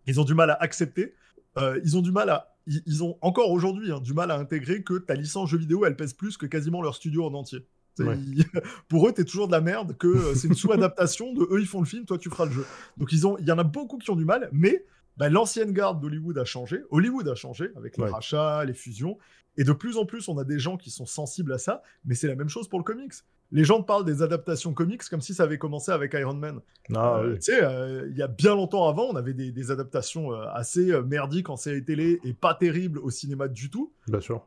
Ils 0.07 0.21
ont 0.21 0.25
du 0.25 0.35
mal 0.35 0.51
à 0.51 0.55
accepter. 0.55 1.15
Euh, 1.59 1.81
ils 1.85 1.97
ont 1.97 2.03
du 2.03 2.13
mal 2.13 2.31
à. 2.31 2.57
Ils, 2.67 3.03
ont 3.03 3.17
encore 3.21 3.51
aujourd'hui 3.51 3.91
hein, 3.91 4.01
du 4.01 4.13
mal 4.13 4.31
à 4.31 4.37
intégrer 4.37 4.83
que 4.83 4.95
ta 4.95 5.15
licence 5.15 5.51
jeu 5.51 5.59
vidéo, 5.59 5.85
elle 5.85 5.97
pèse 5.97 6.13
plus 6.13 6.37
que 6.37 6.47
quasiment 6.47 6.83
leur 6.83 6.95
studio 6.95 7.25
en 7.25 7.35
entier. 7.35 7.67
pour 8.89 9.09
eux, 9.09 9.13
t'es 9.13 9.25
toujours 9.25 9.47
de 9.47 9.53
la 9.53 9.61
merde, 9.61 9.97
que 9.97 10.07
euh, 10.07 10.35
c'est 10.35 10.49
une 10.49 10.55
sous-adaptation 10.55 11.33
de 11.35 11.43
eux, 11.51 11.61
ils 11.61 11.67
font 11.67 11.81
le 11.81 11.87
film, 11.87 12.05
toi, 12.05 12.19
tu 12.19 12.31
feras 12.31 12.47
le 12.47 12.53
jeu. 12.53 12.65
Donc, 12.97 13.13
il 13.13 13.19
y 13.19 13.53
en 13.53 13.59
a 13.59 13.65
beaucoup 13.65 13.99
qui 13.99 14.11
ont 14.11 14.17
du 14.17 14.25
mal, 14.25 14.49
mais 14.53 14.85
bah, 15.21 15.29
l'ancienne 15.29 15.73
garde 15.73 16.01
d'Hollywood 16.01 16.39
a 16.39 16.47
changé. 16.47 16.81
Hollywood 16.89 17.29
a 17.29 17.35
changé 17.35 17.71
avec 17.77 17.99
les 17.99 18.07
rachats, 18.07 18.65
les 18.65 18.73
fusions. 18.73 19.19
Et 19.59 19.65
de 19.65 19.73
plus 19.73 19.99
en 19.99 20.07
plus, 20.07 20.29
on 20.29 20.39
a 20.39 20.45
des 20.45 20.59
gens 20.59 20.79
qui 20.79 20.89
sont 20.91 21.05
sensibles 21.05 21.53
à 21.53 21.59
ça, 21.59 21.83
mais 22.07 22.15
c'est 22.15 22.27
la 22.27 22.37
même 22.37 22.49
chose 22.49 22.69
pour 22.69 22.79
le 22.79 22.85
comics. 22.85 23.13
Les 23.53 23.63
gens 23.63 23.83
parlent 23.83 24.07
des 24.07 24.23
adaptations 24.23 24.73
comics 24.73 25.03
comme 25.11 25.21
si 25.21 25.35
ça 25.35 25.43
avait 25.43 25.59
commencé 25.59 25.93
avec 25.93 26.15
Iron 26.15 26.33
Man. 26.33 26.61
Ah, 26.95 27.19
euh, 27.19 27.35
Tu 27.35 27.53
sais, 27.53 27.63
euh, 27.63 28.09
il 28.11 28.17
y 28.17 28.23
a 28.23 28.29
bien 28.29 28.55
longtemps 28.55 28.89
avant, 28.89 29.09
on 29.11 29.17
avait 29.17 29.35
des, 29.35 29.71
adaptations 29.71 30.33
euh, 30.33 30.47
assez 30.55 30.91
merdiques 31.03 31.51
en 31.51 31.57
série 31.57 31.85
télé 31.85 32.19
et 32.25 32.33
pas 32.33 32.55
terribles 32.55 32.99
au 32.99 33.11
cinéma 33.11 33.47
du 33.47 33.69
tout. 33.69 33.93
Bien 34.09 34.23
sûr. 34.23 34.47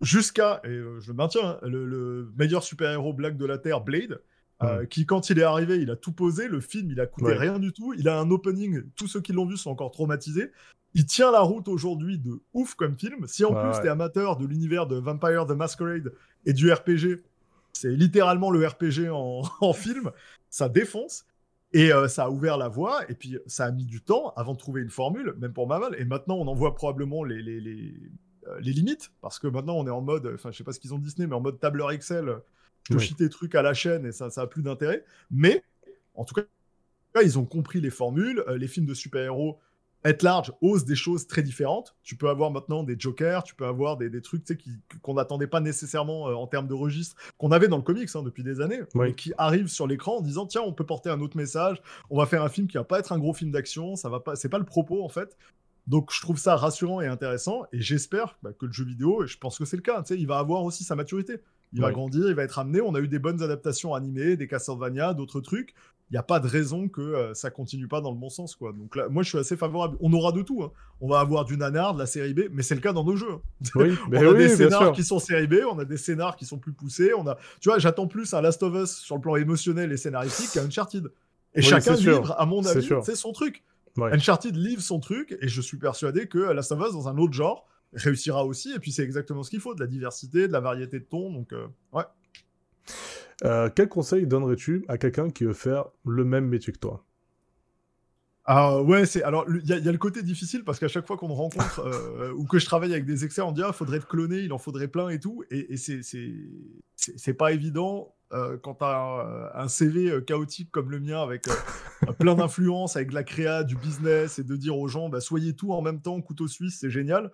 Jusqu'à, 0.00 0.60
et 0.64 0.70
je 0.70 1.06
le 1.06 1.14
maintiens, 1.14 1.50
hein, 1.62 1.68
le, 1.68 2.32
meilleur 2.36 2.64
super-héros 2.64 3.12
black 3.12 3.36
de 3.36 3.46
la 3.46 3.58
Terre, 3.58 3.80
Blade, 3.80 4.20
qui, 4.90 5.06
quand 5.06 5.30
il 5.30 5.38
est 5.38 5.44
arrivé, 5.44 5.76
il 5.76 5.90
a 5.90 5.96
tout 5.96 6.12
posé. 6.12 6.48
Le 6.48 6.60
film, 6.60 6.90
il 6.90 7.00
a 7.00 7.06
coûté 7.06 7.32
rien 7.32 7.58
du 7.58 7.72
tout. 7.72 7.94
Il 7.94 8.08
a 8.08 8.18
un 8.18 8.30
opening. 8.30 8.82
Tous 8.96 9.08
ceux 9.08 9.20
qui 9.20 9.32
l'ont 9.32 9.46
vu 9.46 9.56
sont 9.56 9.70
encore 9.70 9.90
traumatisés 9.90 10.50
il 10.94 11.06
tient 11.06 11.30
la 11.30 11.40
route 11.40 11.68
aujourd'hui 11.68 12.18
de 12.18 12.40
ouf 12.52 12.74
comme 12.74 12.98
film. 12.98 13.26
Si 13.26 13.44
en 13.44 13.52
plus 13.52 13.80
t'es 13.80 13.88
amateur 13.88 14.36
de 14.36 14.46
l'univers 14.46 14.86
de 14.86 14.96
Vampire 14.96 15.46
the 15.46 15.52
Masquerade 15.52 16.12
et 16.46 16.52
du 16.52 16.72
RPG, 16.72 17.22
c'est 17.72 17.90
littéralement 17.90 18.50
le 18.50 18.66
RPG 18.66 19.08
en, 19.10 19.72
film, 19.72 20.10
ça 20.48 20.68
défonce. 20.68 21.26
Et 21.72 21.92
euh, 21.92 22.08
ça 22.08 22.24
a 22.24 22.30
ouvert 22.30 22.58
la 22.58 22.66
voie, 22.66 23.08
et 23.08 23.14
puis 23.14 23.38
ça 23.46 23.66
a 23.66 23.70
mis 23.70 23.84
du 23.84 24.00
temps 24.00 24.32
avant 24.34 24.54
de 24.54 24.58
trouver 24.58 24.82
une 24.82 24.90
formule, 24.90 25.36
même 25.38 25.52
pour 25.52 25.68
Maval. 25.68 25.94
Et 26.00 26.04
maintenant, 26.04 26.34
on 26.34 26.48
en 26.48 26.54
voit 26.54 26.74
probablement 26.74 27.22
les, 27.22 27.40
les, 27.40 27.60
les, 27.60 27.94
euh, 28.48 28.58
les 28.58 28.72
limites, 28.72 29.12
parce 29.20 29.38
que 29.38 29.46
maintenant, 29.46 29.76
on 29.76 29.86
est 29.86 29.90
en 29.90 30.00
mode, 30.00 30.32
enfin, 30.34 30.50
je 30.50 30.58
sais 30.58 30.64
pas 30.64 30.72
ce 30.72 30.80
qu'ils 30.80 30.94
ont 30.94 30.98
Disney, 30.98 31.28
mais 31.28 31.36
en 31.36 31.40
mode 31.40 31.60
tableur 31.60 31.92
Excel. 31.92 32.38
Je 32.88 32.96
peux 32.96 33.14
tes 33.14 33.28
trucs 33.28 33.54
à 33.54 33.62
la 33.62 33.74
chaîne 33.74 34.06
et 34.06 34.12
ça, 34.12 34.30
ça 34.30 34.42
a 34.42 34.46
plus 34.46 34.62
d'intérêt. 34.62 35.04
Mais, 35.30 35.62
en 36.14 36.24
tout 36.24 36.34
cas, 36.34 37.22
ils 37.22 37.38
ont 37.38 37.44
compris 37.44 37.80
les 37.80 37.90
formules. 37.90 38.44
les 38.48 38.68
films 38.68 38.86
de 38.86 38.94
super-héros, 38.94 39.58
at 40.04 40.22
large 40.22 40.52
ose 40.60 40.84
des 40.84 40.94
choses 40.94 41.26
très 41.26 41.42
différentes. 41.42 41.94
Tu 42.02 42.16
peux 42.16 42.28
avoir 42.28 42.50
maintenant 42.50 42.82
des 42.82 42.96
jokers, 42.98 43.42
tu 43.44 43.54
peux 43.54 43.66
avoir 43.66 43.96
des, 43.96 44.08
des 44.08 44.22
trucs 44.22 44.44
qu'on 45.02 45.14
n'attendait 45.14 45.46
pas 45.46 45.60
nécessairement 45.60 46.28
euh, 46.28 46.34
en 46.34 46.46
termes 46.46 46.66
de 46.66 46.74
registre, 46.74 47.16
qu'on 47.38 47.52
avait 47.52 47.68
dans 47.68 47.76
le 47.76 47.82
comics 47.82 48.08
hein, 48.14 48.22
depuis 48.22 48.42
des 48.42 48.60
années, 48.60 48.80
mais 48.94 49.14
qui 49.14 49.32
arrivent 49.38 49.68
sur 49.68 49.86
l'écran 49.86 50.18
en 50.18 50.20
disant 50.20 50.46
tiens, 50.46 50.62
on 50.62 50.72
peut 50.72 50.86
porter 50.86 51.10
un 51.10 51.20
autre 51.20 51.36
message, 51.36 51.82
on 52.08 52.18
va 52.18 52.26
faire 52.26 52.42
un 52.42 52.48
film 52.48 52.66
qui 52.66 52.76
va 52.76 52.84
pas 52.84 52.98
être 52.98 53.12
un 53.12 53.18
gros 53.18 53.34
film 53.34 53.50
d'action, 53.50 53.96
ça 53.96 54.08
va 54.08 54.20
pas, 54.20 54.36
c'est 54.36 54.48
pas 54.48 54.58
le 54.58 54.64
propos 54.64 55.04
en 55.04 55.08
fait. 55.08 55.36
Donc 55.86 56.12
je 56.12 56.20
trouve 56.20 56.38
ça 56.38 56.56
rassurant 56.56 57.00
et 57.00 57.06
intéressant, 57.06 57.64
et 57.72 57.80
j'espère 57.80 58.38
bah, 58.42 58.52
que 58.52 58.66
le 58.66 58.72
jeu 58.72 58.84
vidéo, 58.84 59.24
et 59.24 59.26
je 59.26 59.38
pense 59.38 59.58
que 59.58 59.64
c'est 59.64 59.76
le 59.76 59.82
cas, 59.82 60.02
il 60.10 60.26
va 60.26 60.38
avoir 60.38 60.62
aussi 60.64 60.84
sa 60.84 60.94
maturité. 60.94 61.40
Il 61.72 61.80
va 61.80 61.92
grandir, 61.92 62.28
il 62.28 62.34
va 62.34 62.42
être 62.42 62.58
amené. 62.58 62.80
On 62.80 62.94
a 62.94 63.00
eu 63.00 63.06
des 63.06 63.20
bonnes 63.20 63.42
adaptations 63.42 63.94
animées, 63.94 64.36
des 64.36 64.48
Castlevania, 64.48 65.14
d'autres 65.14 65.40
trucs 65.40 65.74
il 66.10 66.14
n'y 66.14 66.18
a 66.18 66.24
pas 66.24 66.40
de 66.40 66.48
raison 66.48 66.88
que 66.88 67.00
euh, 67.00 67.34
ça 67.34 67.50
continue 67.50 67.86
pas 67.86 68.00
dans 68.00 68.10
le 68.10 68.16
bon 68.16 68.30
sens. 68.30 68.56
quoi. 68.56 68.72
Donc 68.72 68.96
là, 68.96 69.08
moi, 69.08 69.22
je 69.22 69.28
suis 69.28 69.38
assez 69.38 69.56
favorable. 69.56 69.96
On 70.00 70.12
aura 70.12 70.32
de 70.32 70.42
tout. 70.42 70.64
Hein. 70.64 70.72
On 71.00 71.08
va 71.08 71.20
avoir 71.20 71.44
du 71.44 71.56
nanar, 71.56 71.94
de 71.94 72.00
la 72.00 72.06
série 72.06 72.34
B, 72.34 72.48
mais 72.50 72.64
c'est 72.64 72.74
le 72.74 72.80
cas 72.80 72.92
dans 72.92 73.04
nos 73.04 73.14
jeux. 73.14 73.30
Hein. 73.30 73.68
Oui, 73.76 73.96
on 74.12 74.16
a 74.16 74.34
des 74.34 74.48
scénars 74.48 74.92
qui 74.92 75.04
sont 75.04 75.20
série 75.20 75.46
B, 75.46 75.58
on 75.70 75.78
a 75.78 75.84
des 75.84 75.96
scénars 75.96 76.34
qui 76.34 76.46
sont 76.46 76.58
plus 76.58 76.72
poussés. 76.72 77.12
On 77.16 77.28
a, 77.28 77.36
tu 77.60 77.68
vois, 77.68 77.78
j'attends 77.78 78.08
plus 78.08 78.34
un 78.34 78.40
Last 78.40 78.60
of 78.64 78.74
Us 78.74 78.90
sur 78.90 79.14
le 79.14 79.20
plan 79.20 79.36
émotionnel 79.36 79.92
et 79.92 79.96
scénaristique 79.96 80.50
qu'un 80.50 80.64
Uncharted. 80.64 81.12
Et 81.54 81.62
chacun 81.62 81.94
livre, 81.94 82.34
à 82.36 82.44
mon 82.44 82.66
avis, 82.66 82.88
c'est 83.04 83.16
son 83.16 83.30
truc. 83.30 83.62
Uncharted 83.96 84.56
livre 84.56 84.82
son 84.82 84.98
truc, 84.98 85.38
et 85.40 85.46
je 85.46 85.60
suis 85.60 85.76
persuadé 85.76 86.26
que 86.26 86.38
Last 86.38 86.72
of 86.72 86.80
Us, 86.88 86.92
dans 86.92 87.08
un 87.08 87.18
autre 87.18 87.34
genre, 87.34 87.68
réussira 87.92 88.44
aussi. 88.44 88.72
Et 88.74 88.78
puis 88.78 88.92
c'est 88.92 89.02
exactement 89.02 89.42
ce 89.42 89.50
qu'il 89.50 89.60
faut, 89.60 89.74
de 89.74 89.80
la 89.80 89.86
diversité, 89.86 90.48
de 90.48 90.52
la 90.52 90.60
variété 90.60 91.00
de 91.00 91.04
tons. 91.04 91.32
Donc, 91.32 91.52
euh, 91.52 91.66
ouais. 91.92 92.04
Euh, 93.44 93.70
quel 93.74 93.88
conseil 93.88 94.26
donnerais-tu 94.26 94.84
à 94.88 94.98
quelqu'un 94.98 95.30
qui 95.30 95.44
veut 95.44 95.52
faire 95.52 95.86
le 96.04 96.24
même 96.24 96.46
métier 96.46 96.72
que 96.72 96.78
toi? 96.78 97.04
Ah 98.44 98.82
ouais, 98.82 99.06
c'est 99.06 99.22
alors 99.22 99.46
il 99.48 99.68
y, 99.68 99.88
a 99.88 99.92
le 99.92 99.98
côté 99.98 100.22
difficile 100.22 100.64
parce 100.64 100.78
qu'à 100.78 100.88
chaque 100.88 101.06
fois 101.06 101.16
qu'on 101.16 101.28
rencontre 101.28 101.80
euh, 101.80 102.32
ou 102.32 102.46
que 102.46 102.58
je 102.58 102.64
travaille 102.64 102.90
avec 102.90 103.04
des 103.04 103.24
experts, 103.24 103.46
on 103.46 103.52
dit 103.52 103.62
ah 103.62 103.72
faudrait 103.72 104.00
te 104.00 104.06
cloner, 104.06 104.40
il 104.40 104.52
en 104.52 104.58
faudrait 104.58 104.88
plein 104.88 105.08
et 105.10 105.20
tout, 105.20 105.44
et, 105.50 105.74
et 105.74 105.76
c'est 105.76 106.00
c'est 106.96 107.34
pas 107.34 107.52
évident 107.52 108.14
euh, 108.32 108.56
quand 108.56 108.76
tu 108.76 108.84
as 108.84 109.52
un, 109.54 109.68
CV 109.68 110.24
chaotique 110.24 110.70
comme 110.70 110.90
le 110.90 110.98
mien 111.00 111.22
avec 111.22 111.44
plein 112.18 112.34
d'influence, 112.34 112.96
avec 112.96 113.10
de 113.10 113.14
la 113.14 113.24
créa, 113.24 113.62
du 113.62 113.76
business 113.76 114.38
et 114.38 114.44
de 114.44 114.56
dire 114.56 114.76
aux 114.76 114.88
gens 114.88 115.08
bah, 115.08 115.20
soyez 115.20 115.54
tout 115.54 115.72
en 115.72 115.82
même 115.82 116.00
temps, 116.00 116.20
couteau 116.20 116.48
suisse, 116.48 116.78
c'est 116.80 116.90
génial. 116.90 117.30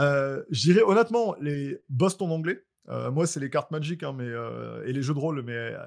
Euh, 0.00 0.42
J'irais 0.50 0.82
honnêtement 0.82 1.34
les 1.40 1.80
boss 1.88 2.16
ton 2.16 2.30
anglais. 2.30 2.62
Euh, 2.88 3.10
moi, 3.10 3.26
c'est 3.26 3.40
les 3.40 3.50
cartes 3.50 3.70
magiques 3.70 4.02
hein, 4.02 4.14
mais, 4.16 4.24
euh, 4.24 4.84
et 4.86 4.92
les 4.92 5.02
jeux 5.02 5.14
de 5.14 5.18
rôle, 5.18 5.42
mais 5.42 5.52
euh, 5.52 5.78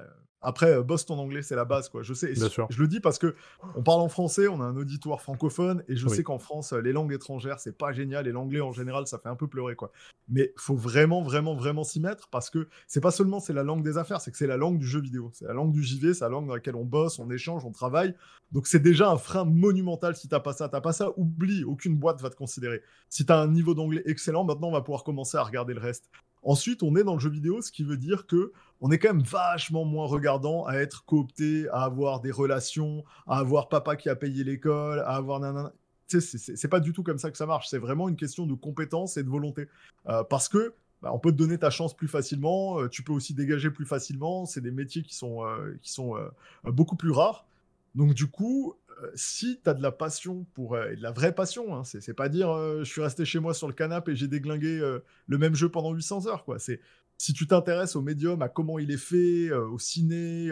après, 0.42 0.82
bosse 0.82 1.06
ton 1.06 1.18
anglais, 1.18 1.42
c'est 1.42 1.56
la 1.56 1.64
base, 1.64 1.88
quoi. 1.88 2.02
Je 2.02 2.14
sais. 2.14 2.34
Je 2.34 2.80
le 2.80 2.88
dis 2.88 3.00
parce 3.00 3.18
que 3.18 3.34
on 3.76 3.82
parle 3.82 4.00
en 4.00 4.08
français, 4.08 4.48
on 4.48 4.60
a 4.60 4.64
un 4.64 4.76
auditoire 4.76 5.20
francophone, 5.20 5.82
et 5.88 5.96
je 5.96 6.08
sais 6.08 6.22
qu'en 6.22 6.38
France, 6.38 6.72
les 6.72 6.92
langues 6.92 7.12
étrangères, 7.12 7.60
c'est 7.60 7.76
pas 7.76 7.92
génial, 7.92 8.26
et 8.26 8.32
l'anglais 8.32 8.60
en 8.60 8.72
général, 8.72 9.06
ça 9.06 9.18
fait 9.18 9.28
un 9.28 9.36
peu 9.36 9.46
pleurer, 9.46 9.76
quoi. 9.76 9.92
Mais 10.28 10.52
faut 10.56 10.76
vraiment, 10.76 11.22
vraiment, 11.22 11.54
vraiment 11.54 11.82
s'y 11.82 11.98
mettre 11.98 12.28
parce 12.28 12.50
que 12.50 12.68
c'est 12.86 13.00
pas 13.00 13.10
seulement 13.10 13.40
c'est 13.40 13.52
la 13.52 13.64
langue 13.64 13.82
des 13.82 13.98
affaires, 13.98 14.20
c'est 14.20 14.30
que 14.30 14.36
c'est 14.36 14.46
la 14.46 14.56
langue 14.56 14.78
du 14.78 14.86
jeu 14.86 15.00
vidéo, 15.00 15.30
c'est 15.32 15.44
la 15.44 15.54
langue 15.54 15.72
du 15.72 15.82
JV, 15.82 16.14
c'est 16.14 16.24
la 16.24 16.28
langue 16.28 16.46
dans 16.46 16.54
laquelle 16.54 16.76
on 16.76 16.84
bosse, 16.84 17.18
on 17.18 17.28
échange, 17.30 17.64
on 17.64 17.72
travaille. 17.72 18.14
Donc 18.52 18.68
c'est 18.68 18.78
déjà 18.78 19.10
un 19.10 19.16
frein 19.16 19.44
monumental 19.44 20.14
si 20.14 20.28
t'as 20.28 20.40
pas 20.40 20.52
ça. 20.52 20.68
T'as 20.68 20.80
pas 20.80 20.92
ça, 20.92 21.10
oublie, 21.16 21.64
aucune 21.64 21.96
boîte 21.96 22.20
va 22.22 22.30
te 22.30 22.36
considérer. 22.36 22.82
Si 23.08 23.26
t'as 23.26 23.40
un 23.40 23.48
niveau 23.48 23.74
d'anglais 23.74 24.02
excellent, 24.06 24.44
maintenant 24.44 24.68
on 24.68 24.72
va 24.72 24.82
pouvoir 24.82 25.02
commencer 25.02 25.36
à 25.36 25.42
regarder 25.42 25.74
le 25.74 25.80
reste. 25.80 26.10
Ensuite, 26.42 26.82
on 26.82 26.96
est 26.96 27.04
dans 27.04 27.14
le 27.14 27.20
jeu 27.20 27.30
vidéo, 27.30 27.60
ce 27.60 27.70
qui 27.70 27.82
veut 27.82 27.96
dire 27.96 28.26
que 28.26 28.52
on 28.80 28.90
est 28.90 28.98
quand 28.98 29.12
même 29.12 29.22
vachement 29.22 29.84
moins 29.84 30.06
regardant 30.06 30.64
à 30.64 30.76
être 30.76 31.04
coopté, 31.04 31.68
à 31.68 31.82
avoir 31.82 32.20
des 32.20 32.30
relations, 32.30 33.04
à 33.26 33.38
avoir 33.38 33.68
papa 33.68 33.96
qui 33.96 34.08
a 34.08 34.16
payé 34.16 34.42
l'école, 34.42 35.00
à 35.00 35.16
avoir 35.16 35.40
nanana. 35.40 35.72
C'est 36.08 36.68
pas 36.68 36.80
du 36.80 36.92
tout 36.92 37.02
comme 37.02 37.18
ça 37.18 37.30
que 37.30 37.36
ça 37.36 37.46
marche. 37.46 37.68
C'est 37.68 37.78
vraiment 37.78 38.08
une 38.08 38.16
question 38.16 38.46
de 38.46 38.54
compétence 38.54 39.16
et 39.16 39.22
de 39.22 39.28
volonté. 39.28 39.68
Euh, 40.08 40.24
parce 40.24 40.48
que 40.48 40.72
bah, 41.02 41.10
on 41.12 41.18
peut 41.18 41.30
te 41.30 41.36
donner 41.36 41.58
ta 41.58 41.70
chance 41.70 41.94
plus 41.94 42.08
facilement, 42.08 42.80
euh, 42.80 42.88
tu 42.88 43.02
peux 43.02 43.12
aussi 43.12 43.32
dégager 43.32 43.70
plus 43.70 43.86
facilement. 43.86 44.44
C'est 44.44 44.60
des 44.60 44.72
métiers 44.72 45.02
qui 45.02 45.14
sont, 45.14 45.44
euh, 45.44 45.78
qui 45.82 45.92
sont 45.92 46.16
beaucoup 46.64 46.96
plus 46.96 47.10
rares. 47.10 47.46
Donc 47.94 48.14
du 48.14 48.26
coup, 48.26 48.74
si 49.14 49.60
tu 49.62 49.70
as 49.70 49.74
de 49.74 49.82
la 49.82 49.92
passion 49.92 50.46
pour 50.54 50.78
et 50.78 50.96
de 50.96 51.02
la 51.02 51.12
vraie 51.12 51.34
passion, 51.34 51.74
hein, 51.74 51.82
c'est 51.84 52.14
pas 52.14 52.28
dire 52.28 52.48
je 52.78 52.84
suis 52.84 53.02
resté 53.02 53.24
chez 53.24 53.38
moi 53.38 53.54
sur 53.54 53.66
le 53.66 53.74
canapé 53.74 54.12
et 54.12 54.16
j'ai 54.16 54.28
déglingué 54.28 54.78
le 55.26 55.38
même 55.38 55.54
jeu 55.54 55.68
pendant 55.68 55.92
800 55.92 56.26
heures. 56.26 56.44
quoi. 56.44 56.58
C'est 56.58 56.80
si 57.20 57.34
tu 57.34 57.46
t'intéresses 57.46 57.96
au 57.96 58.00
médium, 58.00 58.40
à 58.40 58.48
comment 58.48 58.78
il 58.78 58.90
est 58.90 58.96
fait, 58.96 59.52
au 59.52 59.78
ciné, 59.78 60.50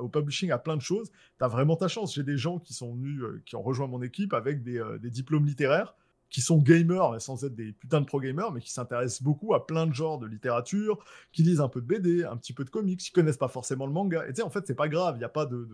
au 0.00 0.08
publishing, 0.08 0.50
à 0.50 0.58
plein 0.58 0.76
de 0.76 0.82
choses, 0.82 1.12
tu 1.38 1.44
as 1.44 1.46
vraiment 1.46 1.76
ta 1.76 1.86
chance. 1.86 2.12
J'ai 2.12 2.24
des 2.24 2.36
gens 2.36 2.58
qui 2.58 2.74
sont 2.74 2.92
venus, 2.92 3.22
qui 3.46 3.54
ont 3.54 3.62
rejoint 3.62 3.86
mon 3.86 4.02
équipe 4.02 4.34
avec 4.34 4.64
des, 4.64 4.82
diplômes 5.10 5.46
littéraires, 5.46 5.94
qui 6.28 6.40
sont 6.40 6.58
gamers, 6.58 7.22
sans 7.22 7.44
être 7.44 7.54
des 7.54 7.70
putains 7.70 8.00
de 8.00 8.06
pro-gamers, 8.06 8.50
mais 8.50 8.60
qui 8.60 8.72
s'intéressent 8.72 9.22
beaucoup 9.22 9.54
à 9.54 9.64
plein 9.64 9.86
de 9.86 9.94
genres 9.94 10.18
de 10.18 10.26
littérature, 10.26 10.98
qui 11.30 11.44
lisent 11.44 11.60
un 11.60 11.68
peu 11.68 11.80
de 11.80 11.86
BD, 11.86 12.24
un 12.24 12.36
petit 12.36 12.52
peu 12.52 12.64
de 12.64 12.70
comics, 12.70 12.98
qui 12.98 13.12
connaissent 13.12 13.36
pas 13.36 13.46
forcément 13.46 13.86
le 13.86 13.92
manga. 13.92 14.24
Et 14.26 14.42
en 14.42 14.50
fait, 14.50 14.66
c'est 14.66 14.74
pas 14.74 14.88
grave, 14.88 15.14
il 15.14 15.18
n'y 15.20 15.24
a 15.24 15.28
pas 15.28 15.46
de, 15.46 15.68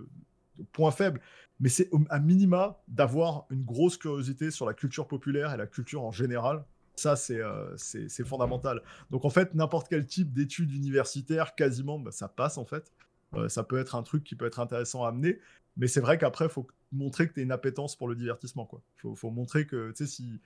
point 0.73 0.91
faible, 0.91 1.21
mais 1.61 1.69
c'est 1.69 1.89
à 2.11 2.19
minima 2.19 2.81
d'avoir 2.89 3.47
une 3.51 3.65
grosse 3.65 3.97
curiosité 3.97 4.51
sur 4.51 4.67
la 4.67 4.75
culture 4.75 5.07
populaire 5.07 5.53
et 5.53 5.57
la 5.57 5.67
culture 5.67 6.03
en 6.03 6.11
général. 6.11 6.65
Ça, 6.97 7.17
c'est 7.17 7.41
euh, 7.41 7.77
fondamental. 8.25 8.83
Donc, 9.11 9.25
en 9.25 9.31
fait, 9.31 9.55
n'importe 9.55 9.89
quel 9.89 10.07
type 10.07 10.33
d'études 10.33 10.73
universitaires, 10.73 11.55
quasiment, 11.55 11.99
bah, 11.99 12.13
ça 12.13 12.29
passe, 12.29 12.57
en 12.57 12.65
fait. 12.65 12.93
Euh, 13.35 13.49
ça 13.49 13.65
peut 13.65 13.79
être 13.79 13.97
un 13.97 14.03
truc 14.03 14.23
qui 14.23 14.37
peut 14.37 14.47
être 14.47 14.61
intéressant 14.61 15.05
à 15.05 15.09
amener. 15.09 15.41
Mais 15.77 15.89
c'est 15.89 16.01
vrai 16.01 16.19
qu'après, 16.19 16.45
il 16.45 16.51
faut 16.51 16.69
montrer 16.93 17.29
que 17.29 17.35
tu 17.35 17.41
as 17.41 17.43
une 17.43 17.51
appétence 17.51 17.97
pour 17.97 18.07
le 18.07 18.15
divertissement. 18.15 18.69
Il 19.03 19.17
faut, 19.17 19.31
montrer 19.31 19.67
que, 19.67 19.91
tu 19.91 20.05
sais, 20.05 20.07
si... 20.07 20.41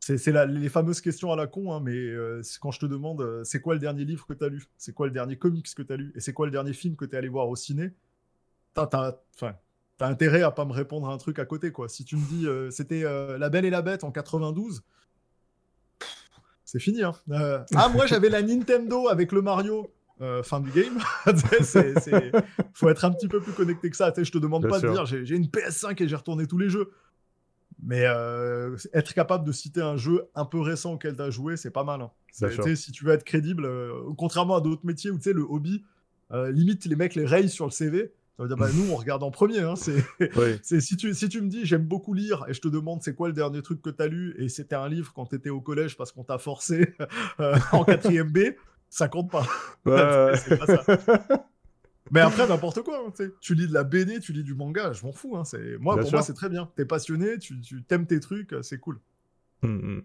C'est 0.00 0.46
les 0.48 0.68
fameuses 0.68 1.00
questions 1.00 1.32
à 1.32 1.36
la 1.36 1.46
con, 1.46 1.72
hein, 1.72 1.80
mais 1.80 1.96
euh, 1.96 2.42
quand 2.60 2.70
je 2.70 2.78
te 2.78 2.84
demande 2.84 3.42
c'est 3.42 3.62
quoi 3.62 3.72
le 3.72 3.80
dernier 3.80 4.04
livre 4.04 4.26
que 4.26 4.34
tu 4.34 4.44
as 4.44 4.50
lu, 4.50 4.66
c'est 4.76 4.92
quoi 4.92 5.06
le 5.06 5.12
dernier 5.12 5.38
comics 5.38 5.66
que 5.74 5.80
tu 5.80 5.90
as 5.90 5.96
lu, 5.96 6.12
et 6.14 6.20
c'est 6.20 6.34
quoi 6.34 6.44
le 6.44 6.52
dernier 6.52 6.74
film 6.74 6.94
que 6.94 7.06
tu 7.06 7.14
es 7.14 7.16
allé 7.16 7.28
voir 7.28 7.48
au 7.48 7.56
ciné, 7.56 7.90
t'as 8.74 10.08
intérêt 10.08 10.42
à 10.42 10.50
pas 10.50 10.64
me 10.64 10.72
répondre 10.72 11.08
à 11.08 11.12
un 11.12 11.18
truc 11.18 11.38
à 11.38 11.44
côté, 11.44 11.72
quoi. 11.72 11.88
Si 11.88 12.04
tu 12.04 12.16
me 12.16 12.26
dis 12.26 12.46
euh, 12.46 12.70
c'était 12.70 13.04
euh, 13.04 13.38
La 13.38 13.48
Belle 13.48 13.64
et 13.64 13.70
la 13.70 13.82
Bête 13.82 14.04
en 14.04 14.10
92, 14.10 14.82
c'est 16.64 16.80
fini. 16.80 17.02
Hein. 17.02 17.14
Euh, 17.30 17.60
ah, 17.74 17.88
moi 17.88 18.06
j'avais 18.06 18.28
la 18.28 18.42
Nintendo 18.42 19.08
avec 19.08 19.32
le 19.32 19.42
Mario. 19.42 19.90
fin 20.42 20.60
du 20.60 20.70
game. 20.70 20.98
Faut 22.74 22.88
être 22.88 23.04
un 23.04 23.10
petit 23.12 23.28
peu 23.28 23.40
plus 23.40 23.52
connecté 23.52 23.90
que 23.90 23.96
ça. 23.96 24.12
je 24.16 24.30
te 24.30 24.38
demande 24.38 24.68
pas 24.68 24.80
de 24.80 24.88
dire 24.88 25.06
j'ai 25.06 25.36
une 25.36 25.46
PS5 25.46 26.02
et 26.02 26.08
j'ai 26.08 26.16
retourné 26.16 26.46
tous 26.46 26.58
les 26.58 26.68
jeux. 26.68 26.90
Mais 27.82 28.04
être 28.94 29.12
capable 29.14 29.44
de 29.46 29.52
citer 29.52 29.82
un 29.82 29.96
jeu 29.96 30.26
un 30.34 30.46
peu 30.46 30.60
récent 30.60 30.94
auquel 30.94 31.16
tu 31.16 31.22
as 31.22 31.30
joué, 31.30 31.56
c'est 31.56 31.70
pas 31.70 31.84
mal. 31.84 32.00
Hein. 32.00 32.10
Si 32.32 32.92
tu 32.92 33.04
veux 33.04 33.12
être 33.12 33.24
crédible, 33.24 33.68
contrairement 34.16 34.56
à 34.56 34.60
d'autres 34.60 34.86
métiers 34.86 35.10
où 35.10 35.16
tu 35.16 35.24
sais, 35.24 35.32
le 35.32 35.42
hobby, 35.42 35.84
limite 36.32 36.84
les 36.86 36.96
mecs 36.96 37.14
les 37.14 37.26
rayent 37.26 37.50
sur 37.50 37.66
le 37.66 37.70
CV. 37.70 38.12
Ça 38.36 38.42
veut 38.42 38.48
dire, 38.48 38.56
bah, 38.56 38.68
nous, 38.74 38.90
on 38.90 38.96
regarde 38.96 39.22
en 39.22 39.30
premier. 39.30 39.60
Hein, 39.60 39.74
c'est, 40.62 40.80
si, 40.80 40.96
tu, 40.96 41.14
si 41.14 41.28
tu 41.28 41.40
me 41.40 41.48
dis, 41.48 41.64
j'aime 41.64 41.84
beaucoup 41.84 42.14
lire, 42.14 42.44
et 42.48 42.54
je 42.54 42.60
te 42.60 42.68
demande, 42.68 43.02
c'est 43.02 43.14
quoi 43.14 43.28
le 43.28 43.34
dernier 43.34 43.62
truc 43.62 43.80
que 43.80 43.90
tu 43.90 44.02
as 44.02 44.08
lu, 44.08 44.34
et 44.38 44.48
c'était 44.48 44.74
un 44.74 44.88
livre 44.88 45.12
quand 45.14 45.26
tu 45.26 45.36
étais 45.36 45.50
au 45.50 45.60
collège 45.60 45.96
parce 45.96 46.10
qu'on 46.10 46.24
t'a 46.24 46.38
forcé 46.38 46.94
euh, 47.40 47.56
en 47.72 47.84
quatrième 47.84 48.30
B, 48.30 48.38
ça 48.90 49.08
compte 49.08 49.30
pas. 49.30 49.46
c'est, 50.36 50.58
pas 50.58 50.66
ça. 50.66 51.46
Mais 52.10 52.20
après, 52.20 52.48
n'importe 52.48 52.82
quoi. 52.82 53.06
Hein, 53.06 53.26
tu 53.40 53.54
lis 53.54 53.68
de 53.68 53.72
la 53.72 53.84
BD, 53.84 54.18
tu 54.18 54.32
lis 54.32 54.44
du 54.44 54.54
manga, 54.54 54.92
je 54.92 55.04
m'en 55.06 55.12
fous. 55.12 55.36
Hein, 55.36 55.44
c'est... 55.44 55.78
Moi, 55.78 55.96
pour 55.96 56.10
moi, 56.10 56.22
c'est 56.22 56.34
très 56.34 56.48
bien. 56.48 56.68
Tu 56.76 56.82
es 56.82 56.84
passionné, 56.84 57.38
tu, 57.38 57.60
tu 57.60 57.84
t'aimes 57.84 58.06
tes 58.06 58.18
trucs, 58.18 58.54
c'est 58.62 58.78
cool. 58.78 59.00
Hum, 59.62 59.80
hum. 59.82 60.02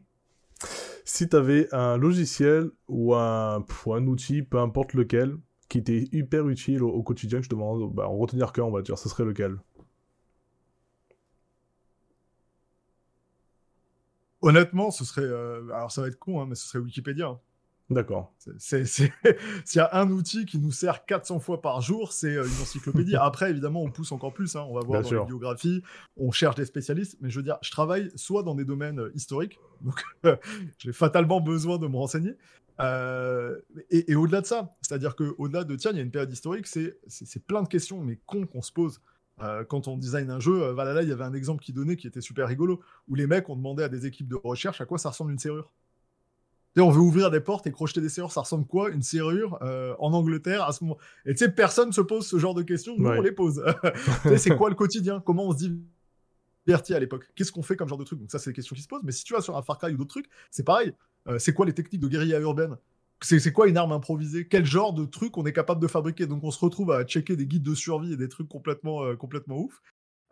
Si 1.03 1.27
tu 1.27 1.35
avais 1.35 1.67
un 1.73 1.97
logiciel 1.97 2.69
ou 2.87 3.15
un, 3.15 3.65
ou 3.85 3.93
un 3.93 4.05
outil, 4.05 4.43
peu 4.43 4.59
importe 4.59 4.93
lequel, 4.93 5.35
qui 5.69 5.77
était 5.77 6.09
hyper 6.11 6.49
utile 6.49 6.83
au, 6.83 7.03
quotidien, 7.03 7.41
je 7.41 7.49
demande, 7.49 7.93
bah, 7.93 8.07
en 8.09 8.17
retenir 8.17 8.51
qu'un, 8.53 8.63
on 8.63 8.71
va 8.71 8.81
dire, 8.81 8.97
ce 8.97 9.07
serait 9.09 9.25
lequel? 9.25 9.57
Honnêtement, 14.41 14.89
ce 14.91 15.05
serait. 15.05 15.21
Euh, 15.21 15.69
alors, 15.73 15.91
ça 15.91 16.01
va 16.01 16.07
être 16.07 16.17
con, 16.19 16.41
hein, 16.41 16.45
mais 16.47 16.55
ce 16.55 16.67
serait 16.67 16.79
Wikipédia. 16.79 17.39
D'accord. 17.89 18.31
S'il 18.59 19.09
y 19.75 19.79
a 19.79 19.89
un 19.93 20.11
outil 20.11 20.45
qui 20.45 20.59
nous 20.59 20.71
sert 20.71 21.05
400 21.05 21.39
fois 21.39 21.61
par 21.61 21.81
jour, 21.81 22.13
c'est 22.13 22.35
euh, 22.35 22.45
une 22.45 22.61
encyclopédie. 22.61 23.15
Après, 23.19 23.49
évidemment, 23.49 23.81
on 23.81 23.89
pousse 23.89 24.11
encore 24.11 24.33
plus. 24.33 24.55
Hein. 24.55 24.65
On 24.69 24.75
va 24.75 24.81
voir 24.81 25.01
dans 25.01 25.09
les 25.09 25.25
biographies, 25.25 25.81
on 26.15 26.31
cherche 26.31 26.55
des 26.55 26.65
spécialistes. 26.65 27.17
Mais 27.21 27.31
je 27.31 27.37
veux 27.37 27.43
dire, 27.43 27.57
je 27.61 27.71
travaille 27.71 28.11
soit 28.15 28.43
dans 28.43 28.53
des 28.53 28.65
domaines 28.65 28.99
euh, 28.99 29.11
historiques, 29.15 29.59
donc 29.81 30.03
j'ai 30.77 30.93
fatalement 30.93 31.41
besoin 31.41 31.79
de 31.79 31.87
me 31.87 31.95
renseigner, 31.95 32.35
euh, 32.79 33.57
et, 33.89 34.15
au-delà 34.15 34.41
de 34.41 34.45
ça, 34.45 34.69
c'est-à-dire 34.81 35.15
qu'au-delà 35.15 35.63
de 35.63 35.75
tiens, 35.75 35.91
il 35.91 35.97
y 35.97 35.99
a 35.99 36.03
une 36.03 36.11
période 36.11 36.31
historique, 36.31 36.67
c'est 36.67 37.45
plein 37.45 37.63
de 37.63 37.67
questions, 37.67 38.01
mais 38.01 38.19
cons 38.25 38.45
qu'on 38.45 38.61
se 38.61 38.71
pose. 38.71 39.01
quand 39.67 39.89
on 39.89 39.97
design 39.97 40.29
un 40.29 40.39
jeu, 40.39 40.71
Valhalla, 40.71 41.01
il 41.01 41.09
y 41.09 41.11
avait 41.11 41.25
un 41.25 41.33
exemple 41.33 41.61
qui 41.61 41.73
donnait 41.73 41.97
qui 41.97 42.07
était 42.07 42.21
super 42.21 42.47
rigolo, 42.47 42.79
où 43.09 43.15
les 43.15 43.27
mecs 43.27 43.49
ont 43.49 43.55
demandé 43.57 43.83
à 43.83 43.89
des 43.89 44.05
équipes 44.05 44.29
de 44.29 44.35
recherche 44.35 44.79
à 44.79 44.85
quoi 44.85 44.97
ça 44.97 45.09
ressemble 45.09 45.31
une 45.31 45.39
serrure. 45.39 45.73
On 46.81 46.89
veut 46.89 47.01
ouvrir 47.01 47.31
des 47.31 47.39
portes 47.39 47.67
et 47.67 47.71
crocheter 47.71 48.01
des 48.01 48.09
serrures, 48.09 48.31
ça 48.31 48.41
ressemble 48.41 48.65
quoi 48.65 48.89
Une 48.89 49.01
serrure 49.01 49.59
en 49.99 50.13
Angleterre 50.13 50.63
à 50.63 50.71
ce 50.71 50.83
moment? 50.83 50.97
Et 51.25 51.31
tu 51.31 51.37
sais, 51.37 51.51
personne 51.51 51.91
se 51.91 52.01
pose 52.01 52.27
ce 52.27 52.37
genre 52.37 52.53
de 52.53 52.63
questions, 52.63 52.95
nous 52.97 53.09
on 53.09 53.21
les 53.21 53.31
pose. 53.31 53.63
c'est 54.37 54.55
quoi 54.55 54.69
le 54.69 54.75
quotidien? 54.75 55.21
Comment 55.25 55.47
on 55.47 55.57
se 55.57 55.65
divertit 56.65 56.93
à 56.93 56.99
l'époque? 56.99 57.29
Qu'est-ce 57.35 57.51
qu'on 57.51 57.63
fait 57.63 57.75
comme 57.75 57.87
genre 57.87 57.97
de 57.97 58.03
truc? 58.03 58.19
Donc 58.19 58.31
ça, 58.31 58.39
c'est 58.39 58.51
des 58.51 58.55
questions 58.55 58.75
qui 58.75 58.81
se 58.81 58.87
posent. 58.87 59.03
Mais 59.03 59.11
si 59.11 59.23
tu 59.23 59.33
vas 59.33 59.41
sur 59.41 59.57
un 59.57 59.61
Far 59.61 59.77
Cry 59.77 59.93
ou 59.93 59.97
d'autres 59.97 60.09
trucs, 60.09 60.29
c'est 60.51 60.63
pareil. 60.63 60.93
c'est 61.37 61.53
quoi 61.53 61.65
les 61.65 61.73
techniques 61.73 62.01
de 62.01 62.07
guérilla 62.07 62.39
urbaine? 62.39 62.77
C'est 63.21 63.51
quoi 63.51 63.67
une 63.67 63.77
arme 63.77 63.91
improvisée? 63.91 64.47
Quel 64.47 64.65
genre 64.65 64.93
de 64.93 65.05
truc 65.05 65.37
on 65.37 65.45
est 65.45 65.51
capable 65.51 65.81
de 65.81 65.87
fabriquer? 65.87 66.25
Donc 66.25 66.43
on 66.43 66.51
se 66.51 66.59
retrouve 66.59 66.91
à 66.91 67.03
checker 67.03 67.35
des 67.35 67.45
guides 67.45 67.63
de 67.63 67.75
survie 67.75 68.13
et 68.13 68.17
des 68.17 68.29
trucs 68.29 68.47
complètement, 68.47 69.03
euh, 69.03 69.15
complètement 69.15 69.59
ouf. 69.59 69.81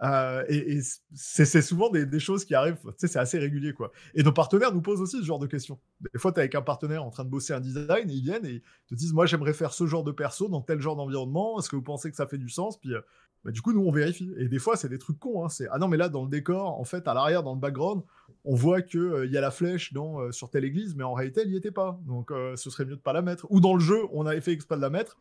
Euh, 0.03 0.43
et, 0.47 0.79
c'est 1.15 1.61
souvent 1.61 1.89
des, 1.89 2.19
choses 2.19 2.45
qui 2.45 2.53
arrivent, 2.53 2.77
tu 2.83 2.91
sais, 2.97 3.07
c'est 3.07 3.19
assez 3.19 3.39
régulier, 3.39 3.73
quoi. 3.73 3.91
Et 4.13 4.23
nos 4.23 4.31
partenaires 4.31 4.73
nous 4.73 4.81
posent 4.81 5.01
aussi 5.01 5.17
ce 5.17 5.23
genre 5.23 5.39
de 5.39 5.47
questions. 5.47 5.79
Des 6.13 6.19
fois, 6.19 6.31
tu 6.31 6.37
es 6.37 6.41
avec 6.41 6.55
un 6.55 6.61
partenaire 6.61 7.03
en 7.03 7.09
train 7.09 7.23
de 7.23 7.29
bosser 7.29 7.53
un 7.53 7.59
design 7.59 8.09
et 8.09 8.13
ils 8.13 8.21
viennent 8.21 8.45
et 8.45 8.61
te 8.87 8.95
disent, 8.95 9.13
moi, 9.13 9.25
j'aimerais 9.25 9.53
faire 9.53 9.73
ce 9.73 9.87
genre 9.87 10.03
de 10.03 10.11
perso 10.11 10.49
dans 10.49 10.61
tel 10.61 10.79
genre 10.79 10.95
d'environnement. 10.95 11.59
Est-ce 11.59 11.69
que 11.69 11.75
vous 11.75 11.81
pensez 11.81 12.09
que 12.09 12.15
ça 12.15 12.27
fait 12.27 12.37
du 12.37 12.49
sens? 12.49 12.79
Puis, 12.79 12.93
euh, 12.93 13.01
bah, 13.43 13.51
du 13.51 13.61
coup, 13.61 13.73
nous, 13.73 13.81
on 13.81 13.91
vérifie. 13.91 14.31
Et 14.37 14.47
des 14.47 14.59
fois, 14.59 14.75
c'est 14.75 14.89
des 14.89 14.99
trucs 14.99 15.19
cons. 15.19 15.43
Hein. 15.43 15.49
C'est, 15.49 15.67
ah 15.71 15.79
non, 15.79 15.87
mais 15.87 15.97
là, 15.97 16.09
dans 16.09 16.23
le 16.23 16.29
décor, 16.29 16.79
en 16.79 16.83
fait, 16.83 17.07
à 17.07 17.13
l'arrière, 17.13 17.41
dans 17.41 17.53
le 17.53 17.59
background, 17.59 18.03
on 18.45 18.55
voit 18.55 18.81
qu'il 18.81 18.99
euh, 18.99 19.25
y 19.25 19.37
a 19.37 19.41
la 19.41 19.51
flèche 19.51 19.93
dans, 19.93 20.31
sur 20.31 20.49
telle 20.49 20.65
église, 20.65 20.95
mais 20.95 21.03
en 21.03 21.13
réalité, 21.13 21.41
elle 21.41 21.49
n'y 21.49 21.57
était 21.57 21.71
pas. 21.71 21.99
Donc, 22.05 22.31
ce 22.31 22.69
serait 22.69 22.85
mieux 22.85 22.95
de 22.95 23.01
pas 23.01 23.13
la 23.13 23.23
mettre. 23.23 23.47
Ou 23.49 23.61
dans 23.61 23.73
le 23.73 23.79
jeu, 23.79 24.01
on 24.11 24.25
avait 24.27 24.41
fait 24.41 24.51
exprès 24.51 24.75
de 24.75 24.81
la 24.81 24.89
mettre. 24.89 25.17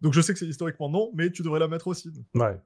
Donc, 0.00 0.14
je 0.14 0.20
sais 0.20 0.32
que 0.32 0.38
c'est 0.38 0.46
historiquement 0.46 0.88
non, 0.88 1.10
mais 1.14 1.30
tu 1.30 1.42
devrais 1.42 1.60
la 1.60 1.68
mettre 1.68 1.88
aussi. 1.88 2.10
Ouais. 2.34 2.58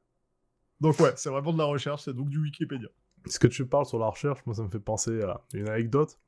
Donc 0.85 1.01
ouais, 1.01 1.15
c'est 1.17 1.31
vraiment 1.31 1.55
de 1.55 1.57
la 1.57 1.65
recherche, 1.65 2.03
c'est 2.03 2.13
donc 2.13 2.29
du 2.29 2.39
Wikipédia. 2.39 2.89
Ce 3.25 3.39
que 3.39 3.47
tu 3.47 3.65
parles 3.65 3.87
sur 3.87 3.99
la 3.99 4.07
recherche, 4.07 4.41
moi 4.45 4.55
ça 4.55 4.63
me 4.63 4.69
fait 4.69 4.79
penser 4.79 5.23
à 5.23 5.41
une 5.55 5.67
anecdote. 5.67 6.19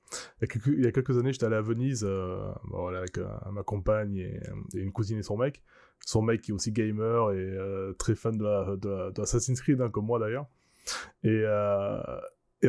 Il 0.40 0.48
y 0.82 0.86
a 0.86 0.92
quelques, 0.92 1.18
années, 1.18 1.30
j'étais 1.30 1.44
allé 1.44 1.56
à 1.56 1.60
Venise 1.60 2.06
euh, 2.08 2.50
avec 2.96 3.18
euh, 3.18 3.28
ma 3.52 3.62
compagne 3.62 4.16
et, 4.16 4.40
une 4.72 4.92
cousine 4.92 5.18
et 5.18 5.22
son 5.22 5.36
mec. 5.36 5.62
Son 6.06 6.22
mec 6.22 6.40
qui 6.40 6.52
est 6.52 6.54
aussi 6.54 6.72
gamer 6.72 7.32
et 7.32 7.36
euh, 7.36 7.92
très 7.98 8.14
fan 8.14 8.38
de, 8.38 9.20
Assassin's 9.20 9.60
Creed, 9.60 9.78
hein, 9.82 9.90
comme 9.90 10.06
moi 10.06 10.18
d'ailleurs. 10.18 10.46
Et 11.22 11.44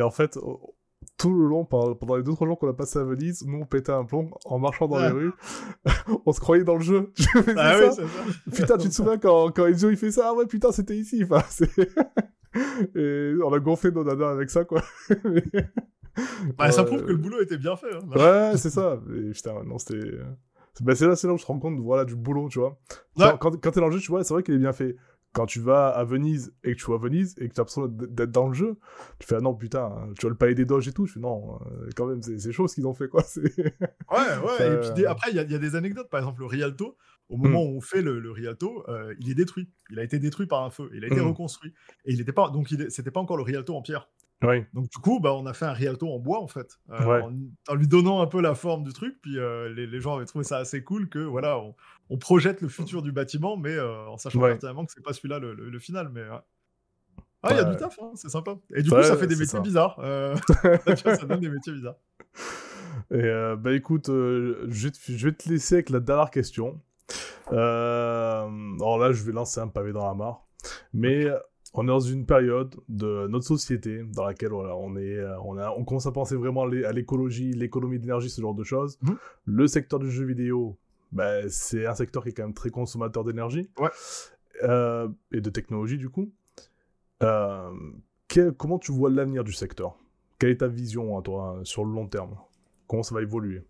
en 0.02 0.10
fait, 0.10 0.38
tout 1.16 1.34
le 1.34 1.46
long, 1.46 1.64
pendant 1.64 2.16
les 2.16 2.22
deux 2.22 2.32
trois 2.32 2.46
jours 2.46 2.58
qu'on 2.58 2.68
a 2.68 2.72
passé 2.72 2.98
à 2.98 3.04
Venise, 3.04 3.44
nous 3.46 3.58
on 3.58 3.66
pétait 3.66 3.92
un 3.92 4.04
plomb 4.04 4.30
en 4.44 4.58
marchant 4.58 4.86
dans 4.86 5.00
les 5.00 5.08
rues. 5.08 5.32
on 6.26 6.32
se 6.32 6.40
croyait 6.40 6.64
dans 6.64 6.76
le 6.76 6.80
jeu. 6.80 7.12
ah 7.56 7.76
oui, 7.80 7.92
ça. 7.92 8.02
Putain, 8.52 8.78
tu 8.78 8.88
te 8.88 8.94
souviens 8.94 9.18
quand, 9.18 9.50
quand 9.50 9.66
Ezio 9.66 9.90
il 9.90 9.96
fait 9.96 10.12
ça? 10.12 10.28
Ah 10.28 10.34
ouais, 10.34 10.46
putain, 10.46 10.72
c'était 10.72 10.96
ici. 10.96 11.24
Enfin, 11.30 11.42
Et 12.94 13.34
on 13.44 13.52
a 13.52 13.58
gonflé 13.58 13.90
nos 13.90 14.04
nanas 14.04 14.30
avec 14.30 14.48
ça, 14.48 14.64
quoi. 14.64 14.82
bah, 16.56 16.72
ça 16.72 16.84
prouve 16.84 17.04
que 17.04 17.10
le 17.10 17.16
boulot 17.16 17.42
était 17.42 17.58
bien 17.58 17.76
fait. 17.76 17.94
Hein. 17.94 18.00
Ouais, 18.16 18.56
c'est 18.56 18.70
ça. 18.70 18.98
Et, 19.14 19.30
putain, 19.32 19.62
non, 19.64 19.78
c'était. 19.78 20.00
Bah, 20.80 20.94
c'est 20.94 21.06
là, 21.06 21.14
là 21.22 21.32
où 21.32 21.36
je 21.36 21.42
te 21.42 21.46
rends 21.46 21.58
compte 21.58 21.78
voilà, 21.78 22.04
du 22.04 22.16
boulot, 22.16 22.48
tu 22.48 22.60
vois. 22.60 22.78
Quand, 23.16 23.38
quand 23.38 23.70
t'es 23.70 23.80
dans 23.80 23.86
le 23.86 23.92
jeu, 23.92 24.00
tu 24.00 24.10
vois, 24.10 24.24
c'est 24.24 24.34
vrai 24.34 24.42
qu'il 24.42 24.54
est 24.54 24.58
bien 24.58 24.72
fait 24.72 24.96
quand 25.32 25.46
tu 25.46 25.60
vas 25.60 25.88
à 25.88 26.04
Venise 26.04 26.54
et 26.64 26.72
que 26.74 26.78
tu 26.78 26.86
vois 26.86 26.98
Venise 26.98 27.34
et 27.38 27.48
que 27.48 27.54
tu 27.54 27.60
as 27.60 27.62
l'impression 27.62 27.86
d'être 27.86 28.30
dans 28.30 28.48
le 28.48 28.54
jeu, 28.54 28.78
tu 29.18 29.26
fais 29.26 29.36
ah 29.36 29.40
non 29.40 29.54
putain, 29.54 29.92
tu 30.16 30.22
vois 30.22 30.30
le 30.30 30.36
palais 30.36 30.54
des 30.54 30.64
doges 30.64 30.88
et 30.88 30.92
tout, 30.92 31.06
je 31.06 31.14
fais 31.14 31.20
non, 31.20 31.60
euh, 31.66 31.88
quand 31.96 32.06
même 32.06 32.22
c'est 32.22 32.52
chaud 32.52 32.66
ce 32.66 32.74
qu'ils 32.74 32.86
ont 32.86 32.94
fait 32.94 33.08
quoi. 33.08 33.22
ouais 33.36 33.68
ouais. 34.10 34.74
Et 34.74 34.92
puis 34.94 35.06
après 35.06 35.30
il 35.30 35.36
y, 35.36 35.40
a 35.40 35.58
des 35.58 35.76
anecdotes, 35.76 36.08
par 36.08 36.20
exemple 36.20 36.40
le 36.40 36.46
Rialto, 36.46 36.96
au 37.28 37.36
moment 37.36 37.64
hmm. 37.64 37.68
où 37.68 37.76
on 37.76 37.80
fait 37.80 38.02
le, 38.02 38.30
Rialto, 38.30 38.84
euh, 38.88 39.14
il 39.20 39.30
est 39.30 39.34
détruit, 39.34 39.68
il 39.90 39.98
a 39.98 40.02
été 40.02 40.18
détruit 40.18 40.46
par 40.46 40.64
un 40.64 40.70
feu, 40.70 40.90
il 40.94 41.04
a 41.04 41.08
été 41.08 41.20
hmm. 41.20 41.28
reconstruit 41.28 41.72
et 42.04 42.12
il 42.12 42.18
n'était 42.18 42.32
pas 42.32 42.50
donc 42.50 42.68
c'était 42.88 43.10
pas 43.10 43.20
encore 43.20 43.36
le 43.36 43.42
Rialto 43.42 43.74
en 43.76 43.82
pierre. 43.82 44.08
Donc 44.40 44.88
du 44.88 44.98
coup, 45.02 45.18
bah, 45.18 45.34
on 45.34 45.46
a 45.46 45.52
fait 45.52 45.64
un 45.64 45.72
Rialto 45.72 46.08
en 46.08 46.20
bois 46.20 46.40
en 46.40 46.46
fait, 46.46 46.78
euh, 46.90 47.22
en, 47.68 47.74
lui 47.74 47.88
donnant 47.88 48.22
un 48.22 48.28
peu 48.28 48.40
la 48.40 48.54
forme 48.54 48.84
du 48.84 48.92
truc. 48.92 49.16
Puis 49.20 49.36
les, 49.36 50.00
gens 50.00 50.16
avaient 50.16 50.26
trouvé 50.26 50.44
ça 50.44 50.58
assez 50.58 50.82
cool 50.82 51.08
que 51.08 51.18
voilà, 51.18 51.58
on 51.58 51.74
projette 52.16 52.60
le 52.60 52.68
futur 52.68 53.02
du 53.02 53.12
bâtiment, 53.12 53.56
mais 53.56 53.74
euh, 53.74 54.06
en 54.08 54.16
sachant 54.16 54.40
pertinemment 54.40 54.86
que 54.86 54.92
c'est 54.92 55.02
pas 55.02 55.12
celui-là 55.12 55.38
le, 55.38 55.78
final. 55.78 56.08
Mais 56.12 56.22
ah, 57.42 57.48
il 57.50 57.56
y 57.56 57.60
a 57.60 57.64
du 57.64 57.76
taf, 57.76 57.98
hein, 58.00 58.12
c'est 58.14 58.30
sympa. 58.30 58.56
Et 58.74 58.82
du 58.82 58.90
coup, 58.90 59.02
ça 59.02 59.16
fait 59.16 59.26
des 59.26 59.36
métiers 59.36 59.60
bizarres. 59.60 59.98
Euh, 60.00 60.34
ça 60.96 61.16
donne 61.26 61.40
des 61.40 61.50
métiers 61.50 61.72
bizarres. 61.72 61.98
Et 63.10 63.30
bah 63.58 63.72
écoute, 63.72 64.06
je, 64.08 64.88
vais 65.24 65.32
te, 65.32 65.48
laisser 65.48 65.76
avec 65.76 65.90
la 65.90 66.00
dernière 66.00 66.30
question. 66.30 66.80
alors 67.50 68.98
là, 68.98 69.12
je 69.12 69.22
vais 69.22 69.32
lancer 69.32 69.60
un 69.60 69.68
pavé 69.68 69.92
dans 69.92 70.06
la 70.06 70.14
mare. 70.14 70.46
Mais 70.92 71.26
on 71.74 71.84
est 71.84 71.88
dans 71.88 72.00
une 72.00 72.26
période 72.26 72.74
de 72.88 73.26
notre 73.28 73.46
société 73.46 74.02
dans 74.02 74.24
laquelle 74.24 74.52
on, 74.52 74.96
est, 74.96 75.22
on, 75.44 75.58
a, 75.58 75.70
on 75.70 75.84
commence 75.84 76.06
à 76.06 76.12
penser 76.12 76.34
vraiment 76.34 76.64
à 76.64 76.92
l'écologie, 76.92 77.52
l'économie 77.52 77.98
d'énergie, 77.98 78.30
ce 78.30 78.40
genre 78.40 78.54
de 78.54 78.64
choses. 78.64 78.98
Mmh. 79.02 79.12
Le 79.44 79.66
secteur 79.66 79.98
du 79.98 80.10
jeu 80.10 80.24
vidéo 80.24 80.78
bah, 81.12 81.48
c'est 81.48 81.86
un 81.86 81.94
secteur 81.94 82.22
qui 82.22 82.30
est 82.30 82.32
quand 82.32 82.44
même 82.44 82.54
très 82.54 82.70
consommateur 82.70 83.24
d'énergie 83.24 83.68
euh, 84.62 85.08
et 85.32 85.40
de 85.40 85.50
technologie 85.50 85.98
du 85.98 86.08
coup. 86.08 86.32
Euh, 87.22 87.72
comment 88.56 88.78
tu 88.78 88.92
vois 88.92 89.10
l'avenir 89.10 89.44
du 89.44 89.52
secteur? 89.52 89.96
Quelle 90.38 90.50
est 90.50 90.58
ta 90.58 90.68
vision 90.68 91.18
à 91.18 91.22
toi 91.22 91.60
sur 91.64 91.84
le 91.84 91.92
long 91.92 92.06
terme? 92.06 92.36
Comment 92.86 93.02
ça 93.02 93.14
va 93.14 93.22
évoluer? 93.22 93.64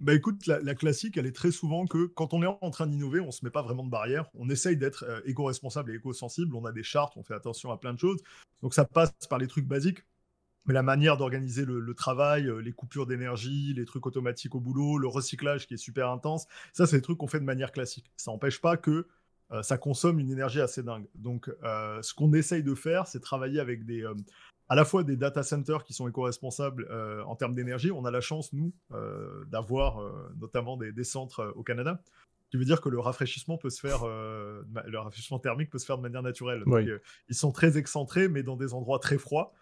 Bah 0.00 0.14
écoute, 0.14 0.46
la, 0.46 0.74
classique, 0.76 1.16
elle 1.16 1.26
est 1.26 1.34
très 1.34 1.50
souvent 1.50 1.84
que 1.84 2.06
quand 2.06 2.32
on 2.32 2.42
est 2.44 2.58
en 2.60 2.70
train 2.70 2.86
d'innover, 2.86 3.18
on 3.18 3.32
se 3.32 3.44
met 3.44 3.50
pas 3.50 3.62
vraiment 3.62 3.84
de 3.84 3.90
barrière. 3.90 4.30
On 4.34 4.48
essaye 4.48 4.76
d'être 4.76 5.04
euh, 5.08 5.20
éco-responsable 5.24 5.90
et 5.90 5.96
éco-sensible. 5.96 6.54
On 6.54 6.64
a 6.64 6.72
des 6.72 6.84
chartes, 6.84 7.16
on 7.16 7.24
fait 7.24 7.34
attention 7.34 7.72
à 7.72 7.78
plein 7.78 7.94
de 7.94 7.98
choses. 7.98 8.22
Donc 8.62 8.74
ça 8.74 8.84
passe 8.84 9.12
par 9.28 9.40
les 9.40 9.48
trucs 9.48 9.66
basiques 9.66 10.04
mais 10.68 10.74
la 10.74 10.82
manière 10.82 11.16
d'organiser 11.16 11.64
le, 11.64 11.94
travail, 11.94 12.46
euh, 12.46 12.58
les 12.58 12.72
coupures 12.72 13.06
d'énergie, 13.06 13.72
les 13.74 13.86
trucs 13.86 14.06
automatiques 14.06 14.54
au 14.54 14.60
boulot, 14.60 14.98
le 14.98 15.08
recyclage 15.08 15.66
qui 15.66 15.74
est 15.74 15.78
super 15.78 16.10
intense, 16.10 16.46
ça, 16.74 16.86
c'est 16.86 16.96
des 16.96 17.02
trucs 17.02 17.16
qu'on 17.16 17.26
fait 17.26 17.40
de 17.40 17.44
manière 17.44 17.72
classique. 17.72 18.12
Ça 18.18 18.30
n'empêche 18.30 18.60
pas 18.60 18.76
que 18.76 19.08
euh, 19.50 19.62
ça 19.62 19.78
consomme 19.78 20.20
une 20.20 20.30
énergie 20.30 20.60
assez 20.60 20.82
dingue. 20.82 21.06
Donc, 21.14 21.50
euh, 21.64 22.02
ce 22.02 22.12
qu'on 22.12 22.34
essaye 22.34 22.62
de 22.62 22.74
faire, 22.74 23.06
c'est 23.06 23.20
travailler 23.20 23.60
avec 23.60 23.86
des, 23.86 24.04
à 24.68 24.74
la 24.74 24.84
fois 24.84 25.04
des 25.04 25.16
data 25.16 25.42
centers 25.42 25.84
qui 25.84 25.94
sont 25.94 26.06
éco-responsables 26.06 26.86
en 27.26 27.34
termes 27.34 27.54
d'énergie. 27.54 27.90
On 27.90 28.04
a 28.04 28.10
la 28.10 28.20
chance, 28.20 28.52
nous, 28.52 28.74
d'avoir 29.46 30.02
notamment 30.38 30.76
des, 30.76 31.04
centres 31.04 31.54
au 31.56 31.62
Canada 31.62 32.02
qui 32.50 32.56
veut 32.56 32.64
dire 32.64 32.80
que 32.82 32.88
le 32.90 32.98
rafraîchissement 32.98 33.56
peut 33.56 33.70
se 33.70 33.80
faire, 33.80 34.04
le 34.06 34.98
rafraîchissement 34.98 35.38
thermique 35.38 35.70
peut 35.70 35.78
se 35.78 35.86
faire 35.86 35.96
de 35.96 36.02
manière 36.02 36.22
naturelle. 36.22 36.62
ils 37.30 37.34
sont 37.34 37.52
très 37.52 37.78
excentrés, 37.78 38.28
mais 38.28 38.42
dans 38.42 38.56
des 38.56 38.74
endroits 38.74 38.98
très 38.98 39.16
froids. 39.16 39.54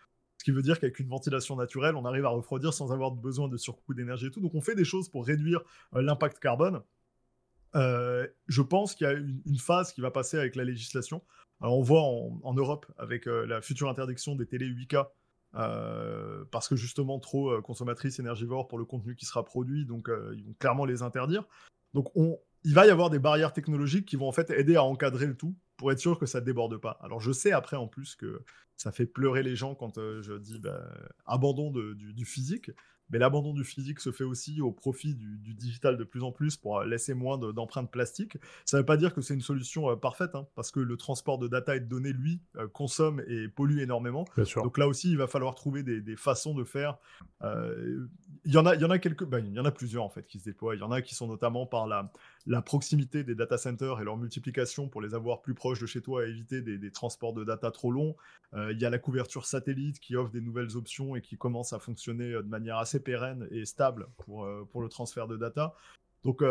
Qui 0.46 0.52
veut 0.52 0.62
dire 0.62 0.78
qu'avec 0.78 1.00
une 1.00 1.08
ventilation 1.08 1.56
naturelle, 1.56 1.96
on 1.96 2.04
arrive 2.04 2.24
à 2.24 2.28
refroidir 2.28 2.72
sans 2.72 2.92
avoir 2.92 3.10
besoin 3.10 3.48
de 3.48 3.56
surcoût 3.56 3.94
d'énergie 3.94 4.26
et 4.26 4.30
tout. 4.30 4.40
Donc 4.40 4.54
on 4.54 4.60
fait 4.60 4.76
des 4.76 4.84
choses 4.84 5.08
pour 5.08 5.26
réduire 5.26 5.60
euh, 5.96 6.02
l'impact 6.02 6.38
carbone. 6.38 6.82
Euh, 7.74 8.28
je 8.46 8.62
pense 8.62 8.94
qu'il 8.94 9.08
y 9.08 9.10
a 9.10 9.14
une, 9.14 9.58
phase 9.58 9.92
qui 9.92 10.00
va 10.00 10.12
passer 10.12 10.38
avec 10.38 10.54
la 10.54 10.62
législation. 10.62 11.20
on 11.62 11.82
voit 11.82 12.00
en, 12.00 12.54
Europe 12.54 12.86
avec 12.96 13.26
euh, 13.26 13.44
la 13.44 13.60
future 13.60 13.90
interdiction 13.90 14.36
des 14.36 14.46
télé 14.46 14.68
8K 14.68 15.08
parce 16.52 16.68
que 16.68 16.76
justement 16.76 17.18
trop 17.18 17.60
consommatrices 17.60 18.20
énergivores 18.20 18.68
pour 18.68 18.78
le 18.78 18.84
contenu 18.84 19.16
qui 19.16 19.26
sera 19.26 19.44
produit, 19.44 19.84
donc 19.84 20.08
ils 20.36 20.44
vont 20.44 20.54
clairement 20.60 20.84
les 20.84 21.02
interdire. 21.02 21.42
Donc 21.92 22.08
on, 22.14 22.38
il 22.62 22.72
va 22.72 22.86
y 22.86 22.90
avoir 22.90 23.10
des 23.10 23.18
barrières 23.18 23.52
technologiques 23.52 24.06
qui 24.06 24.14
vont 24.14 24.28
en 24.28 24.32
fait 24.32 24.48
aider 24.50 24.76
à 24.76 24.84
encadrer 24.84 25.26
le 25.26 25.36
tout 25.36 25.56
pour 25.76 25.92
être 25.92 25.98
sûr 25.98 26.18
que 26.18 26.26
ça 26.26 26.40
déborde 26.40 26.78
pas. 26.78 26.98
Alors 27.02 27.20
je 27.20 27.32
sais 27.32 27.52
après 27.52 27.76
en 27.76 27.86
plus 27.86 28.14
que 28.16 28.42
ça 28.76 28.92
fait 28.92 29.06
pleurer 29.06 29.42
les 29.42 29.56
gens 29.56 29.74
quand 29.74 29.98
euh, 29.98 30.22
je 30.22 30.34
dis 30.34 30.58
bah, 30.58 30.82
abandon 31.24 31.70
du, 31.70 32.24
physique. 32.24 32.70
Mais 33.08 33.20
l'abandon 33.20 33.52
du 33.54 33.62
physique 33.62 34.00
se 34.00 34.10
fait 34.10 34.24
aussi 34.24 34.60
au 34.60 34.72
profit 34.72 35.14
du, 35.14 35.54
digital 35.54 35.96
de 35.96 36.02
plus 36.02 36.24
en 36.24 36.32
plus 36.32 36.56
pour 36.56 36.82
laisser 36.82 37.14
moins 37.14 37.38
d'empreintes 37.38 37.88
plastiques. 37.88 38.36
Ça 38.64 38.76
ne 38.76 38.82
veut 38.82 38.84
pas 38.84 38.96
dire 38.96 39.14
que 39.14 39.20
c'est 39.20 39.32
une 39.32 39.40
solution 39.40 39.88
euh, 39.88 39.94
parfaite, 39.94 40.34
hein, 40.34 40.48
parce 40.56 40.72
que 40.72 40.80
le 40.80 40.96
transport 40.96 41.38
de 41.38 41.46
data 41.46 41.76
et 41.76 41.80
de 41.80 41.84
données, 41.84 42.12
lui, 42.12 42.40
euh, 42.56 42.66
consomme 42.66 43.22
et 43.28 43.46
pollue 43.46 43.78
énormément. 43.78 44.24
Donc 44.56 44.76
là 44.76 44.88
aussi, 44.88 45.08
il 45.12 45.18
va 45.18 45.28
falloir 45.28 45.54
trouver 45.54 45.84
des, 45.84 46.16
façons 46.16 46.52
de 46.52 46.64
faire. 46.64 46.98
il 47.42 48.52
y 48.52 48.58
en 48.58 48.66
a, 48.66 48.74
il 48.74 48.80
y 48.80 48.84
en 48.84 48.90
a 48.90 48.98
quelques, 48.98 49.24
bah, 49.24 49.38
il 49.38 49.52
y 49.52 49.60
en 49.60 49.64
a 49.64 49.70
plusieurs 49.70 50.02
en 50.02 50.10
fait 50.10 50.26
qui 50.26 50.40
se 50.40 50.44
déploient. 50.44 50.74
Il 50.74 50.80
y 50.80 50.84
en 50.84 50.90
a 50.90 51.00
qui 51.00 51.14
sont 51.14 51.28
notamment 51.28 51.64
par 51.64 51.86
la, 51.86 52.10
la 52.46 52.60
proximité 52.60 53.22
des 53.22 53.36
data 53.36 53.56
centers 53.56 54.00
et 54.00 54.04
leur 54.04 54.16
multiplication 54.16 54.88
pour 54.88 55.00
les 55.00 55.14
avoir 55.14 55.42
plus 55.42 55.54
proches 55.54 55.65
de 55.74 55.86
chez 55.86 56.00
toi 56.00 56.26
et 56.26 56.30
éviter 56.30 56.62
des, 56.62 56.90
transports 56.90 57.32
de 57.32 57.44
data 57.44 57.70
trop 57.70 57.90
longs. 57.90 58.16
Euh, 58.54 58.72
il 58.72 58.80
y 58.80 58.84
a 58.84 58.90
la 58.90 58.98
couverture 58.98 59.46
satellite 59.46 60.00
qui 60.00 60.16
offre 60.16 60.30
des 60.30 60.40
nouvelles 60.40 60.76
options 60.76 61.16
et 61.16 61.20
qui 61.20 61.36
commence 61.36 61.72
à 61.72 61.78
fonctionner 61.78 62.32
euh, 62.32 62.42
de 62.42 62.48
manière 62.48 62.78
assez 62.78 63.00
pérenne 63.00 63.46
et 63.50 63.64
stable 63.64 64.08
pour, 64.18 64.44
euh, 64.44 64.66
pour 64.70 64.80
le 64.82 64.88
transfert 64.88 65.26
de 65.26 65.36
data. 65.36 65.74
Donc 66.24 66.42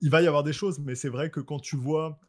il 0.00 0.10
va 0.10 0.22
y 0.22 0.28
avoir 0.28 0.44
des 0.44 0.52
choses, 0.52 0.78
mais 0.78 0.94
c'est 0.94 1.08
vrai 1.08 1.28
que 1.30 1.40
quand 1.40 1.58
tu 1.58 1.76
vois 1.76 2.20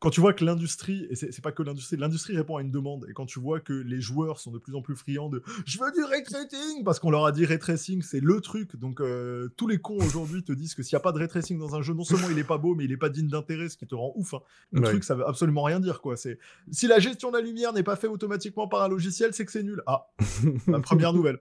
quand 0.00 0.08
tu 0.08 0.20
vois 0.20 0.32
que 0.32 0.44
l'industrie, 0.44 1.06
et 1.10 1.14
c'est 1.14 1.42
pas 1.42 1.52
que 1.52 1.62
l'industrie, 1.62 1.98
l'industrie 1.98 2.34
répond 2.34 2.56
à 2.56 2.62
une 2.62 2.70
demande, 2.70 3.06
et 3.10 3.12
quand 3.12 3.26
tu 3.26 3.38
vois 3.38 3.60
que 3.60 3.74
les 3.74 4.00
joueurs 4.00 4.40
sont 4.40 4.50
de 4.50 4.58
plus 4.58 4.74
en 4.74 4.80
plus 4.80 4.96
friands 4.96 5.28
de 5.28 5.42
je 5.66 5.78
veux 5.78 5.92
du 5.92 6.02
ray 6.02 6.22
tracing 6.22 6.84
parce 6.84 6.98
qu'on 6.98 7.10
leur 7.10 7.26
a 7.26 7.32
dit 7.32 7.44
ray 7.44 7.58
tracing 7.58 8.00
c'est 8.00 8.20
le 8.20 8.40
truc, 8.40 8.76
donc 8.76 9.02
euh, 9.02 9.50
tous 9.58 9.68
les 9.68 9.78
cons 9.78 9.98
aujourd'hui 9.98 10.42
te 10.42 10.52
disent 10.52 10.74
que 10.74 10.82
s'il 10.82 10.96
n'y 10.96 11.00
a 11.00 11.02
pas 11.02 11.12
de 11.12 11.18
ray 11.18 11.28
tracing 11.28 11.58
dans 11.58 11.74
un 11.74 11.82
jeu, 11.82 11.92
non 11.92 12.04
seulement 12.04 12.30
il 12.30 12.38
est 12.38 12.44
pas 12.44 12.56
beau, 12.56 12.74
mais 12.74 12.84
il 12.84 12.92
est 12.92 12.96
pas 12.96 13.10
digne 13.10 13.28
d'intérêt, 13.28 13.68
ce 13.68 13.76
qui 13.76 13.86
te 13.86 13.94
rend 13.94 14.12
ouf. 14.16 14.32
Hein. 14.32 14.40
Le 14.72 14.80
truc, 14.80 15.04
ça 15.04 15.14
veut 15.14 15.28
absolument 15.28 15.62
rien 15.62 15.80
dire 15.80 16.00
quoi. 16.00 16.16
C'est 16.16 16.38
si 16.70 16.86
la 16.86 16.98
gestion 16.98 17.30
de 17.30 17.36
la 17.36 17.42
lumière 17.42 17.74
n'est 17.74 17.82
pas 17.82 17.96
faite 17.96 18.10
automatiquement 18.10 18.68
par 18.68 18.82
un 18.82 18.88
logiciel, 18.88 19.34
c'est 19.34 19.44
que 19.44 19.52
c'est 19.52 19.62
nul. 19.62 19.82
Ah, 19.86 20.06
la 20.66 20.80
première 20.80 21.12
nouvelle. 21.12 21.40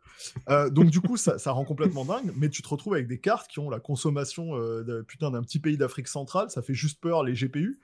Euh, 0.50 0.70
donc 0.70 0.90
du 0.90 1.00
coup, 1.00 1.16
ça, 1.16 1.40
ça, 1.40 1.54
rend 1.54 1.64
complètement 1.64 2.04
dingue, 2.04 2.34
mais 2.36 2.50
tu 2.50 2.62
te 2.62 2.68
retrouves 2.68 2.96
avec 2.96 3.08
des 3.08 3.20
cartes 3.20 3.50
qui 3.50 3.60
ont 3.60 3.70
la 3.70 3.80
consommation 3.80 4.58
euh, 4.58 5.04
putain 5.08 5.32
d'un 5.32 5.44
petit 5.44 5.60
pays 5.60 5.78
d'Afrique 5.78 6.10
centrale, 6.10 6.50
ça 6.50 6.62
fait 6.62 6.74
juste 6.74 7.00
peur 7.00 7.24
les 7.24 7.34
GPU. 7.34 7.80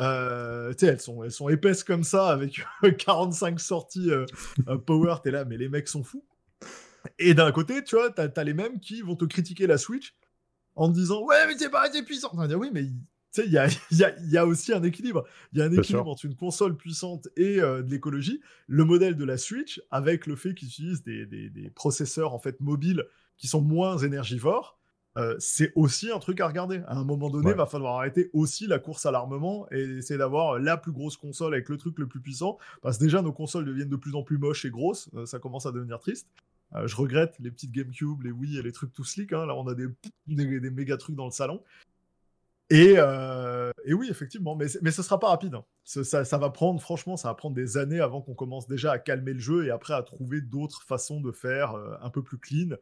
Euh, 0.00 0.72
elles 0.80 1.00
sont, 1.00 1.24
elles 1.24 1.32
sont 1.32 1.48
épaisses 1.48 1.84
comme 1.84 2.04
ça, 2.04 2.28
avec 2.28 2.64
45 2.98 3.60
sorties 3.60 4.10
euh, 4.10 4.26
euh, 4.68 4.78
power, 4.78 5.16
t'es 5.22 5.30
là, 5.30 5.44
mais 5.44 5.56
les 5.56 5.68
mecs 5.68 5.88
sont 5.88 6.04
fous. 6.04 6.24
Et 7.18 7.34
d'un 7.34 7.52
côté, 7.52 7.82
tu 7.84 7.96
vois, 7.96 8.10
t'as 8.10 8.28
as 8.34 8.44
les 8.44 8.54
mêmes 8.54 8.80
qui 8.80 9.00
vont 9.00 9.16
te 9.16 9.24
critiquer 9.24 9.66
la 9.66 9.78
Switch 9.78 10.14
en 10.74 10.88
te 10.88 10.94
disant 10.94 11.24
Ouais, 11.24 11.46
mais 11.46 11.56
c'est 11.56 11.70
pas 11.70 11.82
assez 11.82 12.02
puissant. 12.02 12.30
On 12.32 12.36
va 12.36 12.48
dire 12.48 12.58
Oui, 12.58 12.70
mais 12.72 12.82
il 12.82 13.52
y 13.52 13.58
a, 13.58 13.68
y, 13.90 14.04
a, 14.04 14.14
y 14.24 14.36
a, 14.36 14.46
aussi 14.46 14.72
un 14.72 14.82
équilibre. 14.82 15.24
Il 15.52 15.60
y 15.60 15.62
a 15.62 15.66
un 15.66 15.72
équilibre 15.72 16.08
entre 16.08 16.24
une 16.24 16.34
console 16.34 16.76
puissante 16.76 17.28
et 17.36 17.56
de 17.56 17.88
l'écologie. 17.88 18.40
Le 18.66 18.84
modèle 18.84 19.16
de 19.16 19.24
la 19.24 19.38
Switch, 19.38 19.80
avec 19.90 20.26
le 20.26 20.36
fait 20.36 20.54
qu'ils 20.54 20.68
utilisent 20.68 21.04
des, 21.04 21.26
des, 21.26 21.48
des, 21.48 21.70
processeurs 21.70 22.34
en 22.34 22.38
fait 22.38 22.60
mobiles 22.60 23.06
qui 23.38 23.46
sont 23.46 23.60
moins 23.60 23.98
énergivores, 23.98 24.78
euh, 25.16 25.34
c'est 25.38 25.72
aussi 25.74 26.10
un 26.10 26.18
truc 26.18 26.40
à 26.40 26.46
regarder. 26.46 26.82
À 26.86 26.96
un 26.96 27.04
moment 27.04 27.30
donné, 27.30 27.50
il 27.50 27.56
va 27.56 27.66
falloir 27.66 27.96
arrêter 27.96 28.30
aussi 28.34 28.66
la 28.66 28.78
course 28.78 29.06
à 29.06 29.10
l'armement 29.10 29.66
et 29.70 29.80
essayer 29.80 30.18
d'avoir 30.18 30.58
la 30.58 30.76
plus 30.76 30.92
grosse 30.92 31.16
console 31.16 31.54
avec 31.54 31.68
le 31.68 31.78
truc 31.78 31.98
le 31.98 32.06
plus 32.06 32.20
puissant. 32.20 32.58
Parce 32.82 32.98
que 32.98 33.04
déjà, 33.04 33.22
nos 33.22 33.32
consoles 33.32 33.64
deviennent 33.64 33.88
de 33.88 33.96
plus 33.96 34.14
en 34.14 34.22
plus 34.22 34.36
moches 34.36 34.66
et 34.66 34.70
grosses. 34.70 35.08
Euh, 35.14 35.24
ça 35.24 35.38
commence 35.38 35.64
à 35.64 35.72
devenir 35.72 36.00
triste. 36.00 36.28
Euh, 36.74 36.86
je 36.86 36.96
regrette 36.96 37.36
les 37.38 37.50
petites 37.50 37.72
GameCube, 37.72 38.22
les 38.22 38.30
Wii 38.30 38.58
et 38.58 38.62
les 38.62 38.72
trucs 38.72 38.92
tout 38.92 39.04
slick. 39.04 39.32
Hein. 39.32 39.46
Là, 39.46 39.54
on 39.54 39.66
a 39.68 39.74
des, 39.74 39.86
des, 40.26 40.70
méga 40.70 40.98
trucs 40.98 41.16
dans 41.16 41.26
le 41.26 41.30
salon. 41.30 41.62
Et, 42.68 42.98
oui, 43.94 44.08
effectivement, 44.10 44.54
mais, 44.54 44.66
mais 44.82 44.90
ce 44.90 45.02
sera 45.02 45.18
pas 45.18 45.28
rapide. 45.28 45.54
Hein. 45.54 45.64
Ça, 45.84 46.24
ça, 46.24 46.36
va 46.36 46.50
prendre, 46.50 46.78
franchement, 46.80 47.16
ça 47.16 47.28
va 47.28 47.34
prendre 47.34 47.54
des 47.54 47.78
années 47.78 48.00
avant 48.00 48.20
qu'on 48.20 48.34
commence 48.34 48.66
déjà 48.66 48.92
à 48.92 48.98
calmer 48.98 49.32
le 49.32 49.38
jeu 49.38 49.64
et 49.64 49.70
après 49.70 49.94
à 49.94 50.02
trouver 50.02 50.42
d'autres 50.42 50.82
façons 50.82 51.20
de 51.20 51.30
faire 51.30 51.74
un 52.02 52.10
peu 52.10 52.22
plus 52.22 52.38
clean 52.38 52.76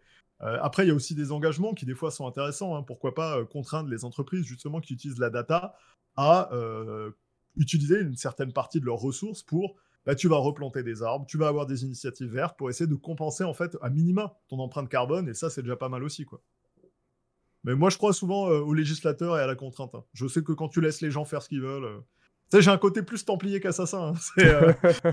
euh, 0.44 0.58
après, 0.60 0.84
il 0.84 0.88
y 0.88 0.90
a 0.90 0.94
aussi 0.94 1.14
des 1.14 1.32
engagements 1.32 1.74
qui 1.74 1.86
des 1.86 1.94
fois 1.94 2.10
sont 2.10 2.26
intéressants. 2.26 2.76
Hein. 2.76 2.82
Pourquoi 2.82 3.14
pas 3.14 3.38
euh, 3.38 3.44
contraindre 3.44 3.88
les 3.88 4.04
entreprises 4.04 4.44
justement 4.44 4.80
qui 4.80 4.92
utilisent 4.92 5.18
la 5.18 5.30
data 5.30 5.74
à 6.16 6.52
euh, 6.52 7.10
utiliser 7.56 8.00
une 8.00 8.16
certaine 8.16 8.52
partie 8.52 8.80
de 8.80 8.86
leurs 8.86 8.98
ressources 8.98 9.42
pour 9.42 9.76
bah, 10.06 10.14
tu 10.14 10.28
vas 10.28 10.36
replanter 10.36 10.82
des 10.82 11.02
arbres, 11.02 11.24
tu 11.26 11.38
vas 11.38 11.48
avoir 11.48 11.66
des 11.66 11.84
initiatives 11.84 12.30
vertes 12.30 12.58
pour 12.58 12.68
essayer 12.68 12.86
de 12.86 12.94
compenser 12.94 13.42
en 13.42 13.54
fait 13.54 13.78
à 13.80 13.88
minima 13.88 14.36
ton 14.48 14.58
empreinte 14.58 14.90
carbone 14.90 15.30
et 15.30 15.34
ça 15.34 15.48
c'est 15.48 15.62
déjà 15.62 15.76
pas 15.76 15.88
mal 15.88 16.04
aussi 16.04 16.26
quoi. 16.26 16.42
Mais 17.64 17.74
moi 17.74 17.88
je 17.88 17.96
crois 17.96 18.12
souvent 18.12 18.48
aux 18.48 18.74
législateurs 18.74 19.38
et 19.38 19.40
à 19.40 19.46
la 19.46 19.54
contrainte. 19.54 19.94
Hein. 19.94 20.04
Je 20.12 20.28
sais 20.28 20.42
que 20.42 20.52
quand 20.52 20.68
tu 20.68 20.82
laisses 20.82 21.00
les 21.00 21.10
gens 21.10 21.24
faire 21.24 21.40
ce 21.40 21.48
qu'ils 21.48 21.62
veulent, 21.62 22.02
j'ai 22.52 22.70
un 22.70 22.78
côté 22.78 23.02
plus 23.02 23.24
templier 23.24 23.60
qu'assassin. 23.60 24.12
Hein. 24.12 24.14
Euh, 24.44 24.72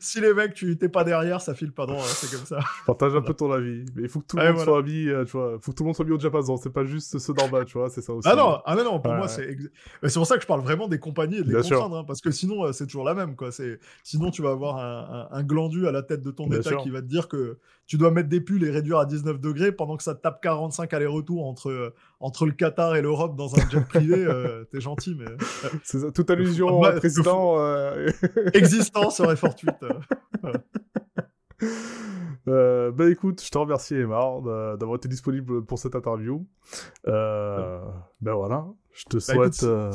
si, 0.00 0.20
les 0.20 0.34
mecs, 0.34 0.54
tu 0.54 0.76
t'es 0.76 0.88
pas 0.88 1.04
derrière, 1.04 1.40
ça 1.40 1.54
file 1.54 1.72
pas 1.72 1.86
droit. 1.86 2.02
Hein, 2.02 2.08
c'est 2.08 2.34
comme 2.34 2.46
ça. 2.46 2.58
Partage 2.86 3.14
un 3.14 3.20
peu 3.20 3.34
ton 3.34 3.52
avis. 3.52 3.84
Mais 3.94 4.02
il 4.02 4.08
faut 4.08 4.20
que 4.20 4.26
tout 4.26 4.36
le 4.36 4.52
monde 4.52 4.62
soit 4.62 4.82
mis, 4.82 5.08
euh, 5.08 5.24
tu 5.24 5.32
vois. 5.32 5.58
Faut 5.60 5.72
que 5.72 5.76
tout 5.76 5.82
le 5.82 5.86
monde 5.86 5.96
soit 5.96 6.04
mis 6.04 6.12
au 6.12 6.18
diapason. 6.18 6.56
C'est 6.56 6.72
pas 6.72 6.84
juste 6.84 7.18
ceux 7.18 7.32
d'en 7.32 7.48
bas, 7.48 7.64
tu 7.64 7.78
vois. 7.78 7.90
C'est 7.90 8.00
ça 8.00 8.12
aussi. 8.12 8.28
Ah 8.28 8.34
non, 8.34 8.60
ah 8.64 8.74
non, 8.74 8.84
non 8.84 9.00
pour 9.00 9.14
moi, 9.14 9.28
c'est. 9.28 9.56
C'est 10.02 10.14
pour 10.14 10.26
ça 10.26 10.36
que 10.36 10.42
je 10.42 10.46
parle 10.46 10.62
vraiment 10.62 10.88
des 10.88 10.98
compagnies 10.98 11.38
et 11.38 11.42
de 11.42 11.56
les 11.56 11.62
contraindre. 11.62 11.98
Hein, 11.98 12.04
parce 12.04 12.20
que 12.20 12.30
sinon, 12.30 12.64
euh, 12.64 12.72
c'est 12.72 12.86
toujours 12.86 13.04
la 13.04 13.14
même, 13.14 13.36
quoi. 13.36 13.50
Sinon, 14.02 14.30
tu 14.30 14.42
vas 14.42 14.50
avoir 14.50 14.78
un, 15.32 15.42
glandu 15.42 15.86
à 15.86 15.92
la 15.92 16.02
tête 16.02 16.22
de 16.22 16.30
ton 16.30 16.50
état 16.50 16.74
qui 16.76 16.90
va 16.90 17.00
te 17.00 17.06
dire 17.06 17.28
que 17.28 17.58
tu 17.86 17.98
dois 17.98 18.10
mettre 18.10 18.28
des 18.28 18.40
pulls 18.40 18.64
et 18.64 18.70
réduire 18.70 18.98
à 18.98 19.06
19 19.06 19.40
degrés 19.40 19.70
pendant 19.70 19.96
que 19.96 20.02
ça 20.02 20.14
te 20.14 20.20
tape 20.20 20.42
45 20.42 20.92
allers-retours 20.92 21.46
entre, 21.46 21.94
entre 22.20 22.46
le 22.46 22.52
Qatar 22.52 22.96
et 22.96 23.02
l'Europe 23.02 23.36
dans 23.36 23.54
un 23.56 23.68
jet 23.68 23.84
privé. 23.86 24.26
T'es 24.70 24.80
gentil, 24.80 25.14
mais. 25.18 25.26
c'est 25.84 25.98
ça, 25.98 26.10
toute 26.10 26.30
allusion 26.30 26.80
président. 26.96 27.58
Euh, 27.58 28.10
Existant 28.54 29.10
serait 29.10 29.36
fortuite. 29.36 29.84
Euh, 32.48 32.92
bah 32.92 33.10
écoute, 33.10 33.42
je 33.42 33.50
te 33.50 33.58
remercie 33.58 33.94
Emma 33.94 34.20
d'avoir 34.78 34.96
été 34.96 35.08
disponible 35.08 35.64
pour 35.64 35.78
cette 35.78 35.96
interview. 35.96 36.46
Euh, 37.08 37.80
ben 38.20 38.34
voilà, 38.34 38.66
je 38.92 39.04
te 39.04 39.16
bah, 39.16 39.20
souhaite. 39.20 39.62
Euh, 39.64 39.92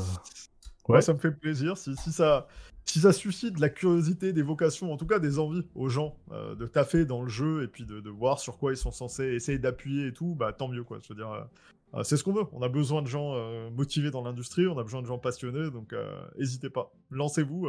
ouais. 0.90 1.02
ça 1.02 1.14
me 1.14 1.20
fait 1.20 1.32
plaisir. 1.32 1.78
Si, 1.78 1.96
si, 1.96 2.12
ça, 2.12 2.48
si 2.84 3.00
ça 3.00 3.14
suscite 3.14 3.56
de 3.56 3.62
la 3.62 3.70
curiosité, 3.70 4.34
des 4.34 4.42
vocations, 4.42 4.92
en 4.92 4.98
tout 4.98 5.08
cas 5.08 5.20
des 5.20 5.40
envies 5.40 5.66
aux 5.76 5.88
gens 5.88 6.18
de 6.32 6.66
taffer 6.66 7.06
dans 7.06 7.22
le 7.22 7.30
jeu 7.30 7.64
et 7.64 7.68
puis 7.68 7.86
de, 7.86 8.02
de, 8.02 8.10
voir 8.10 8.40
sur 8.40 8.58
quoi 8.58 8.74
ils 8.74 8.78
sont 8.78 8.92
censés 8.92 9.28
essayer 9.28 9.58
d'appuyer 9.58 10.08
et 10.08 10.14
tout, 10.14 10.36
bah 10.36 10.52
tant 10.52 10.68
mieux 10.68 10.84
quoi. 10.84 11.00
Je 11.02 11.08
veux 11.10 11.16
dire, 11.16 11.32
euh, 11.32 11.44
c'est 12.04 12.18
ce 12.18 12.24
qu'on 12.24 12.34
veut. 12.34 12.46
On 12.54 12.62
a 12.62 12.70
besoin 12.70 13.02
de 13.02 13.08
gens 13.08 13.34
euh, 13.36 13.70
motivés 13.70 14.12
dans 14.12 14.24
l'industrie, 14.24 14.68
on 14.68 14.78
a 14.78 14.84
besoin 14.84 15.02
de 15.02 15.08
gens 15.08 15.18
passionnés, 15.18 15.70
donc 15.72 15.94
euh, 15.94 16.22
n'hésitez 16.38 16.70
pas. 16.70 16.92
Lancez-vous, 17.10 17.68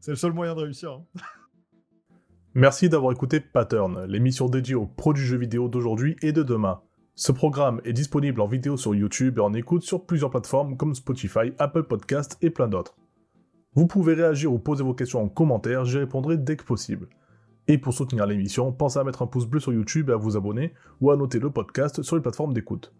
c'est 0.00 0.10
le 0.10 0.16
seul 0.16 0.32
moyen 0.32 0.54
de 0.54 0.62
réussir. 0.62 0.92
Hein. 0.92 1.04
Merci 2.54 2.88
d'avoir 2.88 3.12
écouté 3.12 3.38
Pattern, 3.38 4.04
l'émission 4.06 4.48
dédiée 4.48 4.74
aux 4.74 4.86
pros 4.86 5.12
du 5.12 5.24
jeu 5.24 5.36
vidéo 5.36 5.68
d'aujourd'hui 5.68 6.16
et 6.20 6.32
de 6.32 6.42
demain. 6.42 6.80
Ce 7.14 7.30
programme 7.30 7.80
est 7.84 7.92
disponible 7.92 8.40
en 8.40 8.46
vidéo 8.46 8.76
sur 8.76 8.94
YouTube 8.94 9.38
et 9.38 9.40
en 9.40 9.54
écoute 9.54 9.82
sur 9.82 10.04
plusieurs 10.04 10.30
plateformes 10.30 10.76
comme 10.76 10.94
Spotify, 10.94 11.52
Apple 11.58 11.84
Podcast 11.84 12.38
et 12.42 12.50
plein 12.50 12.66
d'autres. 12.66 12.96
Vous 13.74 13.86
pouvez 13.86 14.14
réagir 14.14 14.52
ou 14.52 14.58
poser 14.58 14.82
vos 14.82 14.94
questions 14.94 15.22
en 15.22 15.28
commentaire, 15.28 15.84
j'y 15.84 15.98
répondrai 15.98 16.38
dès 16.38 16.56
que 16.56 16.64
possible. 16.64 17.08
Et 17.68 17.78
pour 17.78 17.92
soutenir 17.92 18.26
l'émission, 18.26 18.72
pensez 18.72 18.98
à 18.98 19.04
mettre 19.04 19.22
un 19.22 19.28
pouce 19.28 19.46
bleu 19.46 19.60
sur 19.60 19.72
YouTube 19.72 20.10
et 20.10 20.12
à 20.12 20.16
vous 20.16 20.36
abonner 20.36 20.72
ou 21.00 21.12
à 21.12 21.16
noter 21.16 21.38
le 21.38 21.50
podcast 21.50 22.02
sur 22.02 22.16
les 22.16 22.22
plateformes 22.22 22.52
d'écoute. 22.52 22.92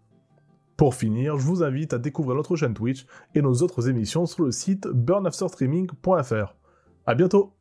Pour 0.81 0.95
finir, 0.95 1.37
je 1.37 1.45
vous 1.45 1.61
invite 1.61 1.93
à 1.93 1.99
découvrir 1.99 2.35
notre 2.35 2.55
chaîne 2.55 2.73
Twitch 2.73 3.05
et 3.35 3.43
nos 3.43 3.53
autres 3.61 3.87
émissions 3.87 4.25
sur 4.25 4.45
le 4.45 4.51
site 4.51 4.87
burnafterstreaming.fr. 4.87 6.55
A 7.05 7.13
bientôt 7.13 7.53